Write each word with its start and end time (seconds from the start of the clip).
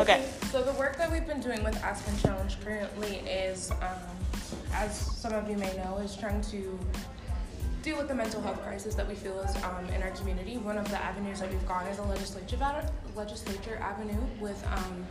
Okay. 0.00 0.26
So 0.50 0.62
the 0.62 0.72
work 0.78 0.96
that 0.96 1.12
we've 1.12 1.26
been 1.26 1.42
doing 1.42 1.62
with 1.62 1.76
Aspen 1.84 2.16
Challenge 2.22 2.56
currently 2.64 3.16
is, 3.18 3.70
um, 3.82 4.58
as 4.72 4.96
some 4.96 5.34
of 5.34 5.46
you 5.50 5.58
may 5.58 5.76
know, 5.76 5.98
is 5.98 6.16
trying 6.16 6.40
to 6.40 6.80
deal 7.82 7.98
with 7.98 8.08
the 8.08 8.14
mental 8.14 8.40
health 8.40 8.62
crisis 8.62 8.94
that 8.94 9.06
we 9.06 9.14
feel 9.14 9.38
is 9.40 9.54
um, 9.62 9.84
in 9.94 10.02
our 10.02 10.10
community. 10.12 10.56
One 10.56 10.78
of 10.78 10.88
the 10.88 10.96
avenues 10.96 11.40
that 11.40 11.50
we've 11.50 11.68
gone 11.68 11.86
is 11.86 11.98
a 11.98 12.02
legislature 12.04 12.56
legislature 13.14 13.76
avenue 13.76 14.22
with 14.40 14.66
um, 14.72 15.06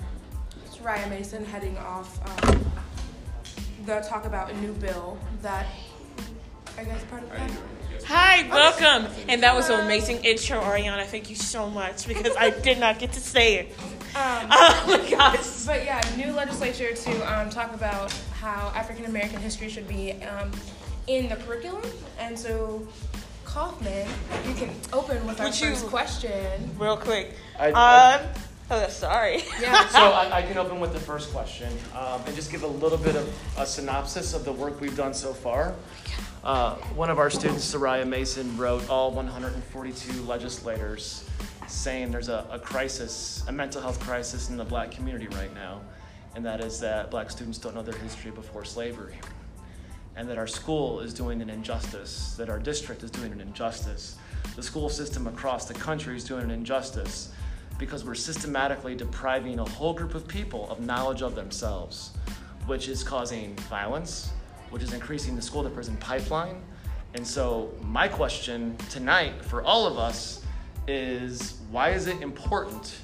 Soraya 0.72 1.08
Mason 1.08 1.46
heading 1.46 1.78
off 1.78 2.20
um, 2.50 2.72
the 3.86 4.00
talk 4.00 4.26
about 4.26 4.50
a 4.50 4.58
new 4.60 4.74
bill 4.74 5.20
that. 5.44 5.68
Are 6.78 6.84
you 6.84 6.90
guys 6.90 7.04
part 7.12 7.22
of 7.22 7.30
that? 7.30 7.52
Hi, 8.06 8.50
welcome. 8.50 9.12
And 9.28 9.44
that 9.44 9.54
was 9.54 9.70
an 9.70 9.82
amazing 9.82 10.24
intro, 10.24 10.60
Ariana. 10.62 11.06
Thank 11.06 11.30
you 11.30 11.36
so 11.36 11.70
much 11.70 12.08
because 12.08 12.36
I 12.36 12.50
did 12.50 12.80
not 12.80 12.98
get 12.98 13.12
to 13.14 13.20
say 13.20 13.58
it. 13.58 13.76
Um, 14.16 14.48
Oh 14.52 14.84
my 14.88 15.10
gosh. 15.10 15.66
But 15.66 15.86
yeah, 15.86 16.02
new 16.18 16.32
legislature 16.32 16.94
to 16.94 17.40
um, 17.40 17.50
talk 17.50 17.74
about 17.74 18.12
how 18.40 18.72
African 18.76 19.06
American 19.06 19.40
history 19.40 19.70
should 19.70 19.88
be 19.88 20.14
um, 20.24 20.52
in 21.08 21.30
the 21.30 21.36
curriculum. 21.38 21.84
And 22.20 22.38
so, 22.38 22.88
Kaufman, 23.46 24.08
you 24.48 24.54
can 24.56 24.70
open 24.94 25.26
with 25.28 25.40
our 25.40 25.48
Would 25.48 25.60
you- 25.62 25.68
first 25.70 25.88
question. 25.88 26.70
Real 26.78 26.98
quick. 26.98 27.34
I- 27.60 27.72
I- 27.72 28.16
Um, 28.16 28.22
oh, 28.72 28.88
sorry. 28.90 29.44
Yeah. 29.62 29.88
So 29.90 30.00
I, 30.00 30.38
I 30.38 30.42
can 30.44 30.58
open 30.58 30.80
with 30.80 30.94
the 30.94 31.00
first 31.00 31.32
question 31.32 31.72
um, 31.96 32.22
and 32.26 32.36
just 32.36 32.52
give 32.52 32.64
a 32.64 32.68
little 32.68 32.98
bit 32.98 33.16
of 33.16 33.28
a 33.58 33.66
synopsis 33.66 34.34
of 34.34 34.46
the 34.46 34.54
work 34.54 34.80
we've 34.82 34.96
done 34.98 35.14
so 35.14 35.34
far. 35.34 35.74
Uh, 36.44 36.76
one 36.96 37.10
of 37.10 37.20
our 37.20 37.30
students, 37.30 37.66
Soraya 37.74 38.08
Mason, 38.08 38.56
wrote 38.58 38.90
all 38.90 39.12
142 39.12 40.22
legislators 40.24 41.28
saying 41.70 42.12
there's 42.12 42.30
a, 42.30 42.46
a 42.52 42.60
crisis, 42.60 43.44
a 43.48 43.52
mental 43.52 43.82
health 43.82 44.00
crisis 44.00 44.50
in 44.50 44.58
the 44.58 44.66
black 44.66 44.92
community 44.92 45.28
right 45.30 45.54
now, 45.54 45.82
and 46.36 46.46
that 46.46 46.62
is 46.62 46.80
that 46.80 47.12
black 47.12 47.30
students 47.30 47.58
don't 47.58 47.76
know 47.76 47.84
their 47.84 48.00
history 48.00 48.32
before 48.32 48.66
slavery, 48.66 49.20
and 50.16 50.28
that 50.30 50.38
our 50.38 50.48
school 50.48 51.00
is 51.00 51.14
doing 51.14 51.42
an 51.42 51.50
injustice, 51.50 52.36
that 52.38 52.50
our 52.50 52.60
district 52.60 53.04
is 53.04 53.12
doing 53.12 53.32
an 53.32 53.42
injustice, 53.42 54.18
the 54.56 54.64
school 54.64 54.90
system 54.90 55.28
across 55.28 55.66
the 55.66 55.74
country 55.74 56.16
is 56.16 56.24
doing 56.24 56.44
an 56.44 56.52
injustice 56.52 57.32
because 57.78 58.04
we're 58.04 58.16
systematically 58.16 58.96
depriving 58.96 59.60
a 59.60 59.66
whole 59.66 59.94
group 59.94 60.16
of 60.16 60.28
people 60.28 60.70
of 60.70 60.82
knowledge 60.82 61.22
of 61.22 61.36
themselves, 61.36 62.12
which 62.66 62.90
is 62.90 63.04
causing 63.04 63.56
violence, 63.70 64.32
which 64.70 64.84
is 64.84 64.94
increasing 64.94 65.36
the 65.36 65.42
school 65.42 65.64
to 65.64 65.70
prison 65.70 65.96
pipeline. 65.98 66.62
And 67.14 67.26
so, 67.26 67.74
my 67.82 68.08
question 68.08 68.76
tonight 68.90 69.44
for 69.44 69.64
all 69.64 69.88
of 69.88 69.98
us 69.98 70.39
is 70.90 71.60
why 71.70 71.90
is 71.90 72.08
it 72.08 72.22
important 72.22 72.98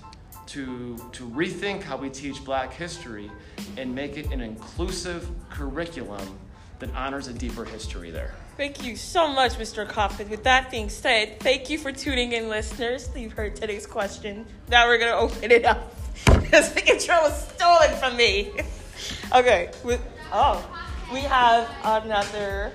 to, 0.47 0.97
to 1.11 1.27
rethink 1.29 1.83
how 1.83 1.97
we 1.97 2.09
teach 2.09 2.43
black 2.43 2.73
history 2.73 3.31
and 3.77 3.93
make 3.93 4.17
it 4.17 4.31
an 4.31 4.41
inclusive 4.41 5.29
curriculum 5.49 6.39
that 6.79 6.93
honors 6.95 7.27
a 7.27 7.33
deeper 7.33 7.63
history 7.63 8.09
there? 8.09 8.33
Thank 8.57 8.83
you 8.83 8.95
so 8.95 9.27
much, 9.27 9.53
Mr. 9.53 9.87
Coffin. 9.87 10.29
With 10.29 10.43
that 10.45 10.71
being 10.71 10.89
said, 10.89 11.39
thank 11.41 11.69
you 11.69 11.77
for 11.77 11.91
tuning 11.91 12.31
in, 12.31 12.49
listeners. 12.49 13.09
You've 13.15 13.33
heard 13.33 13.55
today's 13.55 13.85
question. 13.85 14.45
Now 14.69 14.87
we're 14.87 14.97
going 14.97 15.11
to 15.11 15.17
open 15.17 15.51
it 15.51 15.65
up. 15.65 15.93
Because 16.41 16.73
the 16.73 16.89
intro 16.89 17.15
was 17.21 17.49
stolen 17.49 17.91
from 17.97 18.15
me. 18.15 18.51
okay. 19.35 19.71
With, 19.83 20.01
oh, 20.31 20.65
we 21.11 21.19
have 21.19 21.69
another 21.83 22.71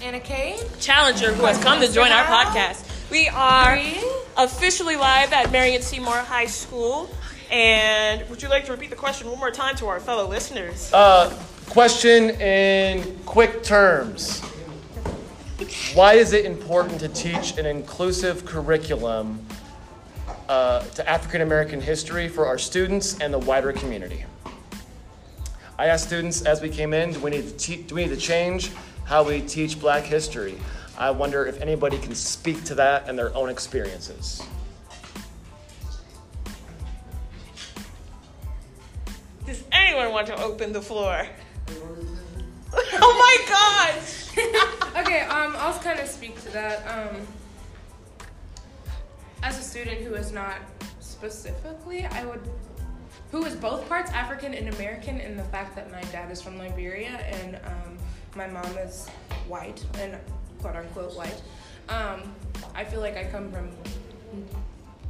Anna 0.00 0.20
Kay. 0.20 0.60
challenger 0.78 1.32
who 1.32 1.44
has 1.44 1.58
come 1.58 1.80
to 1.80 1.92
join 1.92 2.12
our 2.12 2.24
podcast. 2.24 2.93
We 3.10 3.28
are 3.28 3.78
Three. 3.78 4.02
officially 4.36 4.96
live 4.96 5.32
at 5.32 5.52
Marion 5.52 5.82
C 5.82 6.00
Moore 6.00 6.16
High 6.16 6.46
School. 6.46 7.10
And 7.50 8.28
would 8.30 8.42
you 8.42 8.48
like 8.48 8.64
to 8.66 8.72
repeat 8.72 8.90
the 8.90 8.96
question 8.96 9.28
one 9.28 9.38
more 9.38 9.50
time 9.50 9.76
to 9.76 9.86
our 9.86 10.00
fellow 10.00 10.26
listeners? 10.26 10.90
Uh, 10.92 11.30
question 11.68 12.30
in 12.40 13.18
quick 13.26 13.62
terms. 13.62 14.40
Why 15.94 16.14
is 16.14 16.32
it 16.32 16.44
important 16.44 16.98
to 17.00 17.08
teach 17.08 17.56
an 17.58 17.66
inclusive 17.66 18.44
curriculum 18.44 19.44
uh, 20.48 20.80
to 20.80 21.08
African 21.08 21.42
American 21.42 21.80
history 21.80 22.28
for 22.28 22.46
our 22.46 22.58
students 22.58 23.20
and 23.20 23.32
the 23.32 23.38
wider 23.38 23.72
community? 23.72 24.24
I 25.78 25.86
asked 25.86 26.06
students 26.06 26.42
as 26.42 26.60
we 26.62 26.68
came 26.70 26.94
in, 26.94 27.12
do 27.12 27.20
we 27.20 27.30
need 27.30 27.46
to, 27.46 27.56
te- 27.56 27.82
do 27.82 27.94
we 27.96 28.06
need 28.06 28.14
to 28.14 28.20
change 28.20 28.72
how 29.04 29.22
we 29.22 29.40
teach 29.42 29.78
black 29.78 30.04
history? 30.04 30.58
I 30.96 31.10
wonder 31.10 31.44
if 31.44 31.60
anybody 31.60 31.98
can 31.98 32.14
speak 32.14 32.64
to 32.64 32.74
that 32.76 33.08
and 33.08 33.18
their 33.18 33.34
own 33.34 33.48
experiences. 33.48 34.42
Does 39.44 39.64
anyone 39.72 40.12
want 40.12 40.26
to 40.28 40.42
open 40.42 40.72
the 40.72 40.80
floor? 40.80 41.26
oh 42.72 43.14
my 43.18 43.48
gosh! 43.48 44.20
Okay, 44.96 45.22
um, 45.22 45.54
I'll 45.58 45.76
kind 45.80 45.98
of 45.98 46.06
speak 46.06 46.40
to 46.42 46.52
that. 46.52 46.86
Um, 46.86 47.26
as 49.42 49.58
a 49.58 49.62
student 49.62 50.02
who 50.02 50.14
is 50.14 50.30
not 50.30 50.58
specifically, 51.00 52.06
I 52.06 52.24
would, 52.24 52.40
who 53.32 53.44
is 53.44 53.56
both 53.56 53.88
parts 53.88 54.12
African 54.12 54.54
and 54.54 54.72
American 54.72 55.18
in 55.18 55.36
the 55.36 55.42
fact 55.42 55.74
that 55.74 55.90
my 55.90 56.00
dad 56.12 56.30
is 56.30 56.40
from 56.40 56.58
Liberia 56.58 57.10
and 57.10 57.56
um, 57.64 57.98
my 58.36 58.46
mom 58.46 58.78
is 58.78 59.08
white 59.48 59.84
and 59.98 60.16
quote 60.64 60.76
unquote 60.76 61.14
white. 61.14 61.42
Um, 61.90 62.32
I 62.74 62.84
feel 62.84 63.00
like 63.00 63.18
I 63.18 63.24
come 63.24 63.52
from 63.52 63.68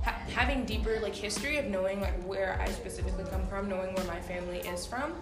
ha- 0.02 0.18
having 0.34 0.64
deeper 0.64 0.98
like 1.00 1.14
history 1.14 1.58
of 1.58 1.66
knowing 1.66 2.00
like 2.00 2.20
where 2.24 2.58
I 2.60 2.68
specifically 2.70 3.24
come 3.30 3.46
from, 3.46 3.68
knowing 3.68 3.94
where 3.94 4.04
my 4.06 4.20
family 4.20 4.58
is 4.58 4.84
from, 4.84 5.12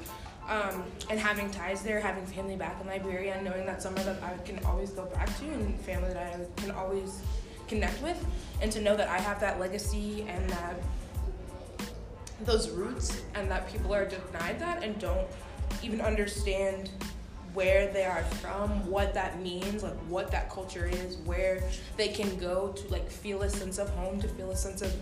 um, 0.48 0.84
and 1.10 1.20
having 1.20 1.50
ties 1.50 1.82
there, 1.82 2.00
having 2.00 2.24
family 2.24 2.56
back 2.56 2.80
in 2.80 2.86
Liberia, 2.86 3.34
and 3.34 3.44
knowing 3.44 3.66
that 3.66 3.82
somewhere 3.82 4.04
that 4.04 4.22
I 4.22 4.38
can 4.46 4.58
always 4.64 4.90
go 4.92 5.04
back 5.04 5.28
to 5.40 5.44
and 5.44 5.78
family 5.80 6.14
that 6.14 6.34
I 6.34 6.60
can 6.62 6.70
always 6.70 7.20
connect 7.68 8.00
with, 8.02 8.24
and 8.62 8.72
to 8.72 8.80
know 8.80 8.96
that 8.96 9.08
I 9.08 9.18
have 9.18 9.38
that 9.40 9.60
legacy 9.60 10.24
and 10.28 10.48
that 10.48 10.76
those 12.46 12.70
roots, 12.70 13.20
and 13.34 13.50
that 13.50 13.70
people 13.70 13.94
are 13.94 14.06
denied 14.06 14.58
that 14.60 14.82
and 14.82 14.98
don't 14.98 15.28
even 15.82 16.00
understand 16.00 16.90
where 17.54 17.92
they 17.92 18.04
are 18.04 18.22
from, 18.40 18.86
what 18.88 19.14
that 19.14 19.40
means, 19.42 19.82
like 19.82 19.96
what 20.08 20.30
that 20.30 20.50
culture 20.50 20.86
is, 20.86 21.16
where 21.18 21.62
they 21.96 22.08
can 22.08 22.36
go 22.38 22.72
to 22.72 22.88
like 22.88 23.10
feel 23.10 23.42
a 23.42 23.50
sense 23.50 23.78
of 23.78 23.88
home, 23.90 24.20
to 24.20 24.28
feel 24.28 24.50
a 24.50 24.56
sense 24.56 24.82
of 24.82 24.94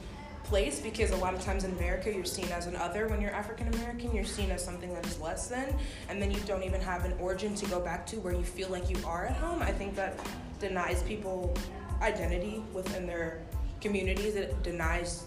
place 0.45 0.81
because 0.81 1.13
a 1.13 1.17
lot 1.17 1.33
of 1.33 1.41
times 1.45 1.63
in 1.63 1.71
America 1.73 2.13
you're 2.13 2.25
seen 2.25 2.51
as 2.51 2.67
an 2.67 2.75
other 2.75 3.07
when 3.07 3.21
you're 3.21 3.31
African 3.31 3.73
American, 3.75 4.15
you're 4.15 4.25
seen 4.25 4.51
as 4.51 4.65
something 4.65 4.93
that 4.95 5.07
is 5.07 5.21
less 5.21 5.47
than, 5.49 5.77
and 6.09 6.21
then 6.21 6.31
you 6.31 6.41
don't 6.41 6.65
even 6.65 6.81
have 6.81 7.05
an 7.05 7.15
origin 7.21 7.55
to 7.55 7.67
go 7.67 7.81
back 7.81 8.05
to 8.07 8.17
where 8.17 8.35
you 8.35 8.43
feel 8.43 8.69
like 8.69 8.91
you 8.91 8.97
are 9.07 9.27
at 9.27 9.37
home. 9.37 9.63
I 9.63 9.71
think 9.71 9.95
that 9.97 10.19
denies 10.59 11.03
people 11.05 11.55
identity 12.03 12.65
within 12.73 13.07
their 13.07 13.43
communities. 13.81 14.35
It 14.35 14.63
denies 14.63 15.25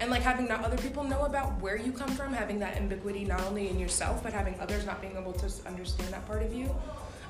and 0.00 0.10
like 0.10 0.22
having 0.22 0.48
not 0.48 0.64
other 0.64 0.78
people 0.78 1.04
know 1.04 1.24
about 1.24 1.60
where 1.60 1.76
you 1.76 1.92
come 1.92 2.08
from, 2.10 2.32
having 2.32 2.58
that 2.58 2.76
ambiguity 2.76 3.24
not 3.24 3.40
only 3.42 3.68
in 3.68 3.78
yourself 3.78 4.22
but 4.22 4.32
having 4.32 4.58
others 4.58 4.86
not 4.86 5.00
being 5.00 5.16
able 5.16 5.32
to 5.34 5.50
understand 5.66 6.12
that 6.12 6.26
part 6.26 6.42
of 6.42 6.52
you. 6.52 6.74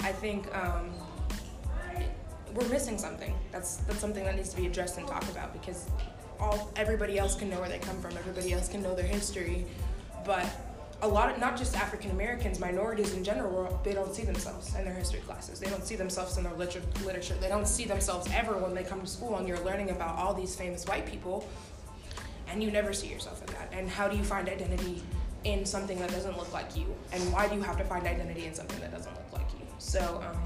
I 0.01 0.13
think 0.13 0.55
um, 0.57 0.91
we're 2.55 2.69
missing 2.69 2.97
something. 2.97 3.35
That's 3.53 3.77
that's 3.79 3.99
something 3.99 4.25
that 4.25 4.37
needs 4.37 4.51
to 4.51 4.57
be 4.57 4.67
addressed 4.67 4.99
and 4.99 5.07
talked 5.07 5.31
about 5.31 5.53
because 5.53 5.89
all 6.39 6.73
everybody 6.77 7.19
else 7.19 7.37
can 7.37 7.51
know 7.51 7.61
where 7.61 7.69
they 7.69 7.79
come 7.79 8.01
from. 8.01 8.17
Everybody 8.17 8.53
else 8.53 8.69
can 8.69 8.83
know 8.83 8.95
their 8.95 9.07
history, 9.07 9.67
but 10.25 10.47
a 11.03 11.09
lot 11.09 11.31
of 11.31 11.39
not 11.39 11.57
just 11.57 11.77
African 11.77 12.11
Americans, 12.11 12.61
minorities 12.61 13.15
in 13.15 13.25
general, 13.25 13.81
they 13.85 13.93
don't 13.95 14.15
see 14.15 14.23
themselves 14.23 14.75
in 14.75 14.85
their 14.85 14.95
history 14.95 15.21
classes. 15.21 15.59
They 15.59 15.71
don't 15.71 15.85
see 15.85 15.97
themselves 15.97 16.37
in 16.37 16.45
their 16.45 16.53
liter- 16.55 16.83
literature. 17.05 17.35
They 17.41 17.49
don't 17.49 17.67
see 17.67 17.87
themselves 17.87 18.29
ever 18.35 18.57
when 18.59 18.75
they 18.75 18.83
come 18.83 19.01
to 19.01 19.07
school 19.07 19.37
and 19.37 19.49
you're 19.49 19.61
learning 19.61 19.91
about 19.91 20.19
all 20.19 20.35
these 20.35 20.55
famous 20.55 20.85
white 20.85 21.07
people, 21.07 21.49
and 22.51 22.63
you 22.63 22.71
never 22.71 22.93
see 22.93 23.09
yourself 23.09 23.41
in 23.47 23.55
that. 23.55 23.69
And 23.73 23.89
how 23.89 24.09
do 24.09 24.17
you 24.17 24.25
find 24.25 24.49
identity 24.49 25.03
in 25.45 25.65
something 25.65 25.99
that 26.01 26.11
doesn't 26.11 26.37
look 26.37 26.53
like 26.53 26.77
you? 26.77 26.87
And 27.13 27.33
why 27.33 27.49
do 27.49 27.55
you 27.55 27.63
have 27.63 27.77
to 27.79 27.85
find 27.85 28.07
identity 28.07 28.47
in 28.47 28.55
something 28.55 28.81
that 28.81 28.93
doesn't 28.93 29.13
look 29.13 29.33
like 29.33 29.47
you? 29.59 29.67
So 29.79 30.23
um, 30.29 30.37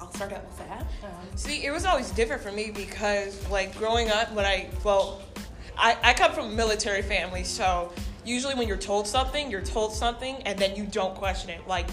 I'll 0.00 0.12
start 0.12 0.32
out 0.32 0.44
with 0.44 0.58
that. 0.58 0.86
Um, 1.02 1.10
See, 1.36 1.64
it 1.64 1.72
was 1.72 1.84
always 1.84 2.10
different 2.10 2.42
for 2.42 2.52
me 2.52 2.70
because, 2.70 3.48
like, 3.50 3.76
growing 3.76 4.10
up, 4.10 4.32
when 4.32 4.44
I, 4.44 4.68
well, 4.82 5.22
I, 5.76 5.96
I 6.02 6.14
come 6.14 6.32
from 6.32 6.46
a 6.46 6.52
military 6.52 7.02
family, 7.02 7.44
so 7.44 7.92
usually 8.24 8.54
when 8.54 8.68
you're 8.68 8.76
told 8.76 9.06
something, 9.06 9.50
you're 9.50 9.60
told 9.60 9.92
something 9.92 10.36
and 10.46 10.58
then 10.58 10.76
you 10.76 10.84
don't 10.86 11.14
question 11.14 11.50
it. 11.50 11.66
Like, 11.66 11.88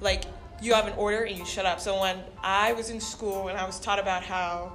like 0.00 0.24
you 0.62 0.72
have 0.74 0.86
an 0.86 0.94
order 0.96 1.24
and 1.24 1.36
you 1.36 1.44
shut 1.44 1.66
up. 1.66 1.80
So 1.80 2.00
when 2.00 2.18
I 2.42 2.72
was 2.72 2.90
in 2.90 3.00
school 3.00 3.48
and 3.48 3.58
I 3.58 3.66
was 3.66 3.78
taught 3.78 3.98
about 3.98 4.22
how, 4.22 4.72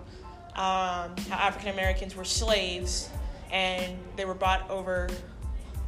um, 0.54 1.16
how 1.30 1.38
African 1.38 1.70
Americans 1.70 2.16
were 2.16 2.26
slaves 2.26 3.10
and 3.52 3.98
they 4.16 4.26
were 4.26 4.34
brought 4.34 4.70
over 4.70 5.10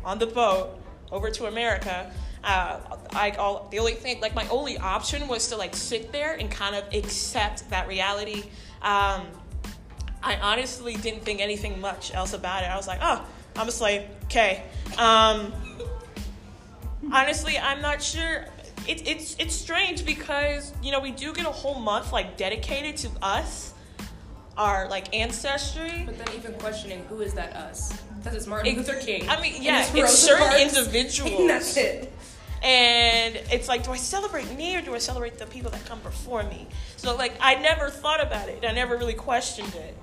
on 0.03 0.19
the 0.19 0.27
boat 0.27 0.79
over 1.11 1.29
to 1.31 1.45
America. 1.45 2.11
Uh, 2.43 2.79
I 3.11 3.31
all, 3.31 3.69
the 3.71 3.79
only 3.79 3.93
thing 3.93 4.19
like 4.19 4.35
my 4.35 4.47
only 4.49 4.77
option 4.77 5.27
was 5.27 5.47
to 5.49 5.57
like 5.57 5.75
sit 5.75 6.11
there 6.11 6.33
and 6.33 6.51
kind 6.51 6.75
of 6.75 6.83
accept 6.93 7.69
that 7.69 7.87
reality. 7.87 8.43
Um, 8.81 9.27
I 10.21 10.37
honestly 10.41 10.95
didn't 10.95 11.23
think 11.23 11.41
anything 11.41 11.79
much 11.79 12.13
else 12.13 12.33
about 12.33 12.63
it. 12.63 12.67
I 12.67 12.75
was 12.75 12.87
like, 12.87 12.99
oh, 13.01 13.25
I'm 13.55 13.67
a 13.67 13.71
slave. 13.71 14.03
Okay. 14.25 14.63
Um, 14.97 15.53
honestly, 17.11 17.57
I'm 17.57 17.81
not 17.81 18.01
sure. 18.01 18.45
It's 18.87 19.01
it's 19.05 19.35
it's 19.39 19.55
strange 19.55 20.05
because 20.05 20.73
you 20.83 20.91
know 20.91 20.99
we 20.99 21.11
do 21.11 21.33
get 21.33 21.45
a 21.45 21.51
whole 21.51 21.79
month 21.79 22.11
like 22.11 22.35
dedicated 22.35 22.97
to 22.97 23.09
us, 23.21 23.72
our 24.57 24.89
like 24.89 25.13
ancestry. 25.15 26.03
But 26.05 26.17
then 26.17 26.27
even 26.35 26.53
questioning 26.53 27.05
who 27.09 27.21
is 27.21 27.33
that 27.33 27.55
us? 27.55 28.01
Because 28.17 28.35
it's 28.37 28.47
Martin 28.47 28.75
Luther 28.75 28.95
King. 28.95 29.29
I 29.29 29.41
mean, 29.41 29.55
and 29.55 29.63
yeah, 29.63 29.81
it's 29.81 29.89
it's 29.89 30.01
Rosa 30.01 30.15
certain 30.15 30.47
Parks, 30.47 30.77
individuals. 30.77 31.39
And 31.39 31.49
that's 31.49 31.77
it. 31.77 32.13
And 32.61 33.35
it's 33.51 33.67
like, 33.67 33.83
do 33.83 33.91
I 33.91 33.97
celebrate 33.97 34.49
me 34.55 34.77
or 34.77 34.81
do 34.81 34.95
I 34.95 34.97
celebrate 34.97 35.37
the 35.37 35.45
people 35.45 35.69
that 35.71 35.83
come 35.85 35.99
before 35.99 36.43
me? 36.43 36.67
So 36.95 37.15
like, 37.15 37.33
I 37.41 37.55
never 37.55 37.89
thought 37.89 38.21
about 38.25 38.47
it. 38.47 38.63
I 38.65 38.71
never 38.71 38.95
really 38.95 39.13
questioned 39.13 39.75
it. 39.75 39.97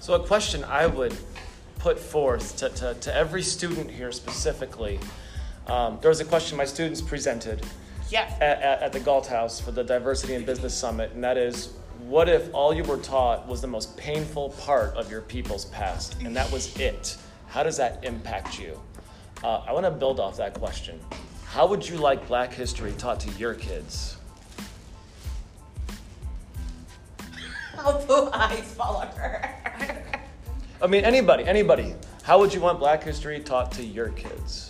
So, 0.00 0.14
a 0.14 0.26
question 0.26 0.62
I 0.64 0.86
would 0.86 1.16
put 1.78 1.98
forth 1.98 2.56
to, 2.58 2.68
to, 2.70 2.94
to 2.94 3.14
every 3.14 3.42
student 3.42 3.90
here 3.90 4.12
specifically 4.12 5.00
um, 5.68 5.98
there 6.00 6.08
was 6.08 6.20
a 6.20 6.24
question 6.24 6.56
my 6.56 6.64
students 6.64 7.00
presented 7.02 7.64
Yeah. 8.10 8.34
at, 8.40 8.62
at, 8.62 8.82
at 8.82 8.92
the 8.92 9.00
Galt 9.00 9.26
House 9.26 9.60
for 9.60 9.70
the 9.70 9.84
Diversity 9.84 10.34
and 10.34 10.46
Business 10.46 10.74
Summit, 10.74 11.12
and 11.12 11.22
that 11.22 11.36
is 11.36 11.74
what 12.08 12.26
if 12.26 12.48
all 12.54 12.72
you 12.72 12.82
were 12.84 12.96
taught 12.96 13.46
was 13.46 13.60
the 13.60 13.66
most 13.66 13.94
painful 13.98 14.48
part 14.60 14.94
of 14.94 15.10
your 15.10 15.20
people's 15.20 15.66
past, 15.66 16.16
and 16.22 16.34
that 16.34 16.50
was 16.50 16.74
it? 16.78 17.18
How 17.48 17.62
does 17.62 17.76
that 17.76 18.02
impact 18.02 18.58
you? 18.58 18.80
Uh, 19.44 19.58
I 19.58 19.72
want 19.72 19.84
to 19.84 19.90
build 19.90 20.18
off 20.18 20.38
that 20.38 20.54
question. 20.54 20.98
How 21.44 21.66
would 21.66 21.86
you 21.86 21.98
like 21.98 22.26
Black 22.26 22.54
history 22.54 22.94
taught 22.96 23.20
to 23.20 23.30
your 23.32 23.52
kids? 23.52 24.16
How 27.76 28.30
eyes 28.32 28.72
fall 28.72 28.96
on 28.96 29.08
her. 29.08 29.54
I 30.80 30.86
mean, 30.86 31.04
anybody, 31.04 31.44
anybody. 31.44 31.94
How 32.22 32.38
would 32.38 32.54
you 32.54 32.62
want 32.62 32.78
Black 32.78 33.02
history 33.04 33.40
taught 33.40 33.70
to 33.72 33.84
your 33.84 34.08
kids? 34.10 34.67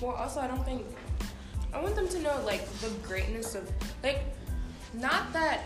Well, 0.00 0.12
also, 0.12 0.40
I 0.40 0.46
don't 0.46 0.64
think. 0.64 0.84
I 1.72 1.80
want 1.80 1.94
them 1.94 2.08
to 2.08 2.18
know, 2.20 2.40
like, 2.44 2.66
the 2.80 2.90
greatness 3.02 3.54
of. 3.54 3.70
Like, 4.02 4.24
not 4.94 5.32
that. 5.32 5.64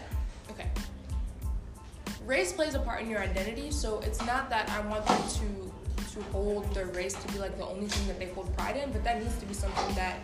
Okay. 0.51 0.69
Race 2.27 2.53
plays 2.53 2.75
a 2.75 2.79
part 2.79 3.03
in 3.03 3.09
your 3.09 3.21
identity, 3.21 3.71
so 3.71 4.01
it's 4.01 4.25
not 4.25 4.51
that 4.51 4.69
I 4.71 4.81
want 4.89 5.07
them 5.07 5.23
to 5.29 5.75
to 6.15 6.23
hold 6.31 6.73
their 6.75 6.87
race 6.87 7.15
to 7.15 7.33
be 7.33 7.39
like 7.39 7.57
the 7.59 7.67
only 7.67 7.87
thing 7.87 8.07
that 8.07 8.19
they 8.19 8.27
hold 8.27 8.57
pride 8.57 8.77
in, 8.77 8.93
but 8.93 9.03
that 9.03 9.21
needs 9.21 9.37
to 9.39 9.47
be 9.47 9.55
something 9.55 9.95
that 9.97 10.21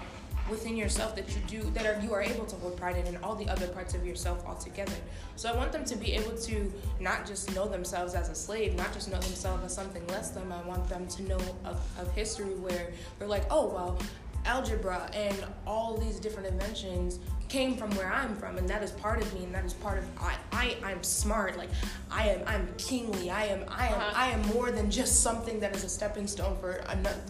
within 0.50 0.76
yourself 0.76 1.14
that 1.16 1.28
you 1.28 1.40
do 1.46 1.70
that 1.70 1.86
are 1.86 2.00
you 2.02 2.12
are 2.12 2.22
able 2.22 2.44
to 2.46 2.56
hold 2.56 2.76
pride 2.76 2.96
in 2.96 3.06
and 3.06 3.18
all 3.24 3.34
the 3.34 3.48
other 3.48 3.68
parts 3.68 3.94
of 3.94 4.04
yourself 4.04 4.44
altogether. 4.46 4.92
So 5.36 5.50
I 5.50 5.56
want 5.56 5.72
them 5.72 5.84
to 5.84 5.96
be 5.96 6.12
able 6.12 6.36
to 6.36 6.72
not 6.98 7.26
just 7.26 7.54
know 7.54 7.68
themselves 7.68 8.14
as 8.14 8.28
a 8.28 8.34
slave, 8.34 8.74
not 8.74 8.92
just 8.92 9.10
know 9.10 9.18
themselves 9.18 9.64
as 9.64 9.74
something 9.74 10.06
less 10.08 10.30
than. 10.30 10.50
I 10.52 10.62
want 10.62 10.88
them 10.88 11.06
to 11.06 11.22
know 11.22 11.38
of, 11.64 11.80
of 11.98 12.12
history 12.14 12.54
where 12.54 12.90
they're 13.18 13.28
like, 13.28 13.44
oh 13.50 13.68
well, 13.68 13.98
algebra 14.44 15.10
and 15.14 15.36
all 15.66 15.96
these 15.96 16.18
different 16.18 16.48
inventions 16.48 17.20
came 17.48 17.76
from 17.76 17.90
where 17.96 18.10
I'm 18.10 18.36
from, 18.36 18.58
and 18.58 18.68
that 18.68 18.82
is 18.82 18.92
part 18.92 19.20
of 19.20 19.34
me, 19.34 19.44
and 19.44 19.54
that 19.54 19.64
is 19.64 19.74
part 19.74 19.98
of 19.98 20.04
I. 20.18 20.36
I 20.52 20.76
I'm 20.84 21.02
smart. 21.02 21.58
Like 21.58 21.68
I 22.10 22.28
am. 22.28 22.42
I'm 22.46 22.68
kingly. 22.78 23.30
I 23.30 23.46
am. 23.46 23.64
I 23.68 23.88
am. 23.88 23.94
Uh-huh. 23.94 24.12
I 24.14 24.28
am 24.28 24.42
more 24.54 24.70
than 24.70 24.90
just 24.90 25.22
something 25.22 25.60
that 25.60 25.74
is 25.74 25.84
a 25.84 25.88
stepping 25.88 26.26
stone 26.26 26.56
for 26.60 26.82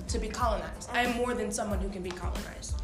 to 0.08 0.18
be 0.18 0.28
colonized. 0.28 0.90
I 0.92 1.02
am 1.02 1.16
more 1.16 1.34
than 1.34 1.50
someone 1.50 1.78
who 1.78 1.88
can 1.88 2.02
be 2.02 2.10
colonized. 2.10 2.80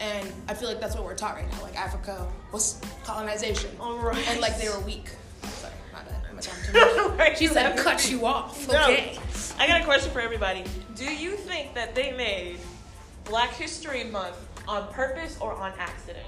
And 0.00 0.30
I 0.48 0.54
feel 0.54 0.68
like 0.68 0.80
that's 0.80 0.94
what 0.94 1.04
we're 1.04 1.14
taught 1.14 1.36
right 1.36 1.50
now. 1.50 1.62
Like 1.62 1.76
Africa 1.76 2.26
was 2.52 2.80
colonization, 3.04 3.70
All 3.80 3.98
right. 3.98 4.28
and 4.28 4.40
like 4.40 4.58
they 4.58 4.68
were 4.68 4.80
weak. 4.80 5.08
Sorry, 5.42 5.72
my 5.92 6.00
bad. 6.02 6.22
I'm 6.30 6.38
too 6.38 6.72
much. 7.08 7.18
Right, 7.18 7.36
She 7.38 7.46
said 7.46 7.78
cut 7.78 8.10
you 8.10 8.26
off. 8.26 8.68
No. 8.70 8.82
Okay. 8.84 9.18
I 9.58 9.66
got 9.66 9.80
a 9.80 9.84
question 9.84 10.10
for 10.10 10.20
everybody. 10.20 10.64
Do 10.94 11.04
you 11.04 11.32
think 11.32 11.74
that 11.74 11.94
they 11.94 12.12
made 12.12 12.58
Black 13.24 13.50
History 13.54 14.04
Month 14.04 14.36
on 14.68 14.86
purpose 14.92 15.38
or 15.40 15.52
on 15.54 15.72
accident? 15.78 16.26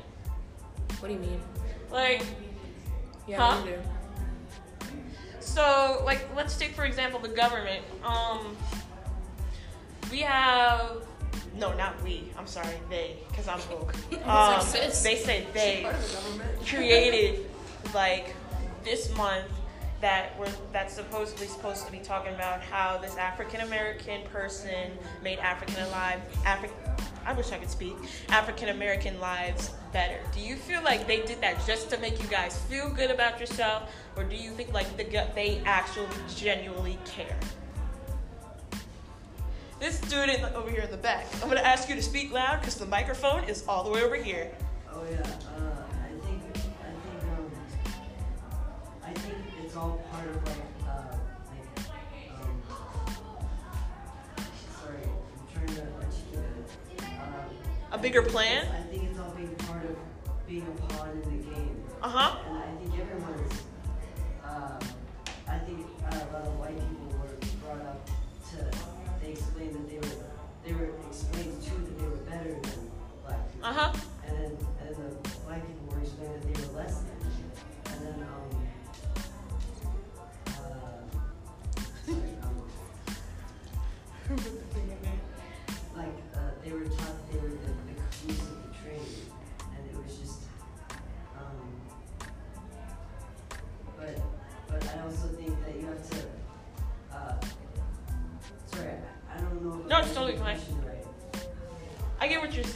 What 1.01 1.09
do 1.09 1.15
you 1.15 1.21
mean? 1.21 1.41
Like, 1.91 2.25
Yeah, 3.27 3.37
Huh? 3.41 3.65
do. 3.65 3.75
So, 5.41 6.03
like, 6.05 6.27
let's 6.35 6.57
take 6.59 6.73
for 6.75 6.85
example 6.85 7.21
the 7.21 7.29
government. 7.29 7.85
Um, 8.05 8.57
we 10.11 10.21
have 10.21 11.03
no, 11.59 11.75
not 11.75 12.01
we. 12.03 12.31
I'm 12.39 12.47
sorry, 12.47 12.77
they, 12.89 13.17
because 13.29 13.49
I'm 13.49 13.61
woke. 13.71 13.95
Um, 14.27 14.65
they 15.03 15.17
said 15.17 15.47
they 15.53 15.83
the 15.83 16.65
created 16.67 17.47
like 17.95 18.35
this 18.85 19.15
month 19.17 19.47
that 20.01 20.39
we're 20.39 20.53
that's 20.73 20.95
supposedly 20.95 21.49
supposed 21.49 21.85
to 21.87 21.93
be 21.93 21.99
talking 21.99 22.33
about 22.35 22.61
how 22.63 22.99
this 22.99 23.17
African 23.17 23.61
American 23.63 24.23
person 24.29 24.93
made 25.23 25.39
African 25.41 25.83
alive 25.85 26.21
African. 26.45 26.77
I 27.27 27.33
wish 27.33 27.53
I 27.53 27.59
could 27.59 27.71
speak 27.71 27.95
African 28.29 28.69
American 28.69 29.21
lives 29.21 29.73
better. 29.93 30.21
Do 30.33 30.41
you 30.41 30.57
feel 30.57 30.83
like 30.83 31.07
they 31.07 31.23
did 31.23 31.41
that 31.41 31.65
just 31.67 31.91
to 31.91 31.99
make 31.99 32.23
you 32.23 32.29
guys 32.29 32.59
feel 32.63 32.89
good 32.91 33.11
about 33.11 33.41
yourself, 33.41 33.93
or 34.17 34.25
do 34.25 34.37
you 34.37 34.53
think 34.53 34.73
like 34.73 34.97
the 34.97 35.05
they 35.35 35.61
actually 35.65 36.07
genuinely 36.37 36.99
care? 37.05 37.37
This 39.81 39.99
student 39.99 40.43
over 40.55 40.71
here 40.71 40.81
in 40.83 40.91
the 40.91 40.97
back, 40.97 41.27
I'm 41.41 41.49
gonna 41.49 41.61
ask 41.61 41.89
you 41.89 41.95
to 41.95 42.03
speak 42.03 42.33
loud 42.33 42.61
because 42.61 42.75
the 42.75 42.87
microphone 42.87 43.45
is 43.45 43.65
all 43.69 43.85
the 43.85 43.91
way 43.91 44.03
over 44.03 44.17
here. 44.17 44.51
Oh 44.93 45.03
yeah, 45.09 45.19
uh, 45.21 45.25
I 45.93 46.27
think 46.27 46.43
I 46.43 46.59
think 46.59 47.23
um, 47.39 47.51
I 49.05 49.13
think 49.13 49.37
it's 49.63 49.77
all 49.77 50.03
part 50.11 50.29
of 50.29 50.37
like 50.45 50.57
uh, 50.89 51.17
like 51.77 52.41
um, 52.43 52.63
sorry, 54.83 54.99
I'm 55.05 55.55
trying 55.55 55.77
to 55.77 55.83
articulate 55.95 56.51
it. 56.99 57.03
Uh, 57.03 57.95
A 57.95 57.99
bigger 57.99 58.23
plan? 58.23 58.67
I 58.67 58.81
think 58.91 59.05
it's 59.11 59.19
all 59.21 59.31
being 59.37 59.55
part 59.55 59.85
of 59.85 59.97
being 60.49 60.67
a 60.67 60.93
pawn 60.93 61.11
in 61.11 61.21
the 61.23 61.51
game, 61.55 61.85
Uh 62.03 62.09
huh. 62.09 62.37
and 62.49 62.59
I 62.59 62.83
think 62.83 63.01
everyone's. 63.01 63.63
Uh, 64.45 64.81
I 65.47 65.59
think 65.61 65.87
uh, 66.05 66.17
a 66.17 66.33
lot 66.33 66.47
of 66.47 66.59
white 66.59 66.75
people 66.77 66.98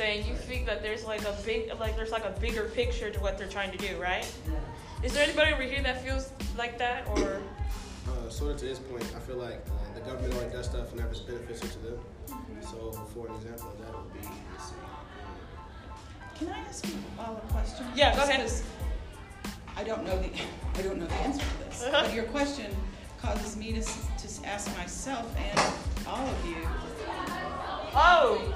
saying. 0.02 0.26
You 0.26 0.34
think 0.34 0.66
that 0.66 0.82
there's 0.82 1.04
like 1.04 1.22
a 1.24 1.34
big, 1.44 1.70
like 1.78 1.96
there's 1.96 2.10
like 2.10 2.24
a 2.24 2.34
bigger 2.40 2.64
picture 2.74 3.10
to 3.10 3.20
what 3.20 3.38
they're 3.38 3.48
trying 3.48 3.70
to 3.72 3.78
do, 3.78 3.96
right? 4.00 4.26
Yeah. 4.50 5.04
Is 5.04 5.12
there 5.14 5.24
anybody 5.24 5.52
over 5.52 5.62
here 5.62 5.82
that 5.82 6.02
feels 6.04 6.30
like 6.58 6.78
that, 6.78 7.06
or 7.08 7.40
Uh, 8.08 8.28
sort 8.28 8.50
of 8.52 8.56
to 8.58 8.64
this 8.66 8.78
point, 8.80 9.04
I 9.16 9.20
feel 9.20 9.36
like 9.36 9.60
uh, 9.66 9.94
the 9.94 10.00
government 10.00 10.34
only 10.34 10.50
does 10.52 10.66
stuff 10.66 10.90
whenever 10.92 11.10
it's 11.12 11.20
beneficial 11.20 11.68
to 11.68 11.78
them. 11.86 11.98
So, 12.60 12.92
for 13.14 13.28
an 13.28 13.34
example 13.36 13.68
of 13.72 13.78
that 13.80 13.94
would 13.96 14.12
be, 14.12 14.28
let's 14.52 14.68
see, 14.70 14.74
Can 16.38 16.48
I 16.48 16.58
ask 16.68 16.84
you 16.86 16.94
all 17.18 17.36
a 17.36 17.52
question? 17.52 17.86
Yeah, 17.94 18.10
go 18.10 18.16
Just 18.18 18.30
ahead. 18.30 18.40
'cause 18.46 18.62
I 19.76 19.84
don't 19.84 20.04
know 20.04 20.18
the, 20.18 20.30
I 20.78 20.82
don't 20.82 20.98
know 20.98 21.06
the 21.06 21.14
answer 21.26 21.40
to 21.50 21.64
this. 21.64 21.82
Uh-huh. 21.84 22.02
But 22.04 22.14
your 22.14 22.24
question 22.24 22.74
causes 23.20 23.56
me 23.56 23.72
to, 23.72 23.78
s- 23.78 24.06
to 24.22 24.46
ask 24.48 24.76
myself 24.76 25.26
and 25.36 25.58
all 26.06 26.26
of 26.26 26.46
you, 26.46 26.56
oh, 27.94 28.54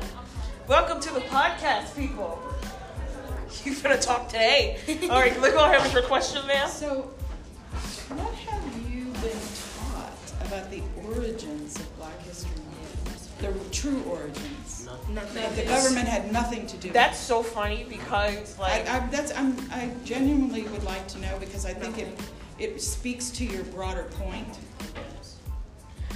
welcome 0.69 1.01
to 1.01 1.15
the 1.15 1.21
podcast, 1.21 1.97
people. 1.97 2.43
You 3.65 3.75
gonna 3.81 3.99
talk 3.99 4.29
today? 4.29 4.79
All 5.11 5.21
right, 5.21 5.41
look 5.41 5.57
on 5.57 5.73
have 5.73 5.93
your 5.93 6.03
question, 6.03 6.47
ma'am. 6.47 6.69
so 6.69 7.03
what 8.15 8.35
have 8.35 8.91
you 8.91 9.05
been 9.05 9.39
taught 9.79 10.47
about 10.47 10.71
the 10.71 10.83
origins 11.09 11.77
of 11.77 11.97
Black 11.97 12.21
History 12.23 12.51
Month? 12.51 13.39
The 13.39 13.75
true 13.75 14.03
origins? 14.09 14.89
Nothing. 15.11 15.55
The 15.57 15.65
government 15.65 16.09
had 16.09 16.33
nothing 16.33 16.67
to 16.67 16.77
do. 16.77 16.91
That's 16.91 17.19
so 17.19 17.43
funny 17.43 17.87
because 17.89 18.59
like 18.59 18.89
I, 18.89 18.99
I, 18.99 19.07
that's, 19.07 19.33
I'm, 19.37 19.57
I 19.71 19.91
genuinely 20.05 20.65
would 20.65 20.85
like 20.85 21.07
to 21.09 21.21
know 21.21 21.39
because 21.39 21.65
I 21.65 21.73
think 21.73 21.99
it, 21.99 22.09
it 22.59 22.83
speaks 22.83 23.31
to 23.31 23.45
your 23.45 23.63
broader 23.65 24.05
point. 24.13 24.59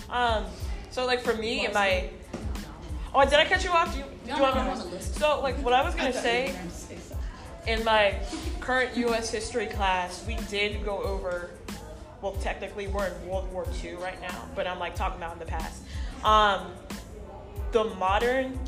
Um, 0.08 0.44
so 0.90 1.06
like 1.06 1.20
for 1.20 1.34
me, 1.34 1.66
in 1.66 1.72
my 1.72 2.10
oh, 3.14 3.24
did 3.24 3.34
I 3.34 3.44
cut 3.44 3.64
you 3.64 3.70
off? 3.70 3.92
Do 3.92 3.98
you, 3.98 4.04
No, 4.26 4.36
you 4.36 4.42
want 4.42 4.54
no, 4.56 4.66
wanna 4.68 4.84
listen. 4.84 5.14
So 5.14 5.40
like 5.40 5.56
what 5.58 5.72
I 5.72 5.82
was 5.82 5.94
gonna 5.94 6.12
say 6.12 6.52
say 6.52 6.96
in 7.66 7.84
my 7.84 8.14
current 8.60 8.96
U.S. 8.96 9.30
history 9.30 9.66
class, 9.66 10.24
we 10.26 10.36
did 10.48 10.84
go 10.84 11.02
over. 11.02 11.50
Well, 12.22 12.32
technically, 12.32 12.86
we're 12.86 13.06
in 13.06 13.26
World 13.26 13.50
War 13.52 13.66
II 13.82 13.94
right 13.94 14.20
now, 14.20 14.44
but 14.54 14.66
I'm 14.66 14.78
like 14.78 14.94
talking 14.94 15.18
about 15.18 15.34
in 15.34 15.38
the 15.38 15.46
past. 15.46 15.82
Um, 16.24 16.72
the 17.72 17.84
modern 17.84 18.58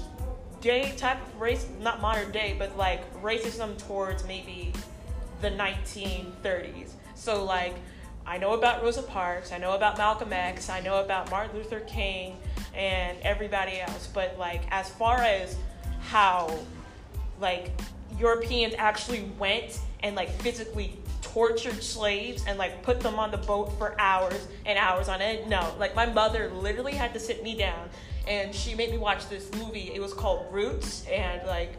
day 0.60 0.94
type 0.96 1.20
of 1.26 1.40
race, 1.40 1.66
not 1.80 2.00
modern 2.00 2.30
day, 2.30 2.54
but 2.58 2.76
like 2.78 3.02
racism 3.22 3.76
towards 3.86 4.24
maybe 4.26 4.72
the 5.42 5.50
1930s. 5.50 6.90
So 7.14 7.44
like, 7.44 7.74
I 8.24 8.38
know 8.38 8.54
about 8.54 8.82
Rosa 8.82 9.02
Parks, 9.02 9.52
I 9.52 9.58
know 9.58 9.72
about 9.72 9.98
Malcolm 9.98 10.32
X, 10.32 10.70
I 10.70 10.80
know 10.80 11.02
about 11.04 11.30
Martin 11.30 11.56
Luther 11.56 11.80
King, 11.80 12.38
and 12.74 13.18
everybody 13.22 13.80
else. 13.80 14.08
But 14.12 14.38
like, 14.38 14.62
as 14.70 14.88
far 14.90 15.18
as 15.18 15.56
how 16.00 16.58
like 17.40 17.70
Europeans 18.18 18.74
actually 18.78 19.22
went 19.38 19.80
and 20.02 20.16
like 20.16 20.30
physically 20.40 20.98
tortured 21.22 21.82
slaves 21.82 22.44
and 22.46 22.58
like 22.58 22.82
put 22.82 23.00
them 23.00 23.18
on 23.18 23.30
the 23.30 23.38
boat 23.38 23.76
for 23.78 23.98
hours 23.98 24.46
and 24.66 24.78
hours 24.78 25.08
on 25.08 25.20
end. 25.20 25.48
No, 25.48 25.74
like 25.78 25.94
my 25.96 26.06
mother 26.06 26.50
literally 26.50 26.92
had 26.92 27.14
to 27.14 27.20
sit 27.20 27.42
me 27.42 27.56
down 27.56 27.88
and 28.28 28.54
she 28.54 28.74
made 28.74 28.90
me 28.90 28.98
watch 28.98 29.28
this 29.28 29.50
movie. 29.54 29.92
It 29.94 30.00
was 30.00 30.12
called 30.12 30.46
Roots 30.52 31.06
and 31.10 31.46
like 31.46 31.72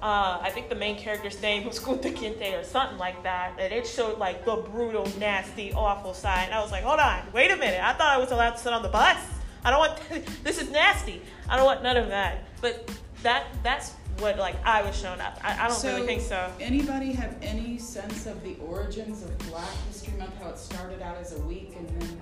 uh, 0.00 0.38
I 0.40 0.50
think 0.50 0.68
the 0.68 0.74
main 0.76 0.96
character's 0.96 1.40
name 1.42 1.64
was 1.64 1.78
Kunta 1.80 2.14
Kinte 2.14 2.58
or 2.58 2.64
something 2.64 2.98
like 2.98 3.22
that. 3.24 3.54
And 3.58 3.72
it 3.72 3.86
showed 3.86 4.18
like 4.18 4.44
the 4.44 4.56
brutal, 4.56 5.06
nasty, 5.18 5.72
awful 5.72 6.14
side. 6.14 6.44
And 6.46 6.54
I 6.54 6.62
was 6.62 6.70
like, 6.70 6.84
hold 6.84 7.00
on, 7.00 7.22
wait 7.32 7.50
a 7.50 7.56
minute. 7.56 7.82
I 7.82 7.92
thought 7.92 8.08
I 8.08 8.18
was 8.18 8.30
allowed 8.30 8.52
to 8.52 8.58
sit 8.58 8.72
on 8.72 8.82
the 8.82 8.88
bus. 8.88 9.18
I 9.64 9.70
don't 9.70 9.78
want 9.78 10.00
this 10.44 10.60
is 10.60 10.70
nasty. 10.70 11.22
I 11.48 11.56
don't 11.56 11.66
want 11.66 11.82
none 11.82 11.96
of 11.96 12.08
that. 12.08 12.44
But 12.60 12.90
that 13.22 13.46
that's 13.62 13.92
what 14.18 14.38
like 14.38 14.56
I 14.64 14.82
was 14.82 14.96
shown 14.98 15.20
up. 15.20 15.38
I, 15.42 15.64
I 15.64 15.68
don't 15.68 15.82
really 15.84 16.06
think 16.06 16.22
so. 16.22 16.50
Anybody 16.60 17.12
have 17.12 17.36
any 17.42 17.78
sense 17.78 18.26
of 18.26 18.42
the 18.42 18.56
origins 18.56 19.22
of 19.22 19.36
Black 19.50 19.68
History 19.88 20.16
Month? 20.18 20.40
How 20.42 20.50
it 20.50 20.58
started 20.58 21.00
out 21.02 21.16
as 21.18 21.38
a 21.38 21.40
week 21.42 21.74
and 21.76 21.88
then 21.88 22.20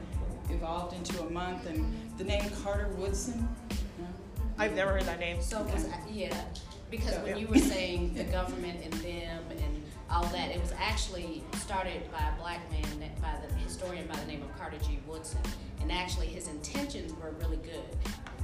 evolved 0.51 0.95
into 0.95 1.21
a 1.23 1.31
month, 1.31 1.67
and 1.67 1.93
the 2.19 2.25
name 2.25 2.43
Carter 2.63 2.89
Woodson? 2.99 3.49
No? 3.99 4.07
I've 4.59 4.75
never 4.75 4.93
heard 4.93 5.05
that 5.05 5.21
name. 5.21 5.41
So 5.41 5.63
was, 5.63 5.87
yeah, 6.11 6.35
because 6.91 7.13
Yeah. 7.15 7.23
when 7.23 7.39
you 7.39 7.47
were 7.49 7.59
saying 7.75 8.15
the 8.15 8.25
government 8.25 8.81
and 8.83 8.93
them 8.95 9.43
and 9.51 9.70
all 10.11 10.25
that, 10.25 10.51
it 10.51 10.61
was 10.61 10.73
actually 10.79 11.45
started 11.57 12.03
by 12.11 12.19
a 12.19 12.41
black 12.41 12.61
man, 12.71 13.11
by 13.23 13.35
the 13.47 13.55
historian 13.55 14.07
by 14.07 14.17
the 14.17 14.27
name 14.27 14.43
of 14.43 14.59
Carter 14.59 14.77
G. 14.79 14.99
Woodson. 15.07 15.41
And 15.81 15.93
actually, 15.93 16.27
his 16.27 16.49
intentions 16.49 17.13
were 17.15 17.31
really 17.41 17.59
good. 17.59 17.85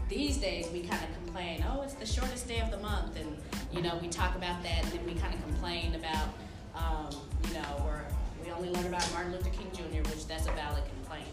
These 0.08 0.38
days, 0.38 0.68
we 0.72 0.82
kind 0.82 1.02
of 1.02 1.12
complain, 1.24 1.64
oh, 1.68 1.82
it's 1.82 1.94
the 1.94 2.06
shortest 2.06 2.46
day 2.46 2.60
of 2.60 2.70
the 2.70 2.78
month, 2.78 3.16
and 3.16 3.36
you 3.72 3.82
know, 3.82 3.98
we 4.00 4.08
talk 4.08 4.36
about 4.36 4.62
that, 4.62 4.84
and 4.84 4.92
then 4.92 5.04
we 5.04 5.14
kind 5.14 5.34
of 5.34 5.42
complain 5.42 5.94
about, 5.96 6.28
um, 6.76 7.10
you 7.48 7.54
know, 7.54 7.84
where 7.84 8.06
we 8.44 8.52
only 8.52 8.70
learn 8.70 8.86
about 8.86 9.12
Martin 9.12 9.32
Luther 9.32 9.50
King 9.50 9.68
Jr., 9.72 10.08
which 10.08 10.26
that's 10.26 10.46
a 10.46 10.52
valid 10.52 10.84
complaint. 10.94 11.26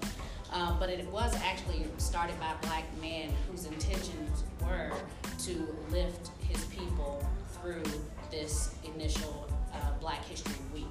Um, 0.51 0.77
but 0.79 0.89
it 0.89 1.07
was 1.07 1.35
actually 1.35 1.85
started 1.97 2.39
by 2.39 2.51
a 2.51 2.67
black 2.67 2.85
man 3.01 3.29
whose 3.49 3.65
intentions 3.65 4.43
were 4.61 4.91
to 5.39 5.75
lift 5.89 6.29
his 6.47 6.63
people 6.65 7.23
through 7.53 7.83
this 8.29 8.75
initial 8.83 9.47
uh, 9.83 9.91
Black 9.99 10.23
History 10.25 10.55
Week, 10.73 10.85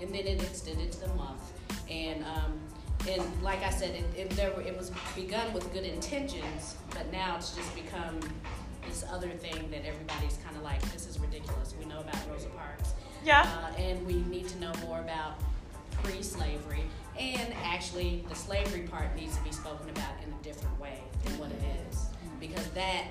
and 0.00 0.08
then 0.14 0.26
it 0.26 0.42
extended 0.42 0.92
to 0.92 1.00
the 1.00 1.14
month. 1.14 1.52
And 1.90 2.24
um, 2.24 2.60
and 3.08 3.22
like 3.42 3.62
I 3.62 3.70
said, 3.70 3.94
it, 3.94 4.04
it, 4.16 4.30
there 4.30 4.50
were, 4.52 4.62
it 4.62 4.76
was 4.76 4.90
begun 5.14 5.52
with 5.52 5.72
good 5.72 5.84
intentions, 5.84 6.76
but 6.90 7.10
now 7.12 7.36
it's 7.36 7.54
just 7.54 7.72
become 7.74 8.18
this 8.88 9.04
other 9.12 9.28
thing 9.28 9.70
that 9.70 9.84
everybody's 9.86 10.38
kind 10.44 10.56
of 10.56 10.62
like, 10.62 10.80
this 10.92 11.06
is 11.06 11.18
ridiculous. 11.20 11.74
We 11.78 11.84
know 11.86 12.00
about 12.00 12.16
Rosa 12.30 12.48
Parks, 12.48 12.94
Yeah. 13.24 13.42
uh, 13.42 13.80
and 13.80 14.04
we 14.06 14.14
need 14.22 14.48
to 14.48 14.58
know 14.58 14.72
more 14.84 15.00
about 15.00 15.34
pre-slavery. 16.02 16.84
And 17.18 17.54
actually, 17.64 18.24
the 18.28 18.34
slavery 18.34 18.82
part 18.82 19.14
needs 19.16 19.36
to 19.36 19.42
be 19.44 19.52
spoken 19.52 19.88
about 19.90 20.14
in 20.24 20.32
a 20.32 20.42
different 20.42 20.78
way 20.80 20.98
than 21.24 21.38
what 21.38 21.50
it 21.50 21.62
is, 21.88 22.06
because 22.40 22.66
that 22.70 23.04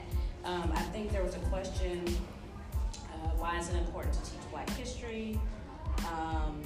um, 0.44 0.72
I 0.76 0.82
think 0.94 1.12
there 1.12 1.24
was 1.24 1.36
a 1.36 1.40
question: 1.50 2.06
Why 3.38 3.60
is 3.60 3.70
it 3.70 3.76
important 3.76 4.14
to 4.14 4.22
teach 4.22 4.52
Black 4.52 4.70
history? 4.72 5.40
Um, 6.08 6.62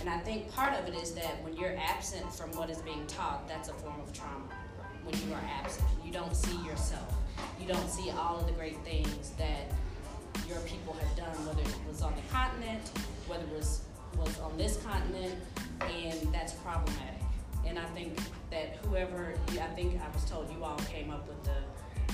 and 0.00 0.08
I 0.08 0.18
think 0.18 0.50
part 0.52 0.74
of 0.74 0.86
it 0.86 0.94
is 0.94 1.12
that 1.14 1.42
when 1.42 1.56
you're 1.56 1.76
absent 1.76 2.32
from 2.32 2.50
what 2.52 2.70
is 2.70 2.78
being 2.78 3.06
taught, 3.06 3.48
that's 3.48 3.68
a 3.68 3.74
form 3.74 4.00
of 4.00 4.12
trauma. 4.12 4.44
When 5.04 5.14
you 5.26 5.34
are 5.34 5.42
absent, 5.60 5.88
you 6.04 6.12
don't 6.12 6.36
see 6.36 6.56
yourself. 6.64 7.14
You 7.60 7.66
don't 7.66 7.88
see 7.88 8.10
all 8.10 8.38
of 8.38 8.46
the 8.46 8.52
great 8.52 8.76
things 8.84 9.30
that 9.38 9.70
your 10.48 10.58
people 10.60 10.94
have 10.94 11.16
done, 11.16 11.46
whether 11.46 11.62
it 11.62 11.76
was 11.88 12.02
on 12.02 12.14
the 12.14 12.22
continent, 12.32 12.90
whether 13.26 13.44
it 13.44 13.56
was 13.56 13.82
was 14.16 14.38
on 14.40 14.56
this 14.56 14.78
continent, 14.78 15.34
and 15.80 16.32
that's 16.32 16.54
problematic. 16.54 17.20
And 17.66 17.78
I 17.78 17.84
think 17.86 18.16
that 18.50 18.76
whoever, 18.84 19.34
I 19.50 19.66
think 19.74 20.00
I 20.00 20.12
was 20.14 20.24
told 20.24 20.50
you 20.50 20.64
all 20.64 20.78
came 20.90 21.10
up 21.10 21.28
with 21.28 21.42
the 21.44 21.56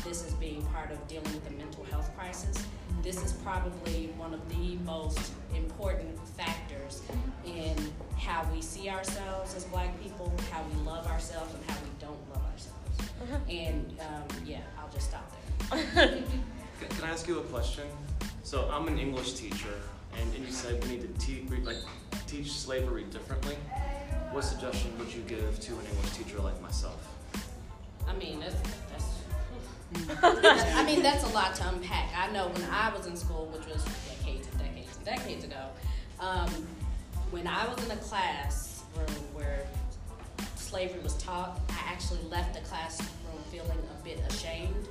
this 0.05 0.25
as 0.27 0.35
being 0.35 0.63
part 0.67 0.91
of 0.91 1.09
dealing 1.09 1.33
with 1.33 1.45
the 1.45 1.51
mental 1.53 1.85
health 1.85 2.15
crisis. 2.17 2.63
This 3.03 3.23
is 3.25 3.33
probably 3.33 4.13
one 4.17 4.35
of 4.35 4.49
the 4.51 4.77
most 4.85 5.33
important 5.55 6.19
factors 6.37 7.03
in 7.47 7.75
how 8.19 8.47
we 8.53 8.61
see 8.61 8.89
ourselves 8.89 9.55
as 9.55 9.65
Black 9.65 10.01
people, 10.03 10.33
how 10.51 10.63
we 10.73 10.83
love 10.83 11.07
ourselves, 11.07 11.55
and 11.55 11.65
how 11.71 11.77
we 11.83 11.91
don't 11.99 12.31
love 12.31 12.43
ourselves. 12.53 13.45
And 13.49 13.99
um, 14.01 14.45
yeah, 14.45 14.61
I'll 14.79 14.93
just 14.93 15.09
stop 15.09 15.31
there. 15.71 15.83
Can, 16.81 16.89
can 16.89 17.05
I 17.05 17.11
ask 17.11 17.29
you 17.29 17.39
a 17.39 17.43
question? 17.45 17.85
So 18.43 18.69
I'm 18.71 18.89
an 18.89 18.99
English 18.99 19.35
teacher, 19.35 19.81
and, 20.21 20.35
and 20.35 20.45
you 20.45 20.53
said 20.53 20.83
we 20.85 20.97
need 20.97 21.03
to 21.03 21.25
teach 21.25 21.49
like 21.63 21.77
teach 22.27 22.51
slavery 22.51 23.05
differently. 23.05 23.57
What 24.33 24.43
suggestion 24.43 24.99
would 24.99 25.15
you 25.15 25.23
give 25.23 25.61
to 25.61 25.73
an 25.73 25.87
English 25.87 26.11
teacher 26.17 26.41
like 26.41 26.61
myself? 26.61 27.09
I 28.09 28.13
mean, 28.15 28.41
that's, 28.41 28.57
that's 28.91 29.14
I 30.23 30.85
mean, 30.85 31.03
that's 31.03 31.25
a 31.25 31.29
lot 31.29 31.55
to 31.57 31.69
unpack. 31.69 32.11
I 32.17 32.31
know 32.33 32.49
when 32.49 32.65
I 32.71 32.95
was 32.95 33.07
in 33.07 33.17
school, 33.17 33.47
which 33.53 33.67
was 33.67 33.85
decades 34.09 34.49
and 34.49 34.59
decades 34.59 34.97
and 34.97 35.05
decades 35.05 35.45
ago, 35.45 35.69
um, 36.21 36.51
when 37.31 37.47
I 37.47 37.67
was 37.67 37.85
in 37.85 37.91
a 37.91 37.97
classroom 37.97 39.07
where 39.33 39.67
slavery 40.57 41.01
was 41.01 41.15
taught, 41.15 41.61
I 41.71 41.93
actually 41.93 42.23
left 42.31 42.55
the 42.55 42.61
classroom 42.61 43.09
feeling 43.51 43.79
a 43.79 44.05
bit 44.05 44.21
ashamed. 44.29 44.89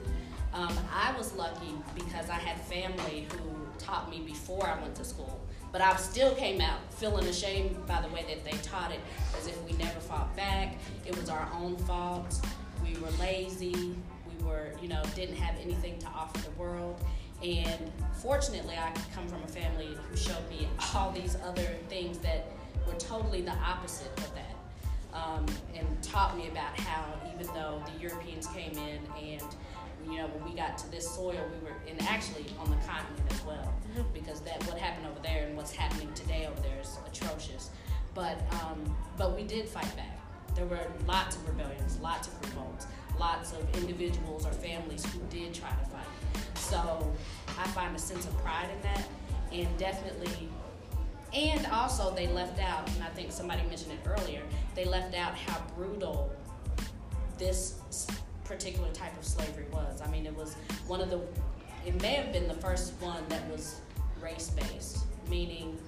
Um, 0.54 0.78
I 0.94 1.18
was 1.18 1.34
lucky 1.34 1.74
because 1.96 2.30
I 2.30 2.36
had 2.36 2.60
family 2.62 3.28
who 3.32 3.68
taught 3.80 4.10
me 4.10 4.22
before 4.26 4.68
I 4.68 4.80
went 4.82 4.96
to 4.96 5.04
school, 5.04 5.42
but 5.72 5.82
I 5.82 5.96
still 5.96 6.36
came 6.36 6.62
out 6.62 6.80
feeling 6.94 7.26
ashamed 7.28 7.86
by 7.88 8.02
the 8.02 8.08
way 8.10 8.24
that 8.30 8.46
they 8.46 8.58
taught 8.60 8.92
it, 8.92 9.00
as 9.38 9.48
if 9.48 9.62
we 9.64 9.76
never 9.78 10.00
fought 10.00 10.36
back. 10.36 10.76
It 11.06 11.18
was 11.18 11.30
our 11.30 11.50
own 11.60 11.76
fault. 11.78 12.40
We 12.84 12.96
were 13.00 13.12
lazy. 13.20 13.96
We 14.44 14.50
were, 14.50 14.72
you 14.82 14.88
know, 14.88 15.02
didn't 15.16 15.38
have 15.38 15.60
anything 15.60 16.00
to 16.00 16.08
offer 16.08 16.38
the 16.40 16.52
world. 16.52 17.04
And 17.44 17.92
fortunately, 18.22 18.76
I 18.76 18.92
come 19.14 19.28
from 19.28 19.44
a 19.44 19.48
family 19.48 19.98
who 20.10 20.18
showed 20.18 20.50
me 20.50 20.68
all 20.94 21.12
these 21.12 21.38
other 21.44 21.76
things 21.90 22.18
that 22.20 22.48
were 22.88 22.94
totally 22.94 23.42
the 23.42 23.52
opposite 23.52 24.12
of 24.18 24.32
that. 24.36 24.56
Um, 25.14 25.46
and 25.76 25.86
taught 26.02 26.36
me 26.36 26.48
about 26.48 26.80
how 26.80 27.06
even 27.32 27.46
though 27.54 27.84
the 27.86 28.02
Europeans 28.02 28.48
came 28.48 28.72
in 28.72 29.00
and 29.16 29.44
you 30.10 30.18
know 30.18 30.28
when 30.28 30.50
we 30.50 30.56
got 30.58 30.78
to 30.80 30.90
this 30.92 31.10
soil 31.10 31.32
we 31.32 31.68
were 31.68 31.76
and 31.88 32.02
actually 32.04 32.46
on 32.60 32.70
the 32.70 32.76
continent 32.78 33.22
as 33.30 33.44
well 33.46 33.74
because 34.14 34.42
that 34.42 34.62
what 34.66 34.78
happened 34.78 35.08
over 35.08 35.20
there 35.22 35.46
and 35.46 35.56
what's 35.56 35.72
happening 35.72 36.12
today 36.14 36.48
over 36.50 36.60
there 36.62 36.80
is 36.82 36.98
atrocious 37.08 37.70
but 38.14 38.42
um, 38.64 38.96
but 39.18 39.36
we 39.36 39.44
did 39.44 39.68
fight 39.68 39.96
back 39.96 40.20
there 40.56 40.66
were 40.66 40.80
lots 41.08 41.36
of 41.36 41.48
rebellions 41.48 42.00
lots 42.00 42.28
of 42.28 42.42
revolts 42.42 42.88
lots 43.20 43.54
of 43.54 43.76
individuals 43.78 44.46
or 44.46 44.52
families 44.52 45.06
who 45.06 45.20
did 45.30 45.54
try 45.54 45.70
to 45.70 45.90
fight 45.90 46.06
so 46.56 47.12
I 47.60 47.68
find 47.68 47.96
a 47.96 48.00
sense 48.00 48.26
of 48.26 48.38
pride 48.40 48.70
in 48.76 48.82
that 48.82 49.08
and 49.52 49.78
definitely 49.78 50.50
and 51.34 51.66
also, 51.68 52.14
they 52.14 52.28
left 52.28 52.60
out, 52.60 52.88
and 52.94 53.04
I 53.04 53.08
think 53.08 53.32
somebody 53.32 53.64
mentioned 53.64 53.94
it 53.94 54.08
earlier, 54.08 54.42
they 54.76 54.86
left 54.86 55.16
out 55.16 55.36
how 55.36 55.60
brutal 55.76 56.32
this 57.40 57.80
particular 58.44 58.92
type 58.92 59.18
of 59.18 59.26
slavery 59.26 59.66
was. 59.72 60.02
I 60.02 60.12
mean, 60.12 60.28
it 60.28 60.36
was 60.36 60.54
one 60.86 61.02
of 61.02 61.10
the, 61.10 61.22
it 61.88 62.00
may 62.04 62.14
have 62.14 62.32
been 62.32 62.48
the 62.48 62.54
first 62.56 62.94
one 63.02 63.24
that 63.30 63.50
was 63.50 63.82
race 64.22 64.52
based, 64.52 65.06
meaning 65.28 65.80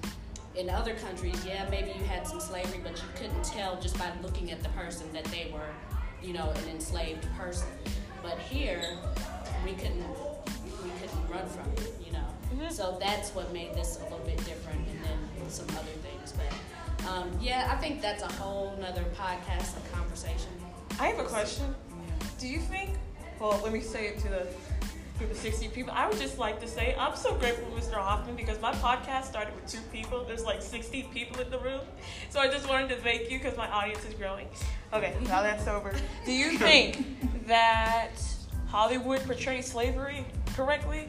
in 0.55 0.69
other 0.69 0.95
countries, 0.95 1.45
yeah, 1.45 1.67
maybe 1.69 1.89
you 1.89 2.05
had 2.05 2.25
some 2.25 2.39
slavery, 2.39 2.79
but 2.81 2.93
you 2.93 3.07
couldn't 3.15 3.43
tell 3.43 3.79
just 3.79 3.99
by 3.99 4.11
looking 4.23 4.51
at 4.51 4.63
the 4.63 4.69
person 4.69 5.11
that 5.13 5.25
they 5.25 5.51
were, 5.53 5.69
you 6.25 6.33
know, 6.33 6.49
an 6.49 6.69
enslaved 6.69 7.27
person. 7.37 7.67
But 8.23 8.39
here, 8.39 8.81
we 9.63 9.73
couldn't, 9.73 9.99
we 10.83 10.89
and 10.89 11.29
run 11.29 11.47
from 11.47 11.71
it, 11.73 11.93
you 12.05 12.11
know. 12.11 12.25
Mhm. 12.53 12.71
So 12.71 12.97
that's 12.99 13.35
what 13.35 13.53
made 13.53 13.73
this 13.75 13.99
a 13.99 14.03
little 14.03 14.19
bit 14.25 14.37
different, 14.45 14.79
and 14.87 15.03
then 15.03 15.49
some 15.49 15.69
other 15.69 15.91
things. 16.01 16.33
But 16.33 17.07
um, 17.07 17.31
yeah, 17.39 17.71
I 17.71 17.79
think 17.79 18.01
that's 18.01 18.23
a 18.23 18.31
whole 18.33 18.75
nother 18.79 19.05
podcast 19.15 19.75
and 19.75 19.91
conversation. 19.91 20.49
I 20.99 21.07
have 21.07 21.19
a 21.19 21.27
question. 21.27 21.75
Do 22.39 22.47
you 22.47 22.59
think? 22.59 22.91
Well, 23.39 23.59
let 23.63 23.73
me 23.73 23.81
say 23.81 24.07
it 24.07 24.19
to 24.19 24.29
the 24.29 24.47
group 25.17 25.31
of 25.31 25.37
60 25.37 25.69
people. 25.69 25.93
I 25.95 26.07
would 26.07 26.17
just 26.17 26.37
like 26.37 26.59
to 26.61 26.67
say 26.67 26.95
I'm 26.99 27.15
so 27.15 27.35
grateful, 27.35 27.67
Mr. 27.77 27.93
Hoffman, 27.93 28.35
because 28.35 28.61
my 28.61 28.73
podcast 28.73 29.25
started 29.25 29.55
with 29.55 29.69
two 29.71 29.81
people. 29.91 30.23
There's 30.25 30.43
like 30.43 30.61
60 30.61 31.03
people 31.13 31.41
in 31.41 31.49
the 31.49 31.59
room, 31.59 31.81
so 32.29 32.39
I 32.39 32.47
just 32.47 32.67
wanted 32.67 32.89
to 32.89 32.95
thank 32.97 33.31
you 33.31 33.39
because 33.39 33.57
my 33.57 33.69
audience 33.69 34.05
is 34.05 34.13
growing. 34.13 34.47
Okay, 34.93 35.15
now 35.23 35.41
that's 35.41 35.67
over. 35.67 35.93
Do 36.25 36.31
you 36.31 36.57
think 36.57 37.47
that 37.47 38.11
Hollywood 38.67 39.21
portrays 39.21 39.71
slavery 39.71 40.25
correctly, 40.55 41.07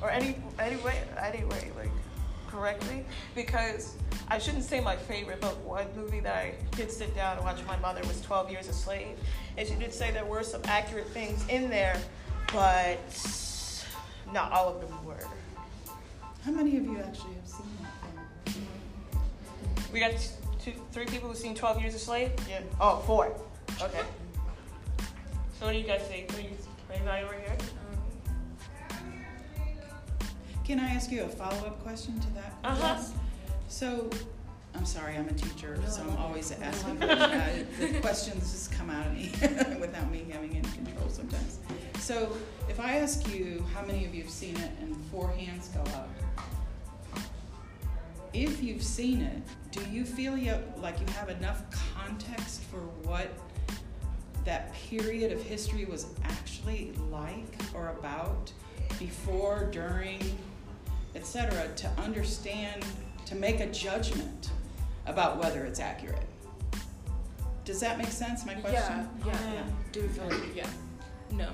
or 0.00 0.10
any 0.10 0.36
any 0.58 0.76
way, 0.76 1.02
any 1.20 1.44
way, 1.44 1.70
like 1.76 1.90
correctly? 2.48 3.04
Because 3.34 3.96
I 4.28 4.38
shouldn't 4.38 4.64
say 4.64 4.80
my 4.80 4.94
favorite, 4.94 5.40
but 5.40 5.56
one 5.62 5.86
movie 5.96 6.20
that 6.20 6.36
I 6.36 6.54
did 6.76 6.90
sit 6.90 7.14
down 7.14 7.36
and 7.36 7.44
watch 7.44 7.56
with 7.56 7.66
my 7.66 7.78
mother 7.78 8.02
was 8.06 8.20
12 8.20 8.50
Years 8.50 8.68
a 8.68 8.72
Slave. 8.72 9.16
And 9.56 9.66
she 9.66 9.74
did 9.74 9.92
say 9.92 10.10
there 10.10 10.24
were 10.24 10.42
some 10.42 10.60
accurate 10.64 11.08
things 11.08 11.46
in 11.48 11.70
there, 11.70 11.98
but 12.52 12.98
not 14.32 14.52
all 14.52 14.68
of 14.68 14.80
them 14.80 15.04
were. 15.04 15.18
How 16.44 16.52
many 16.52 16.76
of 16.76 16.84
you 16.84 16.98
actually 16.98 17.34
have 17.34 17.46
seen 17.46 17.66
that 17.82 18.52
film? 18.52 18.66
We 19.92 20.00
got 20.00 20.12
two, 20.62 20.72
three 20.92 21.06
people 21.06 21.28
who've 21.28 21.36
seen 21.36 21.54
12 21.54 21.80
Years 21.80 21.94
a 21.94 21.98
Slave? 21.98 22.32
Yeah. 22.48 22.60
Oh, 22.80 23.02
four. 23.06 23.34
Okay. 23.80 24.02
So 25.58 25.66
what 25.66 25.72
do 25.72 25.78
you 25.78 25.86
guys 25.86 26.02
think? 26.02 26.30
What 26.30 26.38
do 26.38 26.44
you, 26.44 26.50
anybody 26.92 27.24
over 27.24 27.34
here? 27.34 27.56
Can 30.64 30.80
I 30.80 30.88
ask 30.90 31.10
you 31.10 31.22
a 31.22 31.28
follow-up 31.28 31.82
question 31.82 32.20
to 32.20 32.30
that? 32.34 32.52
Uh-huh. 32.62 33.02
So, 33.68 34.10
I'm 34.74 34.84
sorry, 34.84 35.16
I'm 35.16 35.26
a 35.26 35.32
teacher, 35.32 35.78
so 35.88 36.02
I'm 36.02 36.16
always 36.18 36.52
asking, 36.52 37.02
uh, 37.02 37.64
the 37.80 38.00
questions 38.00 38.52
just 38.52 38.70
come 38.72 38.90
out 38.90 39.06
of 39.06 39.14
me 39.14 39.30
without 39.80 40.10
me 40.10 40.26
having 40.30 40.50
any 40.50 40.68
control 40.68 41.08
sometimes. 41.08 41.58
So, 42.08 42.32
if 42.70 42.80
I 42.80 42.96
ask 42.96 43.28
you 43.34 43.62
how 43.74 43.84
many 43.84 44.06
of 44.06 44.14
you 44.14 44.22
have 44.22 44.32
seen 44.32 44.56
it 44.56 44.70
and 44.80 44.96
four 45.10 45.28
hands 45.28 45.68
go 45.68 45.82
up, 45.90 46.08
if 48.32 48.62
you've 48.62 48.82
seen 48.82 49.20
it, 49.20 49.42
do 49.70 49.82
you 49.90 50.06
feel 50.06 50.34
you, 50.34 50.56
like 50.78 50.98
you 51.00 51.06
have 51.16 51.28
enough 51.28 51.64
context 51.94 52.62
for 52.62 52.78
what 53.06 53.28
that 54.46 54.72
period 54.72 55.32
of 55.32 55.42
history 55.42 55.84
was 55.84 56.06
actually 56.24 56.92
like 57.10 57.54
or 57.74 57.88
about 57.88 58.50
before, 58.98 59.68
during, 59.70 60.18
etc., 61.14 61.68
to 61.76 61.88
understand, 62.00 62.86
to 63.26 63.34
make 63.34 63.60
a 63.60 63.66
judgment 63.66 64.48
about 65.04 65.36
whether 65.36 65.66
it's 65.66 65.78
accurate? 65.78 66.26
Does 67.66 67.80
that 67.80 67.98
make 67.98 68.06
sense, 68.06 68.46
my 68.46 68.54
question? 68.54 69.10
Yeah, 69.26 69.26
yeah, 69.26 69.52
yeah. 69.52 69.64
Do 69.92 70.00
we 70.00 70.08
feel 70.08 70.24
like, 70.24 70.56
yeah. 70.56 70.70
No. 71.32 71.50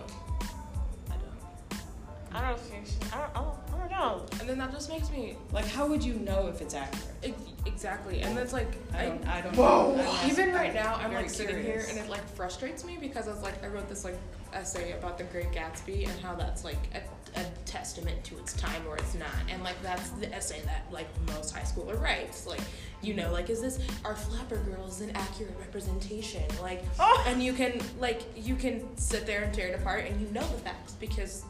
I 2.35 2.49
don't. 2.49 2.59
Think 2.61 2.87
so. 2.87 2.95
I 3.13 3.19
don't, 3.21 3.31
I 3.37 3.41
don't, 3.43 3.57
I 3.75 3.79
don't 3.79 3.91
know. 3.91 4.27
And 4.41 4.49
then 4.49 4.59
that 4.59 4.73
just 4.73 4.89
makes 4.91 5.11
me 5.11 5.37
Like, 5.53 5.67
how 5.67 5.87
would 5.87 6.03
you 6.03 6.15
know 6.15 6.49
if 6.49 6.61
it's 6.61 6.75
accurate? 6.75 7.05
ex- 7.23 7.35
exactly. 7.67 8.21
And 8.23 8.37
that's 8.37 8.53
like 8.53 8.69
I 8.93 9.07
don't, 9.07 9.27
I 9.29 9.41
don't 9.41 9.57
Whoa. 9.57 9.95
know. 9.97 10.11
I'm 10.23 10.31
even 10.31 10.53
right 10.53 10.75
now, 10.75 10.95
I'm 10.97 11.11
very 11.11 11.23
like 11.23 11.31
sitting 11.31 11.63
here 11.63 11.85
and 11.89 11.99
it 11.99 12.09
like 12.09 12.27
frustrates 12.35 12.85
me 12.85 12.97
because 13.01 13.29
I 13.29 13.33
was 13.33 13.43
like, 13.43 13.63
I 13.65 13.69
wrote 13.69 13.89
this 13.89 14.05
like 14.05 14.17
essay 14.53 14.93
about 14.93 15.19
the 15.19 15.25
Great 15.25 15.53
Gatsby 15.53 16.09
and 16.09 16.21
how 16.21 16.35
that's 16.35 16.65
like 16.65 16.79
a, 16.95 17.41
a 17.41 17.45
testament 17.67 18.23
to 18.25 18.39
its 18.39 18.53
time 18.55 18.83
or 18.89 18.97
it's 18.97 19.15
not. 19.15 19.29
And 19.49 19.63
like 19.63 19.81
that's 19.83 20.11
the 20.11 20.33
essay 20.35 20.61
that 20.65 20.87
like 20.91 21.07
most 21.29 21.55
high 21.55 21.63
schooler 21.63 22.01
writes. 22.01 22.47
Like, 22.47 22.61
you 23.03 23.15
know, 23.15 23.31
like 23.33 23.49
is 23.51 23.61
this 23.61 23.79
are 24.05 24.15
flapper 24.17 24.57
girls 24.57 25.01
an 25.01 25.11
accurate 25.15 25.55
representation? 25.61 26.43
Like, 26.63 26.83
Oh. 26.99 27.25
and 27.29 27.43
you 27.43 27.53
can 27.53 27.81
like 28.01 28.23
you 28.37 28.55
can 28.57 28.97
sit 28.97 29.25
there 29.27 29.43
and 29.45 29.55
tear 29.55 29.69
it 29.69 29.79
apart 29.81 30.05
and 30.07 30.21
you 30.21 30.27
know 30.33 30.41
the 30.43 30.59
facts 30.59 30.95
because 30.95 31.45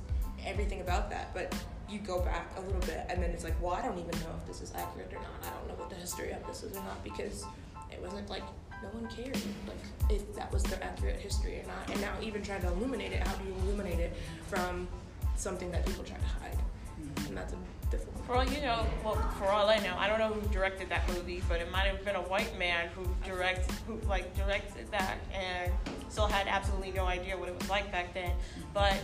everything 0.46 0.80
about 0.80 1.11
that, 1.11 1.33
but 1.35 1.54
you 1.88 1.98
go 1.98 2.20
back 2.20 2.50
a 2.57 2.61
little 2.61 2.80
bit 2.80 3.07
and 3.09 3.22
then 3.22 3.30
it's 3.30 3.44
like, 3.44 3.61
well, 3.62 3.74
I 3.74 3.83
don't 3.83 3.98
even 3.98 4.18
know 4.20 4.35
if 4.38 4.46
this 4.46 4.61
is 4.61 4.72
accurate 4.74 5.12
or 5.12 5.16
not. 5.16 5.26
I 5.42 5.50
don't 5.59 5.68
know 5.68 5.74
what 5.74 5.90
the 5.90 5.96
history 5.96 6.33
of 6.33 6.46
this 6.46 6.62
is 6.62 6.76
or 6.76 6.83
not 6.85 7.02
because 7.04 7.44
it 7.90 8.00
wasn't 8.00 8.28
like 8.30 8.42
no 8.83 8.88
one 8.88 9.09
cared 9.09 9.38
like 9.66 10.11
if 10.11 10.35
that 10.35 10.52
was 10.52 10.62
the 10.64 10.83
accurate 10.83 11.20
history 11.20 11.61
or 11.61 11.66
not. 11.66 11.90
And 11.90 12.00
now 12.00 12.12
even 12.22 12.42
trying 12.42 12.62
to 12.62 12.68
illuminate 12.68 13.12
it, 13.12 13.26
how 13.26 13.35
do 13.37 13.44
you 13.44 13.54
illuminate 13.62 13.98
it 13.98 14.14
from 14.48 14.88
something 15.37 15.70
that 15.72 15.87
people 15.87 16.04
try 16.04 16.16
to 16.16 16.24
hide? 16.24 16.59
Mm-hmm. 17.00 17.28
And 17.28 17.37
that's 17.37 17.52
a 17.52 17.57
difficult. 17.90 18.24
For 18.26 18.35
all 18.35 18.44
you 18.44 18.61
know, 18.62 18.87
well, 19.04 19.16
for 19.38 19.46
all 19.46 19.68
I 19.68 19.78
know, 19.78 19.94
I 19.98 20.09
don't 20.09 20.18
know 20.18 20.28
who 20.28 20.46
directed 20.52 20.88
that 20.88 21.09
movie, 21.12 21.42
but 21.48 21.61
it 21.61 21.70
might 21.70 21.87
have 21.87 22.04
been 22.04 22.16
a 22.16 22.22
white 22.22 22.59
man 22.59 22.88
who 22.94 23.07
direct, 23.28 23.70
who 23.87 24.00
like 24.09 24.35
directed 24.37 24.90
that, 24.90 25.18
and 25.33 25.72
still 26.09 26.26
had 26.26 26.46
absolutely 26.46 26.92
no 26.92 27.04
idea 27.04 27.37
what 27.37 27.48
it 27.48 27.59
was 27.59 27.68
like 27.68 27.90
back 27.92 28.14
then. 28.14 28.33
But 28.72 28.96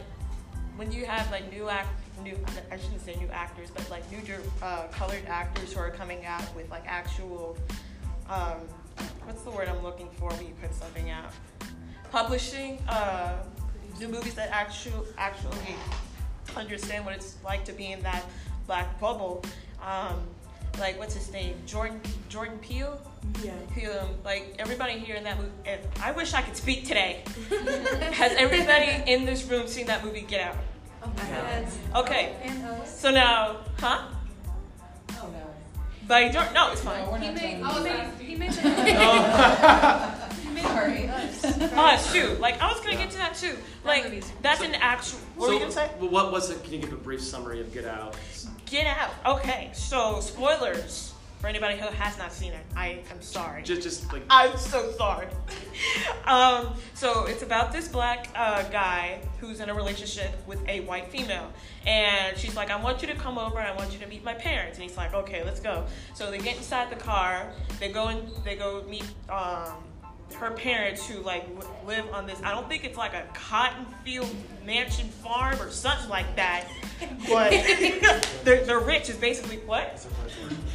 when 0.76 0.92
you 0.92 1.04
have 1.04 1.30
like 1.30 1.50
new 1.52 1.68
act, 1.68 1.88
new, 2.22 2.36
I 2.70 2.76
shouldn't 2.76 3.02
say 3.02 3.14
new 3.16 3.28
actors, 3.28 3.70
but 3.70 3.88
like 3.90 4.02
new 4.10 4.20
uh, 4.62 4.86
colored 4.88 5.24
actors 5.26 5.72
who 5.72 5.80
are 5.80 5.90
coming 5.90 6.24
out 6.24 6.54
with 6.54 6.70
like 6.70 6.84
actual, 6.86 7.56
um, 8.28 8.60
what's 9.24 9.42
the 9.42 9.50
word 9.50 9.68
I'm 9.68 9.82
looking 9.82 10.08
for 10.18 10.30
when 10.30 10.46
you 10.46 10.54
put 10.60 10.74
something 10.74 11.10
out? 11.10 11.32
Publishing, 12.10 12.82
uh, 12.88 13.36
new 13.98 14.08
movies 14.08 14.34
that 14.34 14.50
actual 14.50 15.06
actually 15.18 15.76
understand 16.56 17.04
what 17.04 17.14
it's 17.14 17.36
like 17.44 17.64
to 17.64 17.72
be 17.72 17.92
in 17.92 18.02
that 18.02 18.24
black 18.66 18.98
bubble. 19.00 19.42
Um, 19.82 20.22
like 20.78 20.98
what's 20.98 21.14
his 21.14 21.32
name? 21.32 21.56
Jordan 21.66 22.00
Jordan 22.28 22.58
Peele. 22.58 23.00
Yeah. 23.42 23.52
Peele. 23.74 23.98
Um, 24.00 24.08
like 24.24 24.54
everybody 24.58 24.98
here 24.98 25.16
in 25.16 25.24
that 25.24 25.38
movie. 25.38 25.50
And 25.66 25.80
I 26.02 26.12
wish 26.12 26.34
I 26.34 26.42
could 26.42 26.56
speak 26.56 26.86
today. 26.86 27.22
Has 28.12 28.32
everybody 28.32 29.02
in 29.10 29.24
this 29.24 29.44
room 29.44 29.66
seen 29.66 29.86
that 29.86 30.04
movie 30.04 30.22
Get 30.22 30.40
Out? 30.40 30.56
Oh 31.02 32.00
okay. 32.02 32.34
So 32.84 33.10
now, 33.10 33.58
huh? 33.78 34.02
Oh, 35.12 35.28
no. 35.28 35.46
But 36.06 36.32
Jordan, 36.32 36.52
no, 36.52 36.72
it's 36.72 36.82
fine. 36.82 37.04
No, 37.04 37.12
we're 37.12 37.18
He 37.18 37.30
made, 37.30 37.60
telling 37.62 37.86
he 38.18 38.36
made, 38.36 38.52
he 38.52 38.64
made 38.64 38.96
oh. 38.98 40.16
Sorry. 40.62 41.10
Ah, 41.74 41.96
shoot. 42.12 42.40
Like 42.40 42.60
I 42.60 42.72
was 42.72 42.80
gonna 42.80 42.96
get 42.96 43.10
to 43.10 43.18
that 43.18 43.34
too. 43.34 43.56
Like 43.84 44.24
that's 44.42 44.62
an 44.62 44.74
actual. 44.76 45.18
What 45.36 45.48
were 45.48 45.54
you 45.54 45.60
gonna 45.60 45.72
say? 45.72 45.90
well, 45.98 46.10
what 46.10 46.32
was 46.32 46.50
it? 46.50 46.62
Can 46.64 46.74
you 46.74 46.78
give 46.80 46.92
a 46.92 46.96
brief 46.96 47.22
summary 47.22 47.60
of 47.60 47.72
Get 47.72 47.84
Out? 47.84 48.16
Get 48.66 48.86
Out. 48.86 49.10
Okay. 49.26 49.70
So 49.72 50.20
spoilers 50.20 51.14
for 51.40 51.46
anybody 51.46 51.78
who 51.78 51.86
has 51.86 52.18
not 52.18 52.32
seen 52.32 52.52
it. 52.52 52.60
I 52.76 53.00
am 53.10 53.22
sorry. 53.22 53.62
Just, 53.62 53.82
just 53.82 54.12
like 54.12 54.22
I'm 54.28 54.56
so 54.58 54.92
sorry. 54.92 55.26
um, 56.26 56.74
so 56.92 57.24
it's 57.24 57.42
about 57.42 57.72
this 57.72 57.88
black 57.88 58.28
uh, 58.34 58.62
guy 58.64 59.20
who's 59.38 59.60
in 59.60 59.70
a 59.70 59.74
relationship 59.74 60.30
with 60.46 60.60
a 60.68 60.80
white 60.80 61.08
female, 61.08 61.50
and 61.86 62.36
she's 62.36 62.56
like, 62.56 62.70
"I 62.70 62.76
want 62.76 63.00
you 63.00 63.08
to 63.08 63.14
come 63.14 63.38
over 63.38 63.58
and 63.58 63.66
I 63.66 63.74
want 63.74 63.92
you 63.92 63.98
to 64.00 64.06
meet 64.06 64.22
my 64.22 64.34
parents." 64.34 64.78
And 64.78 64.86
he's 64.86 64.98
like, 64.98 65.14
"Okay, 65.14 65.42
let's 65.42 65.60
go." 65.60 65.86
So 66.14 66.30
they 66.30 66.38
get 66.38 66.58
inside 66.58 66.90
the 66.90 67.02
car. 67.02 67.50
They 67.78 67.90
go 67.90 68.08
and 68.08 68.28
they 68.44 68.56
go 68.56 68.84
meet 68.86 69.06
um, 69.30 69.82
her 70.34 70.50
parents 70.50 71.06
who 71.06 71.20
like 71.22 71.46
w- 71.56 71.74
live 71.86 72.12
on 72.12 72.26
this. 72.26 72.40
I 72.42 72.50
don't 72.52 72.68
think 72.68 72.84
it's 72.84 72.96
like 72.96 73.14
a 73.14 73.24
cotton 73.34 73.86
field 74.04 74.34
mansion 74.64 75.08
farm 75.08 75.60
or 75.60 75.70
something 75.70 76.08
like 76.08 76.36
that, 76.36 76.66
but 77.28 77.50
they're, 78.44 78.64
they're 78.64 78.80
rich. 78.80 79.08
Is 79.08 79.16
basically 79.16 79.58
what? 79.58 80.06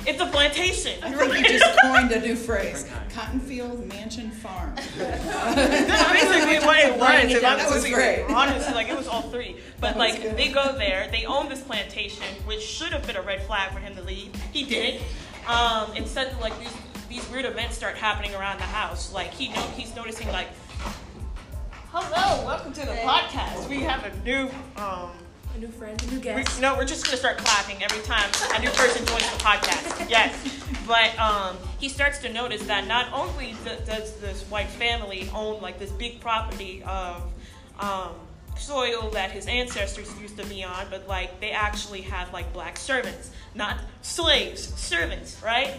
It's 0.07 0.21
a 0.21 0.25
plantation. 0.27 1.03
I 1.03 1.11
think 1.13 1.49
you 1.49 1.57
just 1.59 1.79
coined 1.83 2.11
a 2.11 2.19
new 2.19 2.35
phrase. 2.35 2.87
cotton 3.13 3.39
field 3.39 3.87
Mansion 3.87 4.29
Farm. 4.29 4.75
That's 4.97 6.11
basically 6.11 6.65
what 6.65 6.77
it 6.79 6.99
was. 6.99 7.23
It 7.23 7.31
If. 7.31 7.43
I'm 7.43 7.57
That 7.57 7.71
was 7.71 7.87
great. 7.89 8.25
Honestly, 8.29 8.73
like 8.73 8.87
it 8.89 8.95
was 8.95 9.07
all 9.07 9.23
three. 9.23 9.57
But 9.79 9.97
like 9.97 10.21
good. 10.21 10.37
they 10.37 10.49
go 10.49 10.77
there, 10.77 11.07
they 11.11 11.25
own 11.25 11.49
this 11.49 11.61
plantation, 11.61 12.23
which 12.45 12.61
should 12.61 12.91
have 12.91 13.05
been 13.07 13.15
a 13.15 13.21
red 13.21 13.41
flag 13.43 13.71
for 13.71 13.79
him 13.79 13.95
to 13.95 14.03
leave. 14.03 14.33
He 14.53 14.63
didn't. 14.63 15.01
Um, 15.47 15.91
instead, 15.95 16.39
like 16.39 16.57
these 16.59 16.73
these 17.15 17.29
weird 17.29 17.45
events 17.45 17.77
start 17.77 17.95
happening 17.95 18.35
around 18.35 18.59
the 18.59 18.63
house. 18.63 19.13
Like 19.13 19.31
he 19.33 19.49
know 19.49 19.61
he's 19.75 19.95
noticing 19.95 20.27
like, 20.29 20.47
hello, 21.91 22.45
welcome 22.45 22.73
to 22.73 22.81
the 22.81 22.91
podcast. 22.91 23.69
We 23.69 23.81
have 23.81 24.03
a 24.05 24.25
new 24.25 24.49
um. 24.75 25.11
A 25.55 25.57
new 25.57 25.69
friend, 25.69 26.01
a 26.03 26.05
new 26.07 26.17
We, 26.17 26.21
guest. 26.21 26.59
no, 26.59 26.75
we're 26.75 26.83
just 26.83 27.05
gonna 27.05 27.15
start 27.15 27.37
clapping 27.37 27.81
every 27.81 28.03
time 28.03 28.29
a 28.53 28.59
new 28.59 28.69
person 28.71 29.05
joins 29.05 29.31
the 29.31 29.37
podcast. 29.37 30.09
Yes, 30.09 30.35
but 30.85 31.17
um, 31.17 31.55
he 31.79 31.87
starts 31.87 32.17
to 32.19 32.33
notice 32.33 32.65
that 32.67 32.87
not 32.87 33.13
only 33.13 33.55
th- 33.63 33.85
does 33.85 34.17
this 34.17 34.43
white 34.49 34.67
family 34.67 35.29
own 35.33 35.61
like 35.61 35.79
this 35.79 35.91
big 35.91 36.19
property 36.19 36.83
of 36.83 37.23
um, 37.79 38.09
soil 38.57 39.09
that 39.11 39.31
his 39.31 39.47
ancestors 39.47 40.13
used 40.19 40.37
to 40.37 40.45
be 40.47 40.61
on, 40.61 40.87
but 40.89 41.07
like 41.07 41.39
they 41.39 41.51
actually 41.51 42.01
have 42.01 42.33
like 42.33 42.51
black 42.51 42.75
servants, 42.75 43.31
not 43.53 43.79
slaves, 44.01 44.73
servants, 44.75 45.41
right? 45.41 45.75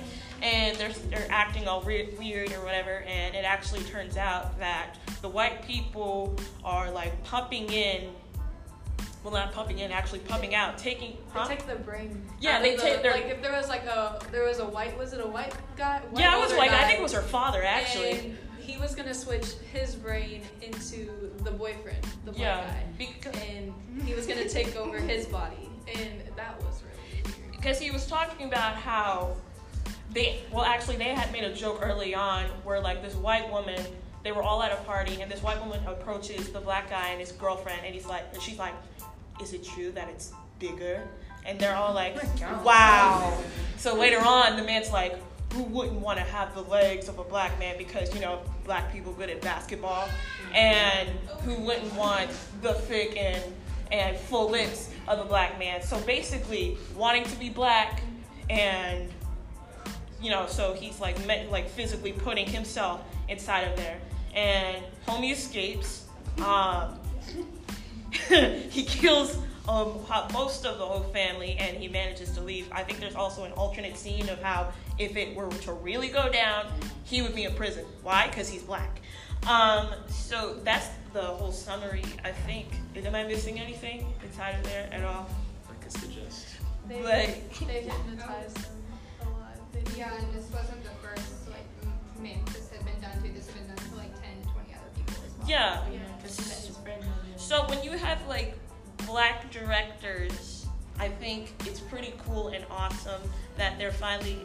And 0.47 0.77
they're 0.77 0.93
they're 1.11 1.27
acting 1.29 1.67
all 1.67 1.81
weird, 1.83 2.17
weird 2.19 2.53
or 2.53 2.65
whatever, 2.65 3.03
and 3.07 3.35
it 3.35 3.45
actually 3.45 3.83
turns 3.83 4.17
out 4.17 4.59
that 4.61 4.97
the 5.21 5.29
white 5.29 5.67
people 5.67 6.37
are 6.63 6.91
like 6.91 7.23
pumping 7.25 7.73
in 7.73 8.11
well, 9.27 9.35
not 9.35 9.53
pumping 9.53 9.81
in, 9.81 9.91
actually 9.91 10.21
pumping 10.21 10.55
out, 10.55 10.79
taking. 10.79 11.17
Huh? 11.33 11.49
They 11.49 11.57
take 11.57 11.67
the 11.67 11.75
brain. 11.75 12.23
Yeah, 12.39 12.63
they 12.63 12.77
take 12.77 12.99
the, 12.99 13.03
their- 13.03 13.13
like 13.13 13.27
if 13.27 13.43
there 13.43 13.51
was 13.51 13.69
like 13.69 13.85
a 13.87 14.21
there 14.31 14.45
was 14.45 14.61
a 14.61 14.65
white 14.65 14.97
was 14.97 15.13
it 15.13 15.21
a 15.21 15.27
white 15.27 15.53
guy? 15.77 15.99
White 16.11 16.23
yeah, 16.23 16.37
it 16.37 16.41
was 16.41 16.53
older 16.53 16.59
like 16.59 16.71
I 16.71 16.87
think 16.87 17.01
it 17.01 17.03
was 17.03 17.13
her 17.13 17.23
father 17.23 17.65
actually. 17.65 18.13
And 18.13 18.39
he 18.61 18.79
was 18.79 18.95
gonna 18.95 19.15
switch 19.15 19.55
his 19.73 19.97
brain 19.97 20.43
into 20.63 21.33
the 21.43 21.51
boyfriend, 21.51 22.05
the 22.25 22.31
black 22.31 22.39
yeah, 22.39 22.67
guy, 22.67 22.85
because 22.99 23.35
and 23.49 23.75
he 24.05 24.15
was 24.15 24.29
gonna 24.29 24.49
take 24.49 24.77
over 24.77 24.99
his 24.99 25.27
body, 25.27 25.71
and 25.93 26.23
that 26.37 26.63
was 26.63 26.85
really 26.85 27.23
weird. 27.25 27.51
because 27.57 27.81
he 27.81 27.91
was 27.91 28.07
talking 28.07 28.47
about 28.47 28.75
how 28.75 29.37
they 30.13 30.41
well 30.51 30.65
actually 30.65 30.97
they 30.97 31.15
had 31.15 31.31
made 31.33 31.45
a 31.45 31.55
joke 31.55 31.81
early 31.83 32.15
on 32.15 32.45
where 32.65 32.81
like 32.81 33.03
this 33.03 33.15
white 33.15 33.51
woman 33.51 33.81
they 34.23 34.33
were 34.33 34.43
all 34.43 34.63
at 34.63 34.73
a 34.73 34.77
party 34.85 35.21
and 35.21 35.31
this 35.31 35.43
white 35.43 35.61
woman 35.61 35.81
approaches 35.87 36.49
the 36.51 36.61
black 36.61 36.91
guy 36.91 37.09
and 37.09 37.21
his 37.21 37.33
girlfriend 37.33 37.81
and 37.85 37.95
he's 37.95 38.07
like 38.07 38.25
and 38.33 38.43
she's 38.43 38.59
like 38.59 38.75
is 39.41 39.53
it 39.53 39.65
true 39.65 39.91
that 39.93 40.09
it's 40.09 40.33
bigger? 40.59 41.09
And 41.45 41.59
they're 41.59 41.77
all 41.77 41.95
like 41.95 42.17
oh 42.43 42.63
wow. 42.65 43.39
So 43.77 43.95
later 43.95 44.19
on 44.19 44.57
the 44.57 44.63
man's 44.63 44.91
like 44.91 45.19
who 45.53 45.63
wouldn't 45.63 46.01
want 46.01 46.19
to 46.19 46.25
have 46.25 46.55
the 46.55 46.63
legs 46.63 47.09
of 47.09 47.19
a 47.19 47.25
black 47.25 47.59
man 47.59 47.79
because 47.79 48.13
you 48.15 48.21
know 48.21 48.41
black 48.65 48.93
people 48.93 49.13
good 49.13 49.31
at 49.31 49.41
basketball? 49.41 50.09
And 50.55 51.09
who 51.45 51.55
wouldn't 51.63 51.95
want 51.95 52.31
the 52.63 52.75
thick 52.75 53.17
and 53.17 53.43
and 53.93 54.17
full 54.17 54.51
lips 54.51 54.91
of 55.07 55.19
a 55.19 55.25
black 55.25 55.59
man? 55.59 55.83
So 55.83 56.01
basically 56.01 56.77
wanting 56.97 57.25
to 57.25 57.39
be 57.39 57.49
black 57.49 58.03
and 58.51 59.09
you 60.21 60.31
know, 60.31 60.47
so 60.47 60.75
he's 60.75 61.01
like 61.01 61.19
me- 61.27 61.47
like 61.51 61.69
physically 61.69 62.13
putting 62.13 62.47
himself 62.47 63.03
inside 63.29 63.63
of 63.63 63.77
there, 63.77 63.99
and 64.35 64.83
homie 65.07 65.33
escapes. 65.33 66.05
Um, 66.45 66.99
he 68.71 68.85
kills 68.85 69.37
um, 69.69 69.99
most 70.33 70.65
of 70.65 70.79
the 70.79 70.85
whole 70.85 71.03
family, 71.13 71.57
and 71.59 71.77
he 71.77 71.89
manages 71.89 72.31
to 72.33 72.41
leave. 72.41 72.69
I 72.73 72.83
think 72.83 73.01
there's 73.01 73.15
also 73.17 73.45
an 73.45 73.53
alternate 73.53 73.97
scene 73.97 74.29
of 74.29 74.41
how 74.43 74.73
if 74.99 75.17
it 75.17 75.35
were 75.35 75.49
to 75.51 75.73
really 75.73 76.09
go 76.09 76.31
down, 76.31 76.67
he 77.05 77.23
would 77.23 77.35
be 77.35 77.45
in 77.45 77.55
prison. 77.55 77.85
Why? 78.03 78.29
Because 78.29 78.49
he's 78.49 78.63
black. 78.63 79.01
Um, 79.49 79.89
so 80.09 80.59
that's 80.65 80.89
the 81.13 81.23
whole 81.23 81.53
summary. 81.53 82.05
I 82.25 82.33
think. 82.33 82.67
Am 82.97 83.15
I 83.15 83.25
missing 83.25 83.61
anything 83.61 84.07
inside 84.25 84.53
of 84.57 84.65
there 84.65 84.89
at 84.93 85.05
all? 85.05 85.29
I 85.69 85.83
guess 85.83 85.93
the 85.95 86.09
gist. 86.09 86.47
They 86.89 87.03
Like- 87.03 87.59
they 87.67 87.83
hypnotized 87.83 88.57
them 88.57 88.76
Yeah, 89.97 90.15
and 90.15 90.35
this 90.35 90.51
wasn't 90.53 90.83
the 90.85 90.91
first 91.03 91.49
like 91.49 91.67
m- 91.83 92.23
man 92.23 92.41
this 92.47 92.71
had 92.71 92.85
been 92.85 93.01
done 93.01 93.23
to. 93.23 93.33
This 93.33 93.47
had 93.47 93.57
been 93.57 93.69
done 93.69 93.77
to 93.77 93.97
like 93.97 94.13
10, 94.23 94.53
20 94.53 94.75
other 94.75 94.91
people 94.95 95.15
as 95.25 95.39
well. 95.39 95.49
Yeah. 95.49 95.83
Yeah, 95.93 95.99
because 96.17 96.39
he 96.39 96.49
met 96.49 96.59
his 96.59 96.77
friend. 96.79 97.05
So 97.37 97.65
when 97.69 97.83
you 97.83 97.93
have 97.93 98.27
like 98.29 98.59
black 99.07 99.51
directors, 99.51 100.67
I 100.99 101.09
think 101.09 101.53
it's 101.67 101.81
pretty 101.81 102.15
cool 102.27 102.49
and 102.49 102.65
awesome 102.71 103.21
that 103.57 103.79
they're 103.79 103.93
finally 103.93 104.39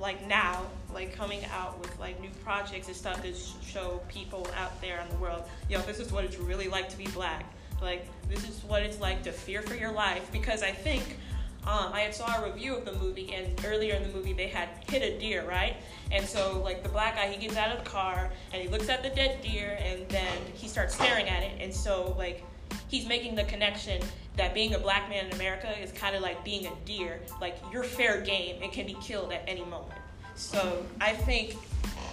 like 0.00 0.26
now 0.28 0.64
like 0.94 1.12
coming 1.14 1.44
out 1.46 1.78
with 1.80 1.98
like 1.98 2.20
new 2.20 2.30
projects 2.44 2.86
and 2.86 2.96
stuff 2.96 3.20
to 3.22 3.32
show 3.64 4.00
people 4.08 4.46
out 4.56 4.80
there 4.80 5.00
in 5.00 5.08
the 5.08 5.16
world, 5.16 5.42
yo, 5.68 5.80
this 5.82 5.98
is 5.98 6.12
what 6.12 6.24
it's 6.24 6.38
really 6.38 6.68
like 6.68 6.88
to 6.88 6.96
be 6.96 7.06
black. 7.08 7.52
Like 7.82 8.06
this 8.28 8.48
is 8.48 8.62
what 8.64 8.82
it's 8.82 9.00
like 9.00 9.22
to 9.24 9.32
fear 9.32 9.62
for 9.62 9.74
your 9.74 9.92
life 9.92 10.30
because 10.32 10.62
I 10.62 10.72
think 10.72 11.16
um, 11.66 11.92
I 11.92 12.00
had 12.00 12.14
saw 12.14 12.42
a 12.42 12.50
review 12.50 12.74
of 12.74 12.84
the 12.84 12.92
movie, 12.92 13.34
and 13.34 13.62
earlier 13.66 13.94
in 13.94 14.02
the 14.02 14.16
movie 14.16 14.32
they 14.32 14.48
had 14.48 14.68
hit 14.88 15.02
a 15.02 15.18
deer, 15.18 15.46
right? 15.46 15.76
And 16.10 16.26
so 16.26 16.62
like 16.62 16.82
the 16.82 16.88
black 16.88 17.16
guy, 17.16 17.28
he 17.28 17.36
gets 17.36 17.56
out 17.56 17.70
of 17.76 17.84
the 17.84 17.90
car 17.90 18.30
and 18.52 18.62
he 18.62 18.68
looks 18.68 18.88
at 18.88 19.02
the 19.02 19.10
dead 19.10 19.42
deer, 19.42 19.78
and 19.82 20.08
then 20.08 20.36
he 20.54 20.68
starts 20.68 20.94
staring 20.94 21.28
at 21.28 21.42
it, 21.42 21.52
and 21.60 21.72
so 21.72 22.14
like 22.16 22.44
he's 22.88 23.06
making 23.06 23.34
the 23.34 23.44
connection 23.44 24.02
that 24.36 24.54
being 24.54 24.74
a 24.74 24.78
black 24.78 25.08
man 25.10 25.26
in 25.26 25.32
America 25.32 25.68
is 25.82 25.92
kind 25.92 26.14
of 26.14 26.22
like 26.22 26.44
being 26.44 26.66
a 26.66 26.72
deer, 26.84 27.20
like 27.40 27.58
you're 27.72 27.82
fair 27.84 28.20
game 28.20 28.62
and 28.62 28.72
can 28.72 28.86
be 28.86 28.96
killed 29.02 29.32
at 29.32 29.42
any 29.46 29.64
moment. 29.64 30.00
So 30.36 30.86
I 31.00 31.12
think 31.12 31.56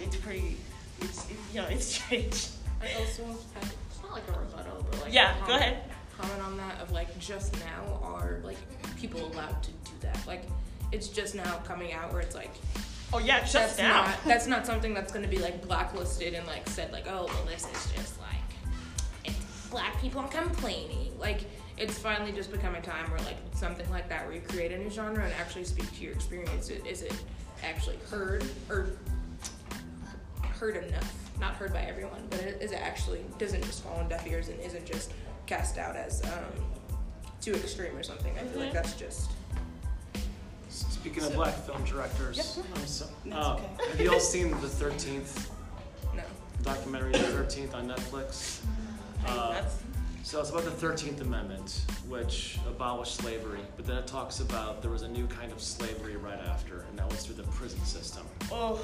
it's 0.01 0.15
pretty, 0.17 0.57
it's 1.01 1.29
it, 1.29 1.37
you 1.53 1.61
know 1.61 1.67
it's 1.67 1.85
strange. 1.95 2.47
I 2.81 2.99
also 2.99 3.23
have, 3.53 3.75
it's 3.89 4.01
not 4.01 4.11
like 4.11 4.27
a 4.27 4.39
rebuttal, 4.39 4.85
but 4.91 5.01
like 5.01 5.13
Yeah, 5.13 5.35
go 5.47 5.55
ahead. 5.55 5.83
Comment 6.17 6.41
on 6.41 6.57
that 6.57 6.81
of 6.81 6.91
like 6.91 7.17
just 7.19 7.53
now 7.59 7.99
are 8.03 8.39
like 8.43 8.57
people 8.97 9.25
allowed 9.31 9.61
to 9.63 9.71
do 9.71 9.91
that? 10.01 10.17
Like 10.27 10.43
it's 10.91 11.07
just 11.07 11.35
now 11.35 11.57
coming 11.65 11.93
out 11.93 12.11
where 12.11 12.21
it's 12.21 12.35
like 12.35 12.51
Oh 13.13 13.19
yeah, 13.19 13.39
just 13.41 13.53
that's 13.53 13.77
now. 13.77 14.03
not 14.05 14.15
that's 14.25 14.47
not 14.47 14.65
something 14.65 14.93
that's 14.93 15.11
going 15.11 15.23
to 15.23 15.29
be 15.29 15.37
like 15.37 15.65
blacklisted 15.67 16.33
and 16.33 16.45
like 16.47 16.67
said 16.69 16.91
like 16.91 17.05
oh 17.07 17.25
well 17.27 17.45
this 17.45 17.63
is 17.65 17.91
just 17.95 18.19
like 18.19 18.29
it's 19.23 19.67
black 19.69 19.99
people 20.01 20.21
are 20.21 20.27
complaining 20.27 21.17
like 21.19 21.41
it's 21.77 21.97
finally 21.97 22.31
just 22.31 22.51
becoming 22.51 22.81
time 22.81 23.09
where 23.11 23.19
like 23.21 23.37
something 23.53 23.89
like 23.91 24.09
that 24.09 24.25
where 24.25 24.33
you 24.35 24.41
create 24.41 24.71
a 24.71 24.77
new 24.77 24.89
genre 24.89 25.23
and 25.23 25.33
actually 25.39 25.63
speak 25.63 25.89
to 25.95 26.03
your 26.03 26.13
experience 26.13 26.69
Is- 26.69 27.03
it 27.03 27.13
actually 27.63 27.97
heard 28.09 28.43
or 28.69 28.89
heard 30.59 30.77
enough 30.83 31.13
not 31.39 31.53
heard 31.55 31.73
by 31.73 31.81
everyone 31.81 32.25
but 32.29 32.39
it- 32.41 32.61
is 32.61 32.71
it 32.71 32.81
actually 32.81 33.23
doesn't 33.37 33.63
just 33.63 33.83
fall 33.83 33.97
on 33.97 34.07
deaf 34.09 34.25
ears 34.27 34.47
and 34.49 34.59
isn't 34.61 34.85
just 34.85 35.11
cast 35.47 35.77
out 35.77 35.95
as 35.95 36.23
um, 36.25 36.63
too 37.45 37.53
extreme 37.53 37.95
or 37.95 38.03
something 38.03 38.33
i 38.39 38.43
feel 38.43 38.59
like 38.61 38.73
that's 38.73 38.93
just 38.93 39.31
Speaking 40.69 41.23
of 41.23 41.29
So- 41.29 41.35
black 41.35 41.53
film 41.65 41.85
directors, 41.85 42.35
Yep. 42.57 42.65
I'm 42.75 42.85
so, 42.87 43.05
That's 43.25 43.35
uh, 43.37 43.53
okay. 43.53 43.89
have 43.91 44.01
you 44.01 44.11
all 44.11 44.19
seen 44.19 44.49
the 44.59 44.67
Thirteenth 44.67 45.51
no 46.15 46.23
documentary, 46.63 47.11
The 47.13 47.19
Thirteenth 47.19 47.75
on 47.75 47.87
Netflix? 47.87 48.59
Uh, 49.25 49.51
That's- 49.53 49.77
So 50.23 50.41
it's 50.41 50.49
about 50.49 50.65
the 50.65 50.71
Thirteenth 50.71 51.21
Amendment, 51.21 51.85
which 52.09 52.57
abolished 52.67 53.15
slavery, 53.17 53.61
but 53.77 53.85
then 53.85 53.97
it 53.97 54.07
talks 54.07 54.39
about 54.39 54.81
there 54.81 54.89
was 54.91 55.03
a 55.03 55.07
new 55.07 55.27
kind 55.27 55.51
of 55.51 55.61
slavery 55.61 56.17
right 56.17 56.39
after, 56.39 56.81
and 56.89 56.97
that 56.97 57.07
was 57.09 57.23
through 57.25 57.35
the 57.35 57.43
prison 57.51 57.79
system. 57.85 58.23
oh, 58.51 58.83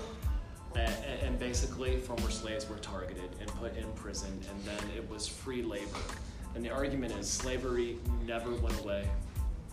And, 0.76 0.94
and 1.24 1.40
basically, 1.40 1.98
former 1.98 2.30
slaves 2.30 2.70
were 2.70 2.78
targeted 2.78 3.32
and 3.42 3.50
put 3.56 3.76
in 3.76 3.92
prison, 3.94 4.40
and 4.50 4.64
then 4.64 4.84
it 4.96 5.10
was 5.10 5.28
free 5.28 5.64
labor. 5.64 6.00
And 6.56 6.64
the 6.66 6.70
argument 6.70 7.14
is 7.14 7.30
slavery 7.30 7.98
never 8.26 8.54
went 8.56 8.80
away; 8.82 9.08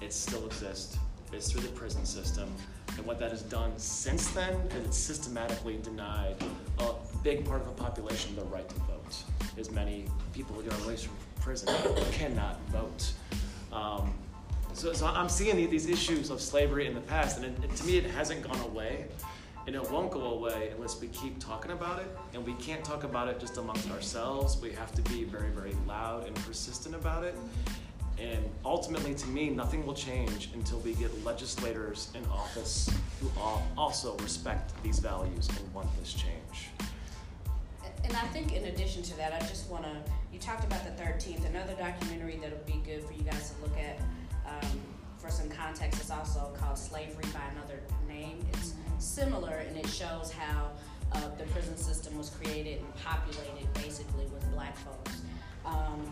it 0.01 0.12
still 0.12 0.47
exists. 0.47 0.99
It's 1.33 1.51
through 1.51 1.62
the 1.62 1.69
prison 1.69 2.07
system, 2.07 2.49
and 2.97 3.05
what 3.05 3.19
that 3.21 3.31
has 3.31 3.43
done 3.43 3.73
since 3.77 4.29
then 4.29 4.55
is 4.77 4.87
it's 4.87 4.97
systematically 4.97 5.79
denied 5.83 6.37
a 6.79 6.93
big 7.23 7.45
part 7.45 7.61
of 7.61 7.67
the 7.67 7.75
population 7.75 8.35
the 8.35 8.45
right 8.45 8.67
to 8.69 8.75
vote. 8.77 9.23
As 9.59 9.71
many 9.71 10.07
people 10.33 10.57
who 10.57 10.71
are 10.71 10.81
released 10.83 11.07
from 11.07 11.17
prison 11.41 11.69
cannot 12.12 12.61
vote. 12.71 13.12
Um, 13.73 14.14
so, 14.73 14.93
so 14.93 15.07
I'm 15.07 15.29
seeing 15.29 15.57
these 15.69 15.87
issues 15.88 16.31
of 16.31 16.41
slavery 16.41 16.87
in 16.87 16.95
the 16.95 17.01
past, 17.03 17.37
and 17.37 17.45
it, 17.45 17.64
it- 17.64 17.77
to 17.77 17.85
me, 17.85 17.97
it 17.99 18.07
hasn't 18.11 18.43
gone 18.43 18.61
away, 18.61 19.07
and 19.68 19.76
it 19.76 19.90
won't 19.90 20.11
go 20.11 20.22
away 20.22 20.70
unless 20.74 20.98
we 20.98 21.09
keep 21.09 21.38
talking 21.38 21.72
about 21.72 21.98
it. 21.98 22.07
And 22.33 22.42
we 22.42 22.54
can't 22.54 22.83
talk 22.83 23.04
about 23.04 23.28
it 23.28 23.38
just 23.38 23.59
amongst 23.59 23.90
ourselves. 23.90 24.59
We 24.62 24.72
have 24.72 24.92
to 24.92 25.02
be 25.02 25.24
very, 25.24 25.50
very 25.50 25.76
loud 25.87 26.26
and 26.26 26.35
persistent 26.37 26.94
about 26.94 27.22
it. 27.22 27.37
And 28.18 28.48
ultimately, 28.64 29.14
to 29.14 29.26
me, 29.28 29.50
nothing 29.50 29.85
will 29.85 29.92
change 29.92 30.48
until 30.54 30.78
we 30.78 30.94
get 30.94 31.22
legislators 31.22 32.11
in 32.14 32.24
office 32.31 32.88
who 33.20 33.31
all 33.38 33.62
also 33.76 34.16
respect 34.22 34.72
these 34.83 35.00
values 35.00 35.50
and 35.50 35.74
want 35.74 35.87
this 36.00 36.14
change. 36.14 36.70
And 38.04 38.16
I 38.16 38.26
think 38.28 38.54
in 38.57 38.64
addition 38.64 39.02
to 39.02 39.16
that, 39.18 39.35
I 39.35 39.40
just 39.40 39.68
want 39.68 39.85
to, 39.85 39.94
you 40.33 40.38
talked 40.38 40.64
about 40.64 40.83
the 40.85 41.02
13th, 41.02 41.44
another 41.44 41.74
documentary 41.74 42.38
that'll 42.40 42.57
be 42.64 42.81
good 42.87 43.04
for 43.04 43.12
you 43.12 43.22
guys 43.22 43.50
to 43.50 43.62
look 43.62 43.76
at 43.76 44.00
um, 44.46 44.81
for 45.18 45.31
some 45.31 45.50
context 45.50 46.00
is 46.00 46.11
also 46.11 46.50
called 46.59 46.78
Slavery 46.78 47.24
by 47.35 47.42
Another 47.52 47.81
Name. 48.09 48.46
It's 48.54 48.72
similar 48.98 49.54
and 49.66 49.76
it 49.76 49.87
shows 49.88 50.30
how 50.30 50.70
uh, 51.12 51.20
the 51.38 51.44
prison 51.44 51.76
system 51.76 52.16
was 52.18 52.30
created 52.30 52.80
and 52.80 52.94
populated 52.96 53.72
basically 53.74 54.26
with 54.26 54.50
black 54.52 54.76
folks. 54.76 55.22
Um, 55.64 56.08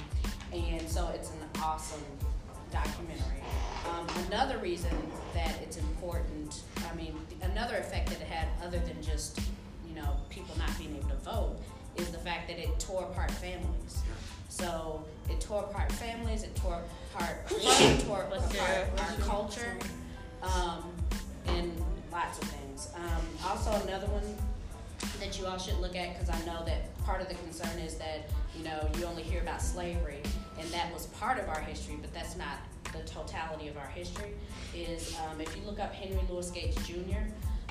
and 0.53 0.89
so 0.89 1.11
it's 1.15 1.31
an 1.31 1.63
awesome 1.63 2.03
documentary. 2.73 3.43
Um, 3.89 4.07
another 4.29 4.59
reason 4.59 4.91
that 5.35 5.55
it's 5.63 5.77
important, 5.77 6.63
I 6.91 6.95
mean, 6.95 7.15
another 7.43 7.77
effect 7.77 8.09
that 8.11 8.21
it 8.21 8.27
had, 8.27 8.49
other 8.65 8.79
than 8.79 9.01
just, 9.03 9.41
you 9.89 9.95
know, 9.95 10.17
people 10.31 10.57
not 10.59 10.77
being 10.79 10.97
able 10.97 11.09
to 11.09 11.17
vote, 11.17 11.57
is 11.97 12.11
the 12.11 12.19
fact 12.19 12.49
that 12.49 12.59
it 12.59 12.79
tore 12.79 13.05
apart 13.05 13.31
families. 13.31 14.03
So 14.49 15.05
it 15.29 15.41
tore 15.41 15.65
apart 15.65 15.93
families, 15.93 16.43
it 16.43 16.55
tore 16.57 16.83
apart, 17.15 17.49
tore 17.49 18.23
apart 18.23 18.89
our 18.99 19.17
culture, 19.27 19.77
um, 20.43 20.93
and 21.47 21.73
lots 22.11 22.39
of 22.39 22.49
things. 22.49 22.66
Um, 22.95 23.25
also, 23.45 23.71
another 23.87 24.07
one 24.09 24.23
that 25.21 25.39
you 25.39 25.47
all 25.47 25.59
should 25.59 25.79
look 25.79 25.97
at 25.97 26.13
because 26.13 26.31
I 26.31 26.39
know 26.45 26.65
that 26.65 26.97
part 27.05 27.21
of 27.21 27.29
the 27.29 27.35
concern 27.35 27.79
is 27.79 27.97
that 27.97 28.29
you 28.57 28.65
know 28.65 28.89
you 28.99 29.05
only 29.05 29.23
hear 29.23 29.41
about 29.41 29.63
slavery 29.63 30.23
and 30.59 30.69
that 30.71 30.93
was 30.93 31.07
part 31.07 31.39
of 31.39 31.49
our 31.49 31.61
history, 31.61 31.97
but 32.01 32.13
that's 32.13 32.37
not 32.37 32.59
the 32.93 33.01
totality 33.09 33.69
of 33.69 33.77
our 33.77 33.87
history. 33.89 34.33
Is 34.75 35.17
um, 35.19 35.41
if 35.41 35.55
you 35.57 35.63
look 35.65 35.81
up 35.81 35.93
Henry 35.93 36.21
Louis 36.31 36.51
Gates 36.51 36.77
Jr. 36.87 37.25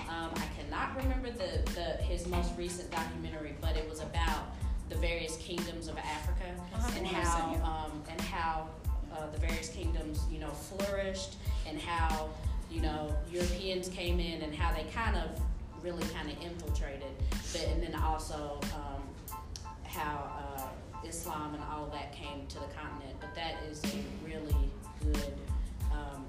Um, 0.10 0.30
I 0.36 0.46
cannot 0.58 0.96
remember 0.98 1.32
the, 1.32 1.62
the 1.72 2.04
his 2.04 2.28
most 2.28 2.52
recent 2.58 2.92
documentary, 2.92 3.56
but 3.62 3.76
it 3.76 3.90
was 3.90 4.02
about 4.02 4.56
the 4.90 4.96
various 4.96 5.38
kingdoms 5.38 5.88
of 5.88 5.98
Africa 5.98 6.46
and 6.96 7.08
how 7.08 7.54
um, 7.64 8.04
and 8.10 8.22
how 8.22 8.68
uh, 9.16 9.30
the 9.32 9.38
various 9.38 9.70
kingdoms, 9.70 10.22
you 10.32 10.40
know, 10.40 10.50
flourished 10.50 11.36
and 11.68 11.80
how, 11.80 12.30
you 12.76 12.82
know, 12.82 13.16
Europeans 13.32 13.88
came 13.88 14.20
in 14.20 14.42
and 14.42 14.54
how 14.54 14.74
they 14.74 14.84
kind 14.94 15.16
of 15.16 15.30
really 15.82 16.04
kind 16.14 16.30
of 16.30 16.36
infiltrated, 16.44 17.14
but 17.54 17.64
and 17.70 17.82
then 17.82 17.96
also 17.96 18.60
um, 18.76 19.02
how 19.86 20.30
uh, 20.58 21.08
Islam 21.08 21.54
and 21.54 21.64
all 21.64 21.88
that 21.94 22.12
came 22.12 22.46
to 22.48 22.56
the 22.56 22.68
continent. 22.76 23.16
But 23.22 23.34
that 23.34 23.64
is 23.70 23.82
a 23.86 24.28
really 24.28 24.70
good 25.02 25.34
um, 25.94 26.26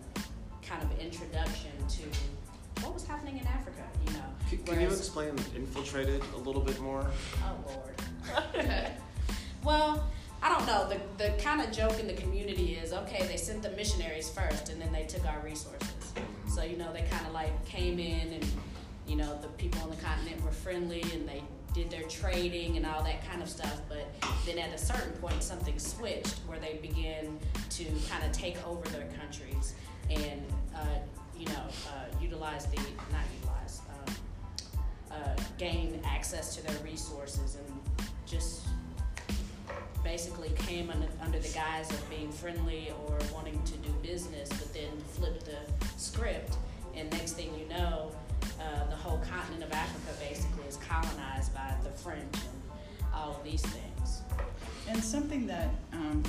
kind 0.63 0.83
of 0.85 0.99
introduction 1.01 1.73
to 1.89 2.83
what 2.85 2.95
was 2.95 3.05
happening 3.05 3.39
in 3.39 3.47
Africa. 3.49 3.83
You 4.07 4.13
know, 4.13 4.25
Can, 4.49 4.59
can 4.59 4.81
you 4.81 4.87
explain 4.87 5.31
infiltrated 5.57 6.23
a 6.35 6.39
little 6.39 6.63
bit 6.63 6.79
more? 6.81 7.05
Oh 7.43 7.57
Lord. 7.67 8.63
well, 9.65 10.07
I 10.41 10.49
don't 10.49 10.67
know. 10.67 10.89
The 10.89 11.01
the 11.25 11.43
kind 11.43 11.61
of 11.61 11.73
joke 11.73 11.99
in 11.99 12.07
the 12.07 12.15
community 12.15 12.75
is 12.75 12.93
okay. 12.93 13.27
They 13.27 13.37
sent 13.37 13.65
the 13.65 13.71
missionaries 13.71 14.31
first, 14.31 14.69
and 14.69 14.81
then 14.81 14.93
they 14.93 15.07
took 15.07 15.27
our 15.27 15.41
resources. 15.41 15.96
So 16.57 16.63
you 16.63 16.79
know, 16.79 16.91
they 16.91 17.03
kind 17.03 17.27
of 17.27 17.35
like 17.35 17.67
came 17.67 17.99
in, 17.99 18.33
and 18.33 18.47
you 19.07 19.15
know, 19.15 19.39
the 19.43 19.49
people 19.49 19.79
on 19.83 19.91
the 19.91 19.97
continent 19.97 20.43
were 20.43 20.51
friendly, 20.51 21.03
and 21.13 21.29
they 21.29 21.43
did 21.75 21.91
their 21.91 22.05
trading 22.05 22.79
and 22.79 22.87
all 22.87 23.03
that 23.03 23.29
kind 23.29 23.43
of 23.43 23.49
stuff. 23.51 23.83
But 23.91 24.07
then 24.47 24.59
at 24.59 24.73
a 24.73 24.79
certain 24.79 25.13
point, 25.21 25.43
something 25.43 25.79
switched 25.79 26.39
where 26.47 26.59
they 26.59 26.79
began 26.81 27.39
to 27.69 27.85
kind 28.09 28.25
of 28.25 28.33
take 28.33 28.57
over 28.67 28.89
their 28.89 29.07
countries 29.21 29.75
and 30.09 30.43
uh, 30.75 30.79
you 31.39 31.45
know 31.45 31.67
uh, 31.91 32.23
utilize 32.23 32.65
the 32.65 32.79
not 32.79 33.27
utilize. 33.39 33.83
Um, 33.91 34.15
uh, 35.13 35.37
gain 35.59 36.01
access 36.07 36.57
to 36.57 36.67
their 36.67 36.77
resources 36.83 37.57
and 37.57 38.09
just 38.27 38.63
basically 40.07 40.51
came 40.51 40.89
under, 40.89 41.09
under 41.21 41.41
the 41.41 41.49
guise 41.49 41.91
of 41.91 42.09
being 42.09 42.31
friendly 42.31 42.93
or 43.07 43.19
wanting 43.35 43.61
to 43.65 43.73
do 43.79 43.91
business, 44.03 44.49
but 44.49 44.73
then 44.73 44.91
flipped 45.15 45.45
the 45.45 45.59
script. 45.97 46.57
And 46.95 47.11
next 47.11 47.33
thing 47.33 47.51
you 47.59 47.69
know, 47.69 48.13
uh, 48.61 48.89
the 48.89 48.95
whole 48.95 49.19
continent 49.29 49.65
of 49.65 49.73
Africa 49.73 50.17
basically 50.21 50.65
is 50.69 50.77
colonized 50.77 51.53
by 51.53 51.75
the 51.83 51.91
French 51.91 52.23
and 52.35 53.13
all 53.13 53.33
of 53.33 53.43
these 53.43 53.63
things. 53.63 54.23
And 54.89 55.03
something 55.03 55.45
that 55.49 55.71
um, 55.93 56.23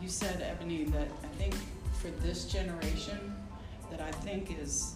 you 0.00 0.08
said, 0.08 0.40
Ebony, 0.40 0.84
that 0.84 1.08
I 1.22 1.26
think 1.36 1.54
for 2.00 2.08
this 2.26 2.46
generation, 2.46 3.36
that 3.90 4.00
I 4.00 4.10
think 4.10 4.58
is, 4.58 4.94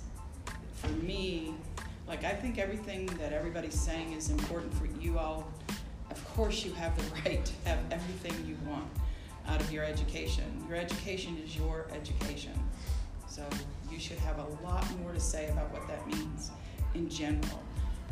for 0.77 0.89
me, 0.89 1.55
like 2.09 2.25
I 2.25 2.33
think 2.33 2.59
everything 2.59 3.05
that 3.19 3.35
everybody's 3.35 3.79
saying 3.79 4.15
is 4.15 4.31
important 4.31 4.73
for 4.73 4.87
you 4.99 5.19
all. 5.19 5.47
Of 6.37 6.43
course, 6.43 6.67
you 6.67 6.73
have 6.75 6.95
the 6.99 7.21
right 7.25 7.43
to 7.43 7.53
have 7.65 7.79
everything 7.91 8.47
you 8.47 8.59
want 8.71 8.87
out 9.49 9.59
of 9.59 9.73
your 9.73 9.85
education. 9.85 10.45
Your 10.69 10.77
education 10.77 11.41
is 11.43 11.57
your 11.57 11.87
education. 11.95 12.53
So 13.27 13.43
you 13.91 13.99
should 13.99 14.19
have 14.19 14.39
a 14.39 14.47
lot 14.63 14.85
more 14.99 15.15
to 15.15 15.19
say 15.19 15.49
about 15.49 15.73
what 15.73 15.89
that 15.89 16.07
means 16.07 16.51
in 16.93 17.09
general. 17.09 17.63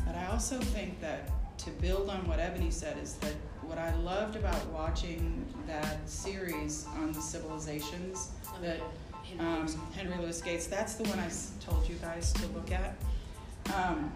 But 0.07 0.15
I 0.15 0.29
also 0.29 0.59
think 0.59 1.03
that 1.03 1.29
to 1.59 1.71
build 1.73 2.09
on 2.09 2.27
what 2.27 2.41
Ebony 2.41 2.71
said 2.71 2.97
is 2.97 3.17
that 3.17 3.35
what 3.61 3.77
I 3.77 3.95
loved 3.97 4.37
about 4.37 4.67
watching 4.69 5.45
that 5.67 6.09
series 6.09 6.87
on 6.97 7.13
the 7.13 7.21
civilizations 7.21 8.31
that 8.63 8.81
Henry 9.23 9.45
um, 9.47 9.67
Louis- 9.67 9.77
Henry 9.95 10.17
Louis 10.17 10.41
Gates, 10.41 10.67
that's 10.67 10.95
the 10.95 11.05
one 11.11 11.19
I 11.19 11.29
told 11.61 11.87
you 11.87 11.97
guys 11.97 12.33
to 12.33 12.47
look 12.55 12.73
at, 12.73 12.97
um, 13.75 14.11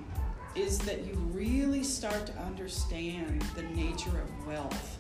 is 0.59 0.79
that 0.81 1.07
you 1.07 1.15
really 1.33 1.85
start 1.85 2.27
to 2.27 2.37
understand 2.39 3.41
the 3.55 3.63
nature 3.63 4.21
of 4.21 4.47
wealth 4.47 4.99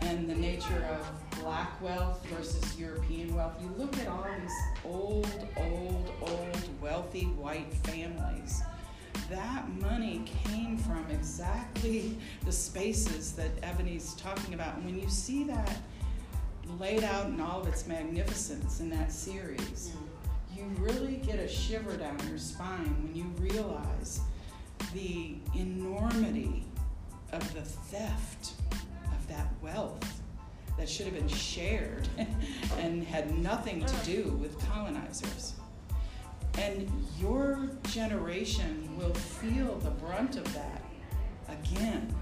and 0.00 0.28
the 0.28 0.34
nature 0.34 0.84
of 0.90 1.40
black 1.40 1.80
wealth 1.80 2.26
versus 2.26 2.76
European 2.76 3.34
wealth. 3.36 3.54
You 3.62 3.72
look 3.78 3.96
at 3.98 4.08
all 4.08 4.26
these 4.40 4.56
old, 4.84 5.48
old, 5.56 6.12
old, 6.22 6.80
wealthy 6.80 7.26
white 7.26 7.72
families. 7.84 8.62
That 9.30 9.68
money 9.80 10.24
came 10.44 10.76
from 10.76 11.06
exactly 11.10 12.18
the 12.44 12.52
spaces 12.52 13.32
that 13.32 13.50
Ebony's 13.62 14.14
talking 14.14 14.54
about. 14.54 14.76
And 14.76 14.86
when 14.86 14.98
you 14.98 15.08
see 15.08 15.44
that 15.44 15.76
laid 16.80 17.04
out 17.04 17.26
in 17.26 17.40
all 17.40 17.60
of 17.60 17.68
its 17.68 17.86
magnificence 17.86 18.80
in 18.80 18.90
that 18.90 19.12
series, 19.12 19.92
mm. 19.92 20.56
you 20.56 20.64
really 20.82 21.16
get 21.16 21.38
a 21.38 21.46
shiver 21.46 21.96
down 21.96 22.18
your 22.28 22.38
spine 22.38 22.96
when 23.04 23.14
you 23.14 23.24
realize 23.38 24.20
the 24.92 25.36
enormity 25.54 26.64
of 27.32 27.54
the 27.54 27.62
theft 27.62 28.52
of 29.06 29.28
that 29.28 29.52
wealth 29.62 30.22
that 30.78 30.88
should 30.88 31.06
have 31.06 31.14
been 31.14 31.28
shared 31.28 32.08
and 32.78 33.04
had 33.04 33.36
nothing 33.38 33.84
to 33.84 33.94
do 34.04 34.38
with 34.40 34.58
colonizers. 34.68 35.54
And 36.56 36.90
your 37.20 37.70
generation 37.90 38.96
will 38.96 39.14
feel 39.14 39.76
the 39.78 39.90
brunt 39.90 40.36
of 40.36 40.52
that 40.54 40.82
again. 41.48 42.14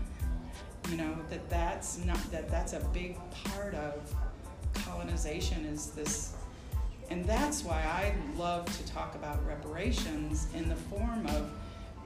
You 0.91 0.97
know 0.99 1.17
that 1.31 1.49
that's 1.49 2.05
not 2.05 2.19
that 2.31 2.49
that's 2.49 2.73
a 2.73 2.81
big 2.93 3.19
part 3.45 3.75
of 3.75 4.15
colonization 4.75 5.65
is 5.65 5.91
this 5.91 6.35
and 7.11 7.25
that's 7.25 7.65
why 7.65 7.83
I 7.83 8.15
love 8.39 8.67
to 8.67 8.93
talk 8.93 9.15
about 9.15 9.45
reparations 9.47 10.49
in 10.55 10.69
the 10.69 10.77
form 10.77 11.27
of 11.27 11.51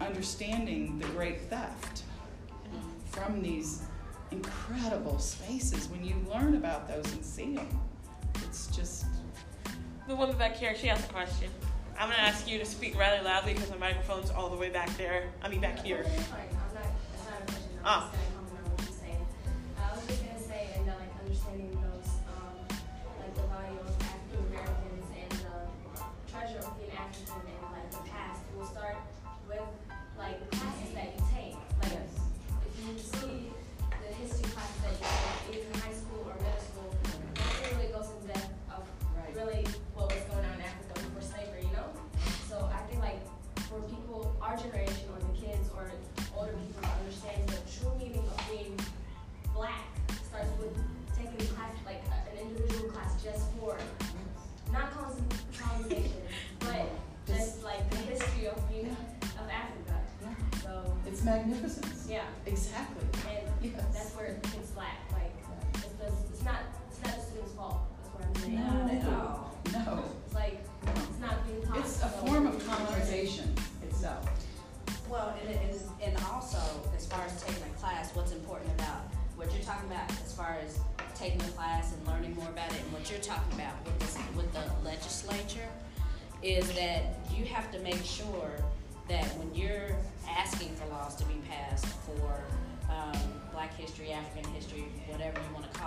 understanding 0.01 0.99
the 0.99 1.07
great 1.09 1.41
theft 1.43 2.03
from 3.07 3.43
these 3.43 3.83
incredible 4.31 5.19
spaces. 5.19 5.89
When 5.89 6.05
you 6.05 6.17
learn 6.33 6.57
about 6.57 6.89
those 6.89 7.11
and 7.13 7.25
see 7.25 7.55
them, 7.55 7.69
it's 8.43 8.67
just 8.69 9.07
The 10.09 10.17
woman 10.17 10.37
back 10.37 10.57
here, 10.57 10.75
she 10.75 10.89
has 10.89 10.99
a 11.05 11.09
question. 11.09 11.49
I'm 11.97 12.09
gonna 12.11 12.23
ask 12.23 12.49
you 12.51 12.59
to 12.59 12.65
speak 12.65 12.99
rather 12.99 13.23
loudly 13.23 13.55
because 13.55 13.71
the 13.71 13.79
microphone's 13.79 14.31
all 14.31 14.49
the 14.49 14.57
way 14.57 14.71
back 14.71 14.89
there. 14.97 15.29
I 15.43 15.49
mean, 15.49 15.61
back 15.61 15.85
here. 15.85 16.01
Okay, 16.01 16.23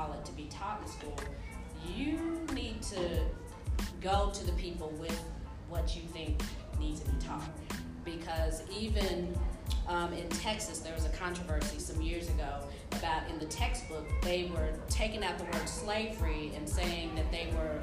want 0.08 0.14
to 0.14 0.14
call 0.14 0.14
it, 0.14 0.26
to 0.26 0.32
be 0.34 0.48
taught 0.50 0.82
in 0.82 0.88
school, 0.88 1.20
you 1.96 2.42
need 2.54 2.82
to 2.82 3.20
go 4.02 4.32
to 4.34 4.46
the 4.46 4.52
people 4.54 4.90
with 5.00 5.20
what 5.70 5.96
you 5.96 6.02
think 6.14 6.42
needs 6.80 7.02
to 7.02 7.10
be 7.10 7.26
taught. 7.26 7.50
Because 8.06 8.64
even 8.70 9.34
um, 9.88 10.12
in 10.14 10.28
Texas, 10.30 10.80
there 10.80 10.94
was 10.94 11.06
a 11.06 11.10
controversy 11.10 11.80
some 11.80 12.02
years 12.02 12.30
ago 12.30 12.60
about 12.92 13.30
in 13.30 13.40
the 13.40 13.46
textbook, 13.46 14.06
they 14.22 14.52
were 14.54 14.70
taking 14.90 15.24
out 15.24 15.38
the 15.38 15.46
word 15.46 15.68
slavery 15.68 16.52
and 16.56 16.68
saying 16.68 17.16
that 17.16 17.32
they 17.32 17.48
were 17.56 17.80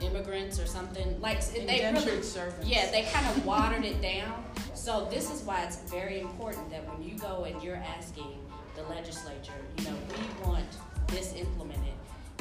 immigrants 0.00 0.60
or 0.60 0.66
something. 0.66 1.20
Like 1.20 1.44
they 1.52 1.90
really, 1.92 2.22
servants. 2.22 2.66
yeah, 2.66 2.90
they 2.90 3.02
kind 3.02 3.26
of 3.26 3.46
watered 3.46 3.84
it 3.84 4.00
down. 4.02 4.44
So 4.74 5.08
this 5.10 5.32
is 5.32 5.42
why 5.42 5.64
it's 5.64 5.76
very 5.90 6.20
important 6.20 6.70
that 6.70 6.86
when 6.86 7.02
you 7.02 7.16
go 7.18 7.44
and 7.44 7.62
you're 7.62 7.76
asking 7.76 8.38
the 8.76 8.82
legislature, 8.82 9.52
you 9.78 9.84
know, 9.84 9.96
we 10.08 10.46
want 10.46 10.66
this 11.14 11.32
implemented, 11.34 11.94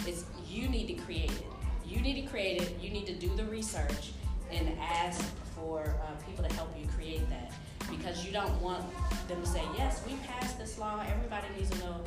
is 0.07 0.25
you 0.47 0.67
need 0.67 0.87
to 0.87 0.93
create 1.03 1.31
it. 1.31 1.45
You 1.85 2.01
need 2.01 2.21
to 2.21 2.27
create 2.27 2.61
it. 2.61 2.77
You 2.81 2.89
need 2.89 3.05
to 3.05 3.13
do 3.13 3.33
the 3.35 3.45
research 3.45 4.11
and 4.51 4.67
ask 4.79 5.23
for 5.55 5.95
uh, 6.03 6.15
people 6.25 6.43
to 6.43 6.53
help 6.55 6.75
you 6.77 6.87
create 6.97 7.27
that 7.29 7.51
because 7.89 8.25
you 8.25 8.31
don't 8.31 8.61
want 8.61 8.83
them 9.27 9.39
to 9.41 9.47
say, 9.47 9.61
yes, 9.77 10.01
we 10.07 10.13
passed 10.27 10.57
this 10.57 10.77
law. 10.79 11.03
Everybody 11.07 11.47
needs 11.55 11.69
to 11.71 11.77
know 11.79 12.01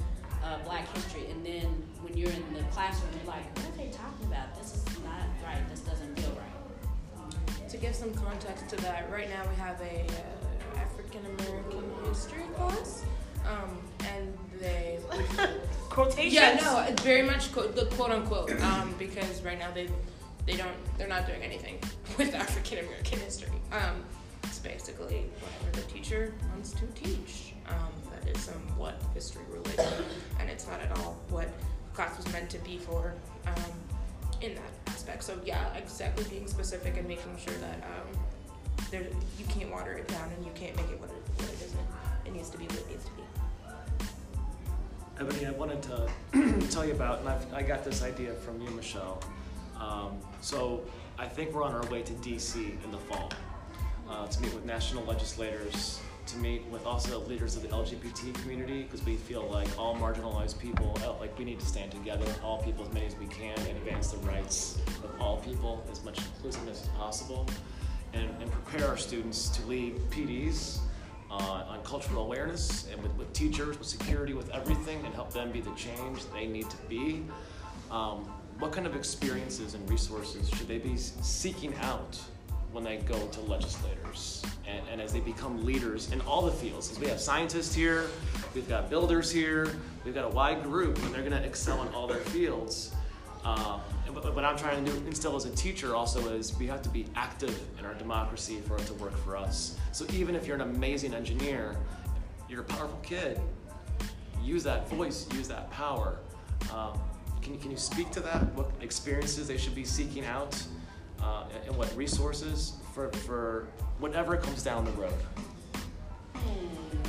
uh, 0.44 0.58
Black 0.64 0.92
history, 0.94 1.26
and 1.30 1.44
then 1.44 1.66
when 2.02 2.16
you're 2.16 2.30
in 2.30 2.54
the 2.54 2.62
classroom, 2.70 3.10
you're 3.16 3.32
like, 3.32 3.44
what 3.56 3.66
are 3.66 3.76
they 3.76 3.90
talking 3.90 4.26
about? 4.26 4.56
This 4.56 4.74
is 4.74 4.84
not 5.04 5.26
right. 5.44 5.68
This 5.68 5.80
doesn't 5.80 6.18
feel 6.18 6.30
right. 6.30 7.68
To 7.68 7.76
give 7.76 7.94
some 7.94 8.14
context 8.14 8.68
to 8.70 8.76
that, 8.76 9.10
right 9.10 9.28
now 9.28 9.42
we 9.48 9.56
have 9.56 9.80
a 9.80 10.06
uh, 10.06 10.80
African 10.80 11.26
American 11.38 11.82
history 12.04 12.44
class, 12.54 13.04
um, 13.44 13.78
and 14.12 14.36
they 14.60 14.98
Quotations. 15.88 16.32
yeah 16.32 16.58
no 16.60 16.80
it's 16.88 17.02
very 17.02 17.22
much 17.22 17.52
quote, 17.52 17.74
the 17.74 17.86
quote 17.86 18.10
unquote 18.10 18.50
um, 18.62 18.94
because 18.98 19.42
right 19.42 19.58
now 19.58 19.70
they 19.70 19.88
they 20.46 20.56
don't 20.56 20.76
they're 20.96 21.08
not 21.08 21.26
doing 21.26 21.42
anything 21.42 21.78
with 22.18 22.34
African 22.34 22.78
American 22.78 23.18
history. 23.20 23.50
Um, 23.72 24.04
it's 24.44 24.58
basically 24.60 25.26
whatever 25.40 25.86
the 25.86 25.92
teacher 25.92 26.34
wants 26.52 26.70
to 26.72 26.86
teach. 26.94 27.52
Um, 27.68 27.92
that 28.12 28.28
is 28.28 28.42
somewhat 28.42 29.02
history 29.12 29.42
related, 29.50 30.04
and 30.38 30.48
it's 30.48 30.68
not 30.68 30.80
at 30.80 30.96
all 30.98 31.16
what 31.30 31.48
class 31.94 32.16
was 32.16 32.32
meant 32.32 32.48
to 32.50 32.58
be 32.58 32.78
for 32.78 33.14
um, 33.46 33.72
in 34.40 34.54
that 34.54 34.70
aspect. 34.86 35.24
So 35.24 35.36
yeah, 35.44 35.74
exactly 35.74 36.24
being 36.30 36.46
specific 36.46 36.96
and 36.96 37.08
making 37.08 37.36
sure 37.44 37.54
that 37.54 37.82
um, 37.82 38.20
there 38.92 39.02
you 39.02 39.44
can't 39.48 39.72
water 39.72 39.92
it 39.94 40.06
down 40.06 40.30
and 40.36 40.44
you 40.44 40.52
can't 40.54 40.76
make 40.76 40.90
it 40.90 41.00
what 41.00 41.10
it, 41.10 41.22
what 41.36 41.48
it 41.48 41.62
isn't. 41.66 41.80
It 42.24 42.32
needs 42.32 42.50
to 42.50 42.58
be 42.58 42.66
what 42.66 42.78
it 42.78 42.88
needs 42.88 43.04
to 43.04 43.10
be. 43.12 43.22
Ebony, 45.18 45.46
I 45.46 45.50
wanted 45.52 45.82
to 45.84 46.10
tell 46.70 46.84
you 46.84 46.92
about, 46.92 47.20
and 47.20 47.28
I've, 47.30 47.54
I 47.54 47.62
got 47.62 47.84
this 47.84 48.02
idea 48.02 48.34
from 48.34 48.60
you, 48.60 48.68
Michelle. 48.70 49.22
Um, 49.80 50.18
so 50.42 50.82
I 51.18 51.26
think 51.26 51.54
we're 51.54 51.62
on 51.62 51.72
our 51.72 51.86
way 51.86 52.02
to 52.02 52.12
DC 52.14 52.56
in 52.84 52.90
the 52.90 52.98
fall 52.98 53.32
uh, 54.10 54.26
to 54.26 54.42
meet 54.42 54.52
with 54.52 54.66
national 54.66 55.04
legislators, 55.04 56.00
to 56.26 56.36
meet 56.36 56.66
with 56.66 56.84
also 56.84 57.20
leaders 57.20 57.56
of 57.56 57.62
the 57.62 57.68
LGBT 57.68 58.34
community, 58.42 58.82
because 58.82 59.02
we 59.06 59.16
feel 59.16 59.48
like 59.48 59.68
all 59.78 59.96
marginalized 59.96 60.58
people, 60.58 60.94
uh, 61.02 61.14
like 61.18 61.38
we 61.38 61.46
need 61.46 61.60
to 61.60 61.66
stand 61.66 61.92
together, 61.92 62.26
all 62.42 62.62
people 62.62 62.84
as 62.86 62.92
many 62.92 63.06
as 63.06 63.16
we 63.16 63.26
can, 63.28 63.58
and 63.60 63.78
advance 63.78 64.10
the 64.10 64.18
rights 64.18 64.78
of 65.02 65.18
all 65.18 65.38
people 65.38 65.82
as 65.90 66.04
much 66.04 66.18
inclusiveness 66.18 66.82
as 66.82 66.88
possible, 66.88 67.48
and, 68.12 68.28
and 68.42 68.52
prepare 68.52 68.86
our 68.86 68.98
students 68.98 69.48
to 69.48 69.64
lead 69.66 69.96
PDs 70.10 70.80
uh, 71.30 71.64
on 71.68 71.82
cultural 71.82 72.22
awareness 72.24 72.88
and 72.92 73.02
with, 73.02 73.12
with 73.14 73.32
teachers, 73.32 73.78
with 73.78 73.88
security, 73.88 74.32
with 74.32 74.50
everything, 74.50 75.04
and 75.04 75.14
help 75.14 75.32
them 75.32 75.50
be 75.50 75.60
the 75.60 75.74
change 75.74 76.24
they 76.32 76.46
need 76.46 76.68
to 76.70 76.76
be. 76.88 77.24
Um, 77.90 78.24
what 78.58 78.72
kind 78.72 78.86
of 78.86 78.96
experiences 78.96 79.74
and 79.74 79.88
resources 79.90 80.48
should 80.48 80.68
they 80.68 80.78
be 80.78 80.96
seeking 80.96 81.74
out 81.82 82.18
when 82.72 82.82
they 82.82 82.96
go 82.98 83.18
to 83.28 83.40
legislators 83.42 84.42
and, 84.66 84.82
and 84.90 85.00
as 85.00 85.12
they 85.12 85.20
become 85.20 85.64
leaders 85.64 86.10
in 86.10 86.20
all 86.22 86.42
the 86.42 86.52
fields? 86.52 86.88
Because 86.88 87.02
we 87.02 87.08
have 87.08 87.20
scientists 87.20 87.74
here, 87.74 88.06
we've 88.54 88.68
got 88.68 88.88
builders 88.88 89.30
here, 89.30 89.76
we've 90.04 90.14
got 90.14 90.24
a 90.24 90.34
wide 90.34 90.62
group, 90.62 90.96
and 91.02 91.14
they're 91.14 91.22
going 91.22 91.32
to 91.32 91.44
excel 91.44 91.82
in 91.82 91.88
all 91.94 92.06
their 92.06 92.20
fields. 92.20 92.95
Uh, 93.46 93.78
and 94.06 94.16
what, 94.16 94.44
I'm 94.44 94.56
trying 94.56 94.84
to 94.84 94.90
do, 94.90 95.06
instill 95.06 95.36
as 95.36 95.44
a 95.44 95.50
teacher 95.50 95.94
also 95.94 96.34
is 96.34 96.58
we 96.58 96.66
have 96.66 96.82
to 96.82 96.88
be 96.88 97.06
active 97.14 97.56
in 97.78 97.84
our 97.86 97.94
democracy 97.94 98.60
for 98.66 98.76
it 98.76 98.84
to 98.86 98.94
work 98.94 99.16
for 99.18 99.36
us. 99.36 99.78
So 99.92 100.04
even 100.12 100.34
if 100.34 100.48
you're 100.48 100.56
an 100.56 100.62
amazing 100.62 101.14
engineer, 101.14 101.76
you're 102.48 102.62
a 102.62 102.64
powerful 102.64 102.98
kid, 103.04 103.40
use 104.42 104.64
that 104.64 104.88
voice, 104.88 105.28
use 105.32 105.46
that 105.46 105.70
power. 105.70 106.18
Um, 106.74 106.98
can, 107.40 107.54
you, 107.54 107.60
can 107.60 107.70
you 107.70 107.76
speak 107.76 108.10
to 108.12 108.20
that? 108.20 108.52
What 108.54 108.68
experiences 108.80 109.46
they 109.46 109.58
should 109.58 109.76
be 109.76 109.84
seeking 109.84 110.24
out 110.24 110.60
uh, 111.22 111.44
and, 111.54 111.68
and 111.68 111.76
what 111.76 111.96
resources 111.96 112.72
for, 112.92 113.12
for 113.12 113.68
whatever 114.00 114.36
comes 114.36 114.64
down 114.64 114.84
the 114.84 114.90
road? 114.92 115.14
Hmm. 116.34 117.06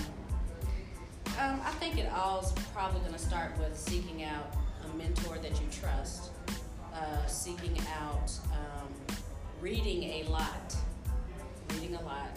Um, 1.40 1.62
I 1.66 1.72
think 1.80 1.98
it 1.98 2.12
all's 2.14 2.52
probably 2.76 3.00
going 3.00 3.14
to 3.14 3.20
start 3.20 3.58
with 3.58 3.76
seeking 3.76 4.24
out 4.24 4.54
a 4.94 4.98
mentor 4.98 5.38
that 5.40 5.52
you 5.52 5.68
trust, 5.72 6.32
uh, 6.94 7.26
seeking 7.26 7.78
out 8.00 8.32
um, 8.52 8.88
reading 9.62 10.04
a 10.04 10.24
lot, 10.30 10.76
reading 11.74 11.96
a 11.96 12.02
lot. 12.02 12.30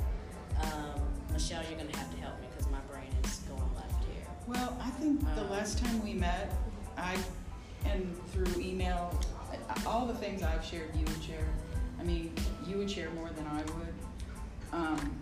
Um, 0.63 1.01
Michelle, 1.33 1.63
you're 1.69 1.79
going 1.79 1.91
to 1.91 1.99
have 1.99 2.11
to 2.15 2.21
help 2.21 2.41
me 2.41 2.47
because 2.51 2.71
my 2.71 2.81
brain 2.93 3.09
is 3.25 3.39
going 3.49 3.61
left 3.75 4.05
here. 4.05 4.27
Well, 4.47 4.77
I 4.81 4.91
think 4.91 5.21
the 5.35 5.43
Um, 5.43 5.51
last 5.51 5.79
time 5.79 6.03
we 6.03 6.15
met, 6.15 6.53
I, 6.97 7.17
and 7.85 8.17
through 8.29 8.61
email, 8.61 9.19
all 9.87 10.07
the 10.07 10.15
things 10.15 10.43
I've 10.43 10.65
shared, 10.65 10.95
you 10.95 11.05
would 11.05 11.23
share. 11.23 11.47
I 11.99 12.03
mean, 12.03 12.33
you 12.67 12.79
would 12.79 12.91
share 12.91 13.11
more 13.11 13.31
than 13.31 13.47
I 13.47 13.63
would. 13.63 13.95
Um, 14.73 15.21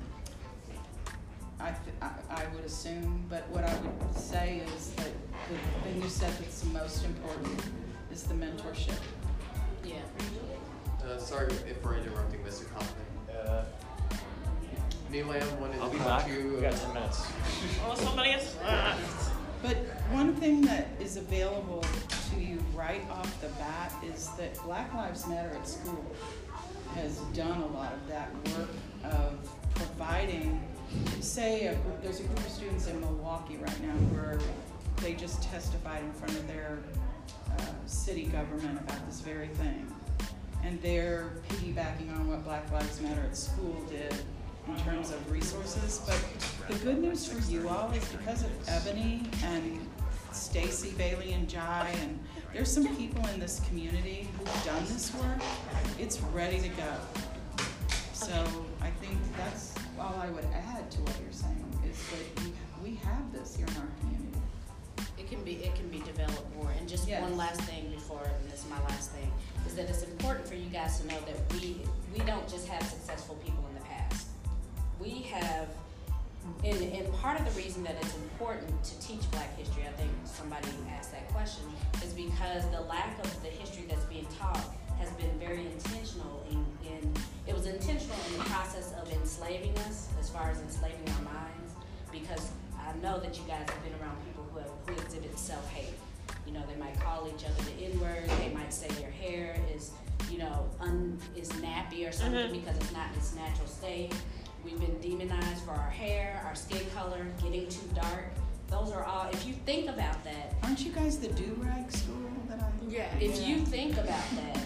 I, 1.60 1.70
th- 1.70 1.96
I, 2.00 2.10
I 2.30 2.46
would 2.54 2.64
assume, 2.64 3.24
but 3.28 3.48
what 3.48 3.64
I 3.64 3.74
would 3.80 4.14
say 4.16 4.62
is 4.76 4.90
that 4.92 5.08
the 5.48 5.80
thing 5.88 6.02
you 6.02 6.08
said 6.08 6.32
that's 6.38 6.60
the 6.60 6.70
most 6.78 7.04
important 7.04 7.60
is 8.12 8.22
the 8.24 8.34
mentorship. 8.34 8.98
Yeah. 9.84 9.96
Uh, 11.04 11.18
sorry 11.18 11.48
if 11.68 11.82
we're 11.84 11.96
interrupting, 11.96 12.40
Mr. 12.40 12.70
Kaufman. 12.72 13.36
Uh, 13.46 13.64
Neelam 15.12 15.58
wanted 15.58 15.80
I'll 15.80 15.88
to 15.88 15.92
be 15.92 15.98
talk 15.98 16.20
back. 16.20 16.26
to 16.26 16.32
you. 16.32 16.54
We 16.56 16.60
got 16.60 16.74
10 16.74 16.94
minutes. 16.94 17.26
Oh, 17.86 17.94
somebody 17.94 18.32
else. 18.32 18.56
But 19.62 19.76
one 20.10 20.34
thing 20.34 20.60
that 20.62 20.88
is 21.00 21.16
available 21.16 21.84
to 22.30 22.40
you 22.40 22.58
right 22.74 23.02
off 23.10 23.40
the 23.40 23.48
bat 23.60 23.92
is 24.04 24.28
that 24.38 24.54
Black 24.64 24.92
Lives 24.94 25.26
Matter 25.26 25.50
at 25.56 25.66
school 25.66 26.04
has 26.94 27.16
done 27.34 27.62
a 27.62 27.66
lot 27.68 27.92
of 27.92 28.06
that 28.08 28.30
work 28.56 28.68
of 29.04 29.38
providing, 29.74 30.62
say, 31.20 31.66
a 31.66 31.76
there's 32.02 32.20
a 32.20 32.24
group 32.24 32.38
of 32.38 32.48
students 32.50 32.86
in 32.86 33.00
Milwaukee 33.00 33.56
right 33.56 33.80
now 33.82 33.94
where 34.14 34.38
they 35.00 35.14
just 35.14 35.42
testified 35.42 36.02
in 36.02 36.12
front 36.12 36.34
of 36.34 36.46
their 36.46 36.78
uh, 37.58 37.62
city 37.86 38.24
government 38.24 38.78
about 38.80 39.06
this 39.06 39.20
very 39.20 39.48
thing. 39.48 39.90
And 40.64 40.80
they're 40.82 41.32
piggybacking 41.48 42.14
on 42.14 42.28
what 42.28 42.44
Black 42.44 42.70
Lives 42.72 43.00
Matter 43.00 43.22
at 43.22 43.36
school 43.36 43.80
did 43.88 44.14
in 44.66 44.76
terms 44.80 45.10
of 45.10 45.30
resources. 45.30 46.02
But 46.06 46.20
the 46.68 46.84
good 46.84 46.98
news 46.98 47.26
for 47.26 47.40
you 47.50 47.68
all 47.68 47.90
is 47.92 48.06
because 48.08 48.42
of 48.42 48.50
Ebony 48.68 49.22
and 49.44 49.80
Stacy 50.32 50.92
Bailey 50.98 51.32
and 51.32 51.48
Jai, 51.48 51.94
and 52.02 52.18
there's 52.52 52.72
some 52.72 52.94
people 52.96 53.24
in 53.28 53.40
this 53.40 53.60
community 53.68 54.28
who've 54.36 54.64
done 54.64 54.84
this 54.86 55.14
work. 55.14 55.40
It's 55.98 56.20
ready 56.20 56.60
to 56.60 56.68
go. 56.68 56.94
So 58.12 58.34
I 58.80 58.90
think 58.90 59.16
that's 59.36 59.74
all 59.98 60.14
I 60.20 60.28
would 60.30 60.44
add 60.52 60.90
to 60.90 61.00
what 61.00 61.16
you're 61.22 61.32
saying 61.32 61.64
is 61.88 61.98
that 62.10 62.44
we, 62.44 62.90
we 62.90 62.96
have 62.96 63.32
this 63.32 63.56
here 63.56 63.66
in 63.66 63.76
our 63.76 63.88
community. 64.00 64.27
It 65.28 65.34
can 65.34 65.44
be 65.44 65.52
it 65.56 65.74
can 65.74 65.88
be 65.88 66.00
developed 66.00 66.56
more. 66.56 66.70
And 66.78 66.88
just 66.88 67.06
Yes. 67.06 67.20
one 67.20 67.36
last 67.36 67.60
thing 67.62 67.90
before, 67.90 68.24
and 68.24 68.50
this 68.50 68.64
is 68.64 68.70
my 68.70 68.80
last 68.84 69.10
thing, 69.10 69.30
is 69.66 69.74
that 69.74 69.90
it's 69.90 70.02
important 70.02 70.48
for 70.48 70.54
you 70.54 70.70
guys 70.70 71.00
to 71.00 71.06
know 71.06 71.20
that 71.26 71.36
we 71.52 71.82
we 72.16 72.24
don't 72.24 72.48
just 72.48 72.66
have 72.68 72.82
successful 72.82 73.36
people 73.44 73.62
in 73.68 73.74
the 73.74 73.84
past. 73.84 74.28
We 74.98 75.10
have, 75.34 75.68
and, 76.64 76.80
and 76.96 77.12
part 77.20 77.38
of 77.38 77.44
the 77.44 77.60
reason 77.60 77.84
that 77.84 77.96
it's 78.00 78.14
important 78.14 78.82
to 78.84 78.98
teach 79.00 79.30
Black 79.30 79.54
history, 79.58 79.84
I 79.86 79.92
think 80.00 80.10
somebody 80.24 80.68
asked 80.96 81.12
that 81.12 81.28
question, 81.28 81.64
is 82.02 82.14
because 82.14 82.64
the 82.70 82.80
lack 82.80 83.18
of 83.22 83.42
the 83.42 83.48
history 83.50 83.84
that's 83.86 84.06
being 84.06 84.26
taught 84.38 84.64
has 84.98 85.10
been 85.12 85.38
very 85.38 85.66
intentional 85.66 86.42
in, 86.50 86.64
in 86.88 87.12
it 87.46 87.54
was 87.54 87.66
intentional 87.66 88.16
in 88.32 88.38
the 88.38 88.44
process 88.44 88.94
of 89.00 89.12
enslaving 89.12 89.76
us, 89.86 90.08
as 90.18 90.30
far 90.30 90.50
as 90.50 90.58
enslaving 90.60 91.06
our 91.16 91.22
minds, 91.22 91.70
because 92.10 92.50
I 92.80 92.96
know 93.02 93.20
that 93.20 93.36
you 93.36 93.44
guys 93.46 93.68
have 93.68 93.82
been 93.84 93.94
around 94.00 94.16
people 94.24 94.37
who 94.52 94.58
have 94.58 94.70
who 94.86 94.94
exhibit 95.02 95.38
self-hate. 95.38 95.94
You 96.46 96.52
know, 96.52 96.62
they 96.68 96.78
might 96.80 96.98
call 97.00 97.28
each 97.28 97.44
other 97.44 97.62
the 97.62 97.84
N-word. 97.86 98.28
They 98.40 98.54
might 98.54 98.72
say 98.72 98.88
your 99.00 99.10
hair 99.10 99.56
is, 99.74 99.92
you 100.30 100.38
know, 100.38 100.68
un, 100.80 101.18
is 101.36 101.48
nappy 101.52 102.08
or 102.08 102.12
something 102.12 102.40
mm-hmm. 102.40 102.60
because 102.60 102.76
it's 102.76 102.92
not 102.92 103.10
in 103.12 103.18
its 103.18 103.34
natural 103.34 103.66
state. 103.66 104.14
We've 104.64 104.80
been 104.80 104.98
demonized 105.00 105.62
for 105.64 105.72
our 105.72 105.90
hair, 105.90 106.42
our 106.46 106.54
skin 106.54 106.82
color, 106.94 107.26
getting 107.42 107.68
too 107.68 107.88
dark. 107.94 108.24
Those 108.68 108.92
are 108.92 109.04
all. 109.04 109.28
If 109.32 109.46
you 109.46 109.54
think 109.54 109.88
about 109.88 110.22
that, 110.24 110.54
Aren't 110.62 110.84
you 110.84 110.92
guys 110.92 111.18
the 111.18 111.28
do-rag 111.28 111.90
school 111.90 112.30
that 112.48 112.60
I? 112.60 112.66
Yeah. 112.88 113.14
if 113.20 113.46
you 113.46 113.58
think 113.58 113.94
about 113.94 114.24
that, 114.36 114.58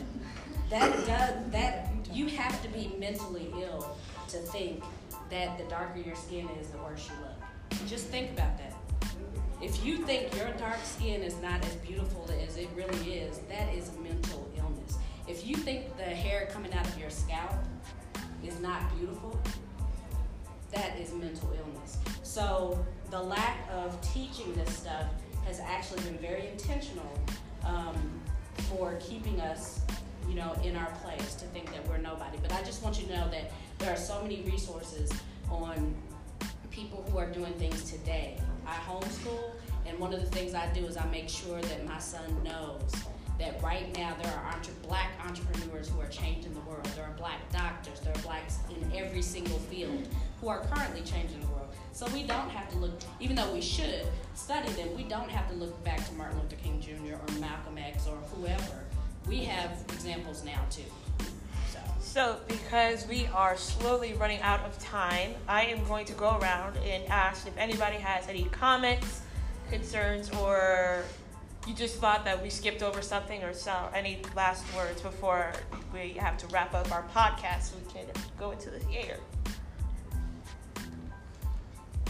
that 0.71 1.07
does 1.07 1.51
that 1.51 1.89
you 2.13 2.27
have 2.27 2.61
to 2.63 2.69
be 2.69 2.95
mentally 2.99 3.53
ill 3.61 3.97
to 4.29 4.39
think 4.39 4.83
that 5.31 5.57
the 5.59 5.65
darker 5.65 6.01
your 6.01 6.17
skin 6.17 6.49
is, 6.61 6.69
the 6.69 6.79
worse 6.79 7.09
you 7.09 7.15
look. 7.23 7.89
Just 7.89 8.07
think 8.07 8.33
about 8.33 8.59
that. 8.59 8.75
If 9.63 9.85
you 9.85 9.99
think 9.99 10.35
your 10.37 10.51
dark 10.55 10.85
skin 10.85 11.23
is 11.23 11.41
not 11.41 11.65
as 11.65 11.77
beautiful 11.77 12.29
as 12.45 12.57
it 12.57 12.69
really 12.75 13.15
is, 13.15 13.39
that 13.49 13.73
is 13.73 13.93
mental 14.03 14.51
illness. 14.59 14.99
If 15.29 15.47
you 15.47 15.55
think 15.55 15.97
the 15.97 16.03
hair 16.03 16.49
coming 16.53 16.75
out 16.75 16.85
of 16.85 16.99
your 16.99 17.11
scalp 17.11 17.55
is 18.45 18.59
not 18.59 18.93
beautiful, 18.99 19.41
that 20.73 20.99
is 20.99 21.13
mental 21.13 21.53
illness. 21.57 21.99
So 22.25 22.85
the 23.11 23.23
lack 23.23 23.69
of 23.71 23.97
teaching 24.13 24.53
this 24.55 24.79
stuff 24.79 25.07
has 25.45 25.61
actually 25.61 26.03
been 26.03 26.19
very 26.19 26.49
intentional 26.49 27.17
um, 27.65 28.21
for 28.69 28.97
keeping 29.01 29.41
us, 29.41 29.81
you 30.29 30.35
know, 30.35 30.55
in 30.65 30.75
our 30.75 30.91
place 31.05 31.37
to 31.37 31.45
think 31.47 31.71
that 31.71 31.87
we're 31.89 31.99
nobody. 31.99 32.37
But 32.43 32.53
I 32.53 32.63
just 32.65 32.83
want 32.83 33.01
you 33.01 33.07
to 33.07 33.17
know 33.17 33.31
that 33.31 33.53
there 33.79 33.93
are 33.93 33.97
so 33.97 34.21
many 34.23 34.43
resources 34.43 35.13
on 35.49 35.95
people 36.73 37.07
who 37.13 37.19
are 37.19 37.31
doing 37.31 37.53
things 37.53 37.89
today. 37.89 38.41
I 38.67 38.75
homeschool, 38.75 39.51
and 39.87 39.99
one 39.99 40.13
of 40.13 40.21
the 40.21 40.27
things 40.27 40.55
I 40.55 40.73
do 40.73 40.85
is 40.87 40.97
I 40.97 41.07
make 41.07 41.29
sure 41.29 41.61
that 41.61 41.87
my 41.87 41.99
son 41.99 42.43
knows 42.45 42.93
that 43.39 43.61
right 43.63 43.97
now 43.97 44.15
there 44.23 44.33
are 44.33 44.53
entre- 44.53 44.75
black 44.87 45.11
entrepreneurs 45.25 45.89
who 45.89 46.01
are 46.01 46.07
changing 46.07 46.55
the 46.55 46.61
world. 46.61 46.85
There 46.95 47.05
are 47.05 47.15
black 47.17 47.51
doctors, 47.51 48.01
there 48.01 48.13
are 48.15 48.23
blacks 48.23 48.59
in 48.71 48.97
every 48.97 49.23
single 49.23 49.59
field 49.59 50.09
who 50.41 50.49
are 50.49 50.61
currently 50.61 51.03
changing 51.03 51.41
the 51.41 51.47
world. 51.49 51.69
So 51.93 52.07
we 52.09 52.23
don't 52.23 52.51
have 52.51 52.71
to 52.71 52.79
look, 52.79 52.93
even 53.21 53.37
though 53.37 53.53
we 53.53 53.61
should 53.61 54.07
study 54.35 54.71
them, 54.73 54.95
we 54.97 55.05
don't 55.05 55.31
have 55.31 55.49
to 55.51 55.55
look 55.55 55.83
back 55.85 56.07
to 56.09 56.15
Martin 56.15 56.39
Luther 56.41 56.57
King 56.57 56.81
Jr. 56.81 57.15
or 57.15 57.41
Malcolm 57.41 57.79
X 57.79 58.07
or 58.07 58.17
whoever. 58.35 58.85
We 59.27 59.45
have 59.45 59.73
examples 59.89 60.45
now 60.45 60.61
too. 60.71 60.83
So. 62.03 62.13
So, 62.13 62.39
because 62.47 63.07
we 63.07 63.27
are 63.29 63.57
slowly 63.57 64.13
running 64.15 64.41
out 64.43 64.61
of 64.61 64.79
time, 64.79 65.35
I 65.49 65.65
am 65.67 65.83
going 65.85 66.05
to 66.07 66.13
go 66.13 66.37
around 66.37 66.77
and 66.85 67.05
ask 67.09 67.47
if 67.47 67.57
anybody 67.57 67.97
has 67.97 68.29
any 68.29 68.45
comments, 68.45 69.23
concerns, 69.71 70.31
or 70.33 71.05
you 71.67 71.75
just 71.75 71.97
thought 71.97 72.25
that 72.25 72.43
we 72.43 72.51
skipped 72.51 72.83
over 72.83 73.01
something, 73.01 73.43
or 73.43 73.55
so, 73.55 73.89
any 73.95 74.21
last 74.37 74.65
words 74.77 75.01
before 75.01 75.53
we 75.95 76.11
have 76.15 76.37
to 76.39 76.47
wrap 76.49 76.75
up 76.75 76.93
our 76.93 77.05
podcast 77.15 77.71
so 77.71 77.77
we 77.85 77.93
can 77.93 78.07
go 78.39 78.51
into 78.51 78.69
the 78.69 78.83
air. 78.93 79.17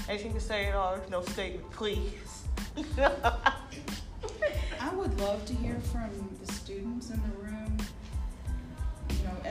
Anything 0.08 0.34
to 0.34 0.40
say 0.40 0.66
at 0.66 0.74
all? 0.74 0.98
No 1.10 1.22
statement, 1.22 1.70
please. 1.70 2.44
I 4.80 4.94
would 4.94 5.20
love 5.20 5.44
to 5.46 5.54
hear 5.54 5.78
from 5.92 6.10
the 6.44 6.52
students 6.52 7.10
in 7.10 7.20
the 7.22 7.42
room. 7.42 7.51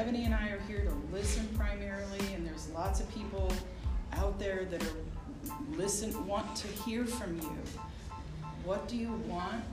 You 0.01 0.07
Ebony 0.07 0.25
and 0.25 0.33
I 0.33 0.47
are 0.47 0.61
here 0.67 0.83
to 0.83 1.15
listen 1.15 1.47
primarily, 1.55 2.33
and 2.33 2.43
there's 2.43 2.67
lots 2.69 2.99
of 2.99 3.13
people 3.13 3.53
out 4.13 4.39
there 4.39 4.65
that 4.65 4.81
are 4.81 4.95
listen 5.77 6.25
want 6.25 6.55
to 6.55 6.67
hear 6.67 7.05
from 7.05 7.37
you. 7.37 7.55
What 8.63 8.87
do 8.87 8.97
you 8.97 9.11
want 9.27 9.63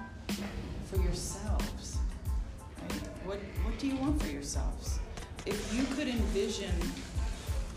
for 0.84 1.00
yourselves? 1.00 1.96
Right? 2.82 2.92
What 3.24 3.38
What 3.64 3.78
do 3.78 3.86
you 3.86 3.96
want 3.96 4.20
for 4.22 4.28
yourselves? 4.28 4.98
If 5.46 5.74
you 5.74 5.84
could 5.96 6.08
envision 6.08 6.74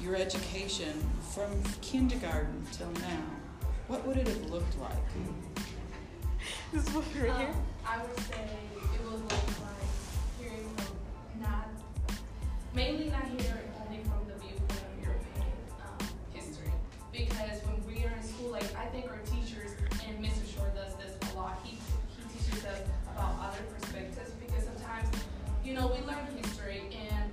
your 0.01 0.17
education 0.17 0.91
from 1.33 1.63
kindergarten 1.79 2.65
till 2.73 2.91
now, 2.91 3.23
what 3.87 4.05
would 4.05 4.17
it 4.17 4.27
have 4.27 4.49
looked 4.49 4.77
like? 4.77 4.91
This 6.73 6.85
is 6.85 6.93
what 6.93 7.05
we're 7.15 7.33
here. 7.33 7.47
Um, 7.47 7.63
I 7.87 8.01
would 8.01 8.19
say 8.19 8.43
it 8.93 9.05
would 9.05 9.21
look 9.21 9.50
mainly 12.73 13.09
not 13.09 13.23
hearing 13.25 13.67
only 13.83 13.99
from 14.03 14.23
the 14.27 14.35
viewpoint 14.39 14.71
of 14.71 15.03
European 15.03 15.51
um, 15.83 16.07
history. 16.33 16.71
Because 17.11 17.59
when 17.67 17.83
we 17.85 18.03
are 18.05 18.15
in 18.15 18.23
school, 18.23 18.51
like 18.51 18.67
I 18.75 18.85
think 18.87 19.07
our 19.11 19.19
teachers, 19.27 19.75
and 20.07 20.23
Mr. 20.23 20.43
Shore 20.55 20.71
does 20.75 20.95
this 20.95 21.13
a 21.31 21.37
lot, 21.37 21.59
he, 21.63 21.75
he 21.75 22.21
teaches 22.31 22.65
us 22.65 22.79
about 23.13 23.35
other 23.43 23.63
perspectives 23.75 24.31
because 24.39 24.63
sometimes, 24.63 25.07
you 25.63 25.73
know, 25.73 25.87
we 25.87 25.99
learn 26.07 26.23
history 26.41 26.83
and 26.95 27.31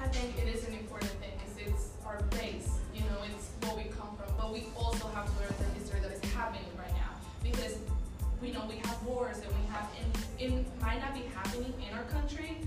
I 0.00 0.06
think 0.08 0.36
it 0.38 0.54
is 0.54 0.66
an 0.68 0.74
important 0.74 1.12
thing 1.12 1.32
because 1.38 1.56
it's 1.58 1.88
our 2.06 2.20
base, 2.36 2.68
you 2.94 3.00
know, 3.02 3.24
it's 3.24 3.50
where 3.64 3.76
we 3.76 3.90
come 3.90 4.12
from. 4.16 4.28
But 4.36 4.52
we 4.52 4.68
also 4.76 5.08
have 5.08 5.26
to 5.26 5.34
learn 5.40 5.54
the 5.58 5.80
history 5.80 6.00
that 6.00 6.12
is 6.12 6.22
happening 6.32 6.68
right 6.78 6.92
now 6.92 7.16
because 7.42 7.78
we 8.40 8.52
know 8.52 8.64
we 8.68 8.76
have 8.76 9.02
wars 9.04 9.38
and 9.38 9.48
we 9.48 9.64
have 9.72 9.88
in 9.98 10.06
in 10.38 10.66
might 10.80 11.00
not 11.00 11.14
be 11.14 11.22
happening 11.34 11.72
in 11.82 11.96
our 11.96 12.04
country, 12.04 12.58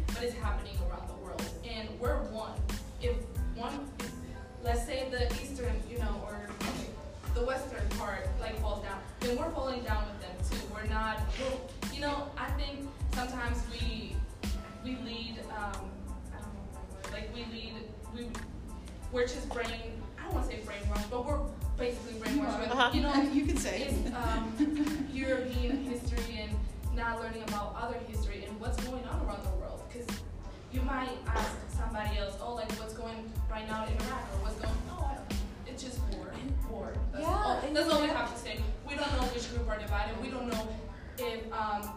the 5.12 5.28
eastern, 5.41 5.74
you 5.89 5.97
know, 5.99 6.24
or 6.28 6.39
the 7.34 7.45
western 7.45 7.88
part 7.99 8.28
like 8.39 8.59
falls 8.62 8.84
down, 8.84 8.99
then 9.20 9.38
we're 9.38 9.49
falling 9.51 9.84
down 9.84 10.03
with 10.07 10.22
them 10.22 10.36
too. 10.49 10.74
We're 10.74 10.89
not 10.89 11.20
we're, 11.39 11.93
you 11.93 12.01
know, 12.01 12.30
I 12.38 12.49
think 12.51 12.88
sometimes 13.14 13.62
we 13.72 14.16
we 14.84 14.91
lead 15.05 15.39
um 15.49 15.89
I 16.34 16.39
don't 16.41 16.53
know 16.53 16.80
word, 17.03 17.14
like 17.14 17.30
we 17.36 17.41
lead 17.53 17.74
we 18.16 18.28
we're 19.12 19.28
just 19.28 19.47
brain 19.49 19.68
I 20.20 20.24
don't 20.26 20.34
want 20.36 20.49
to 20.49 20.55
say 20.55 20.62
brainwashed, 20.64 21.09
but 21.09 21.26
we're 21.26 21.39
basically 21.78 22.14
brainwashed 22.20 22.70
Uh-huh. 22.72 22.91
you 22.93 23.01
know 23.01 23.14
you 23.34 23.45
can 23.45 23.57
say. 23.57 23.84
it's 23.89 24.16
um, 24.16 25.07
European 25.14 25.84
history 25.84 26.39
and 26.41 26.51
not 26.95 27.20
learning 27.22 27.43
about 27.43 27.76
other 27.80 27.97
history 28.07 28.45
and 28.47 28.59
what's 28.59 28.78
going 28.84 29.03
on 29.05 29.26
around 29.26 29.43
the 29.43 29.49
world. 29.59 29.82
Because 29.91 30.07
you 30.74 30.82
might 30.82 31.09
ask 31.28 31.51
somebody 31.78 32.18
else, 32.18 32.36
oh, 32.41 32.53
like 32.55 32.72
what's 32.74 32.93
going 32.93 33.32
right 33.49 33.68
now 33.68 33.86
in 33.86 33.93
Iraq 33.93 34.24
or 34.34 34.43
what's 34.43 34.55
going, 34.55 34.74
just 35.82 35.99
war, 36.13 36.27
war. 36.69 36.93
That's, 37.11 37.23
Yeah, 37.23 37.27
all, 37.27 37.61
that's 37.73 37.89
all 37.89 38.01
we 38.01 38.07
have 38.07 38.34
to 38.34 38.39
say. 38.39 38.59
We 38.88 38.95
don't 38.95 39.11
know 39.13 39.27
which 39.34 39.49
group 39.53 39.67
are 39.69 39.79
divided. 39.79 40.21
We 40.21 40.29
don't 40.29 40.47
know 40.47 40.67
if 41.17 41.51
um, 41.51 41.89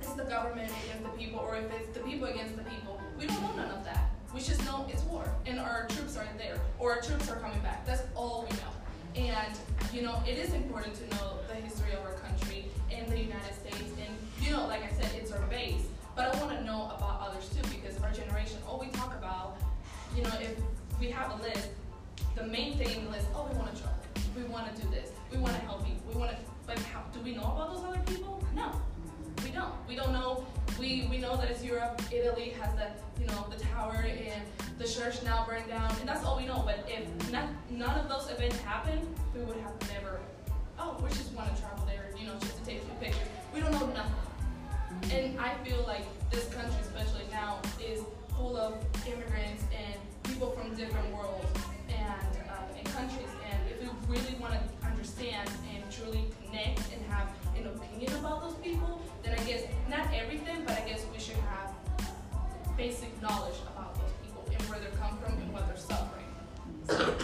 it's 0.00 0.12
the 0.14 0.24
government 0.24 0.72
against 0.84 1.02
the 1.02 1.18
people 1.18 1.40
or 1.40 1.56
if 1.56 1.70
it's 1.72 1.96
the 1.96 2.02
people 2.04 2.28
against 2.28 2.56
the 2.56 2.62
people. 2.64 3.00
We 3.18 3.26
don't 3.26 3.40
know 3.42 3.56
none 3.56 3.70
of 3.70 3.84
that. 3.84 4.10
We 4.34 4.40
just 4.40 4.64
know 4.64 4.86
it's 4.90 5.02
war 5.04 5.24
and 5.46 5.58
our 5.58 5.86
troops 5.88 6.16
are 6.16 6.26
there 6.38 6.58
or 6.78 6.92
our 6.92 7.00
troops 7.00 7.30
are 7.30 7.36
coming 7.36 7.60
back. 7.60 7.86
That's 7.86 8.02
all 8.14 8.46
we 8.48 8.56
know. 8.56 9.28
And 9.28 9.58
you 9.92 10.02
know, 10.02 10.22
it 10.26 10.38
is 10.38 10.52
important 10.52 10.94
to 10.96 11.16
know 11.16 11.38
the 11.48 11.54
history 11.54 11.92
of 11.92 12.00
our 12.00 12.14
country 12.14 12.66
and 12.90 13.10
the 13.10 13.18
United 13.18 13.54
States. 13.54 13.90
And 13.98 14.16
you 14.40 14.50
know, 14.52 14.66
like 14.66 14.82
I 14.82 14.90
said, 14.94 15.10
it's 15.16 15.32
our 15.32 15.40
base. 15.46 15.86
But 16.14 16.34
I 16.34 16.42
want 16.42 16.56
to 16.58 16.64
know 16.64 16.92
about 16.96 17.20
others 17.28 17.48
too 17.48 17.62
because 17.68 18.00
our 18.02 18.10
generation, 18.12 18.58
all 18.66 18.78
we 18.78 18.88
talk 18.88 19.14
about, 19.16 19.56
you 20.14 20.22
know, 20.22 20.32
if 20.40 20.56
we 21.00 21.10
have 21.10 21.38
a 21.38 21.42
list, 21.42 21.68
the 22.34 22.44
main 22.44 22.76
thing 22.76 23.06
is, 23.14 23.24
oh, 23.34 23.48
we 23.50 23.58
want 23.58 23.74
to 23.74 23.82
travel, 23.82 23.98
we 24.36 24.42
want 24.44 24.74
to 24.74 24.82
do 24.82 24.88
this, 24.90 25.10
we 25.32 25.38
want 25.38 25.54
to 25.54 25.60
help 25.62 25.84
people, 25.84 26.12
we 26.12 26.18
want 26.18 26.30
to. 26.32 26.36
But 26.66 26.78
how, 26.80 27.02
do 27.12 27.20
we 27.20 27.34
know 27.34 27.42
about 27.42 27.74
those 27.74 27.84
other 27.84 28.00
people? 28.06 28.44
No, 28.54 28.72
we 29.44 29.50
don't. 29.50 29.72
We 29.88 29.94
don't 29.94 30.12
know. 30.12 30.44
We 30.78 31.06
we 31.10 31.18
know 31.18 31.36
that 31.36 31.50
it's 31.50 31.62
Europe. 31.62 32.02
Italy 32.12 32.50
has 32.60 32.74
that, 32.74 32.98
you 33.20 33.26
know, 33.26 33.46
the 33.50 33.62
tower 33.64 34.04
and 34.04 34.42
the 34.78 34.86
church 34.86 35.22
now 35.22 35.46
burned 35.48 35.68
down, 35.68 35.94
and 36.00 36.08
that's 36.08 36.24
all 36.24 36.36
we 36.36 36.46
know. 36.46 36.62
But 36.64 36.84
if 36.88 37.32
not, 37.32 37.48
none 37.70 37.98
of 37.98 38.08
those 38.08 38.28
events 38.30 38.58
happened, 38.58 39.06
we 39.34 39.42
would 39.42 39.56
have 39.58 39.74
never. 39.92 40.20
Oh, 40.78 40.98
we 41.02 41.08
just 41.10 41.32
want 41.32 41.54
to 41.54 41.62
travel 41.62 41.86
there, 41.86 42.10
you 42.20 42.26
know, 42.26 42.34
just 42.40 42.58
to 42.58 42.64
take 42.64 42.80
some 42.82 42.96
pictures. 43.00 43.28
We 43.54 43.60
don't 43.60 43.72
know 43.72 43.86
nothing. 43.86 44.12
And 45.12 45.38
I 45.38 45.54
feel 45.64 45.84
like 45.86 46.04
this 46.30 46.52
country, 46.52 46.80
especially 46.82 47.24
now, 47.30 47.60
is 47.82 48.02
full 48.36 48.56
of 48.56 48.74
immigrants 49.06 49.64
and 49.72 49.94
people 50.24 50.50
from 50.50 50.74
different 50.74 51.14
worlds 51.14 51.48
and, 51.96 52.36
um, 52.50 52.64
and 52.76 52.86
countries. 52.88 53.28
And 53.50 53.60
if 53.70 54.08
we 54.08 54.16
really 54.16 54.36
want 54.40 54.54
to 54.54 54.86
understand 54.86 55.48
and 55.72 55.82
truly 55.90 56.24
connect 56.44 56.80
and 56.92 57.04
have 57.10 57.28
an 57.56 57.66
opinion 57.66 58.12
about 58.16 58.42
those 58.42 58.56
people, 58.56 59.00
then 59.22 59.38
I 59.38 59.42
guess 59.44 59.64
not 59.88 60.12
everything, 60.14 60.62
but 60.66 60.78
I 60.78 60.88
guess 60.88 61.04
we 61.12 61.18
should 61.18 61.36
have 61.36 61.74
basic 62.76 63.10
knowledge 63.22 63.56
about 63.72 63.94
those 63.94 64.12
people 64.22 64.44
and 64.52 64.62
where 64.68 64.78
they 64.78 64.94
come 64.98 65.16
from 65.18 65.32
and 65.38 65.52
what 65.52 65.66
they're 65.66 65.76
suffering. 65.76 66.24
So, 66.88 67.14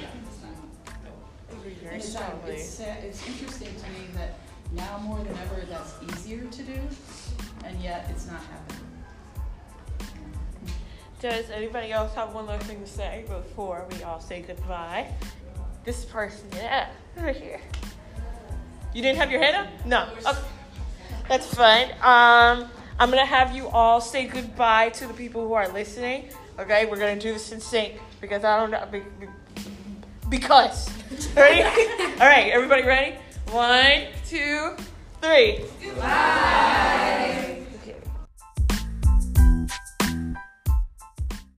yeah, 0.00 0.08
it's 0.26 0.42
not. 0.42 1.58
Agree 1.58 1.74
very 1.74 1.94
And 1.94 2.02
it's, 2.02 2.16
it's, 2.46 2.80
uh, 2.80 2.94
it's 3.02 3.28
interesting 3.28 3.68
to 3.68 3.90
me 3.90 4.06
that 4.14 4.38
now 4.72 4.98
more 4.98 5.18
than 5.18 5.36
ever 5.44 5.66
that's 5.68 5.94
easier 6.02 6.44
to 6.44 6.62
do, 6.62 6.80
and 7.64 7.80
yet 7.82 8.06
it's 8.10 8.26
not 8.26 8.40
happening. 8.40 8.91
Does 11.22 11.50
anybody 11.50 11.92
else 11.92 12.12
have 12.16 12.34
one 12.34 12.46
last 12.46 12.66
thing 12.66 12.80
to 12.80 12.86
say 12.86 13.24
before 13.28 13.86
we 13.92 14.02
all 14.02 14.18
say 14.18 14.42
goodbye? 14.42 15.06
This 15.84 16.04
person, 16.04 16.48
yeah, 16.56 16.88
over 17.16 17.30
here. 17.30 17.60
You 18.92 19.02
didn't 19.02 19.18
have 19.18 19.30
your 19.30 19.40
hand 19.40 19.56
up? 19.56 19.86
No. 19.86 20.08
Okay. 20.26 20.40
That's 21.28 21.54
fine. 21.54 21.92
Um, 22.02 22.68
I'm 22.98 23.08
gonna 23.08 23.24
have 23.24 23.54
you 23.54 23.68
all 23.68 24.00
say 24.00 24.26
goodbye 24.26 24.88
to 24.90 25.06
the 25.06 25.14
people 25.14 25.46
who 25.46 25.52
are 25.52 25.68
listening. 25.68 26.28
Okay, 26.58 26.86
we're 26.86 26.98
gonna 26.98 27.20
do 27.20 27.32
this 27.32 27.52
in 27.52 27.60
sync 27.60 28.00
because 28.20 28.42
I 28.42 28.58
don't 28.58 28.72
know. 28.72 28.84
be- 28.90 29.04
be- 29.24 29.32
Because. 30.28 30.90
Ready? 31.36 31.62
all 31.62 32.26
right, 32.26 32.50
everybody 32.50 32.82
ready? 32.82 33.16
One, 33.52 34.08
two, 34.26 34.74
three. 35.20 35.60
Goodbye. 35.80 37.61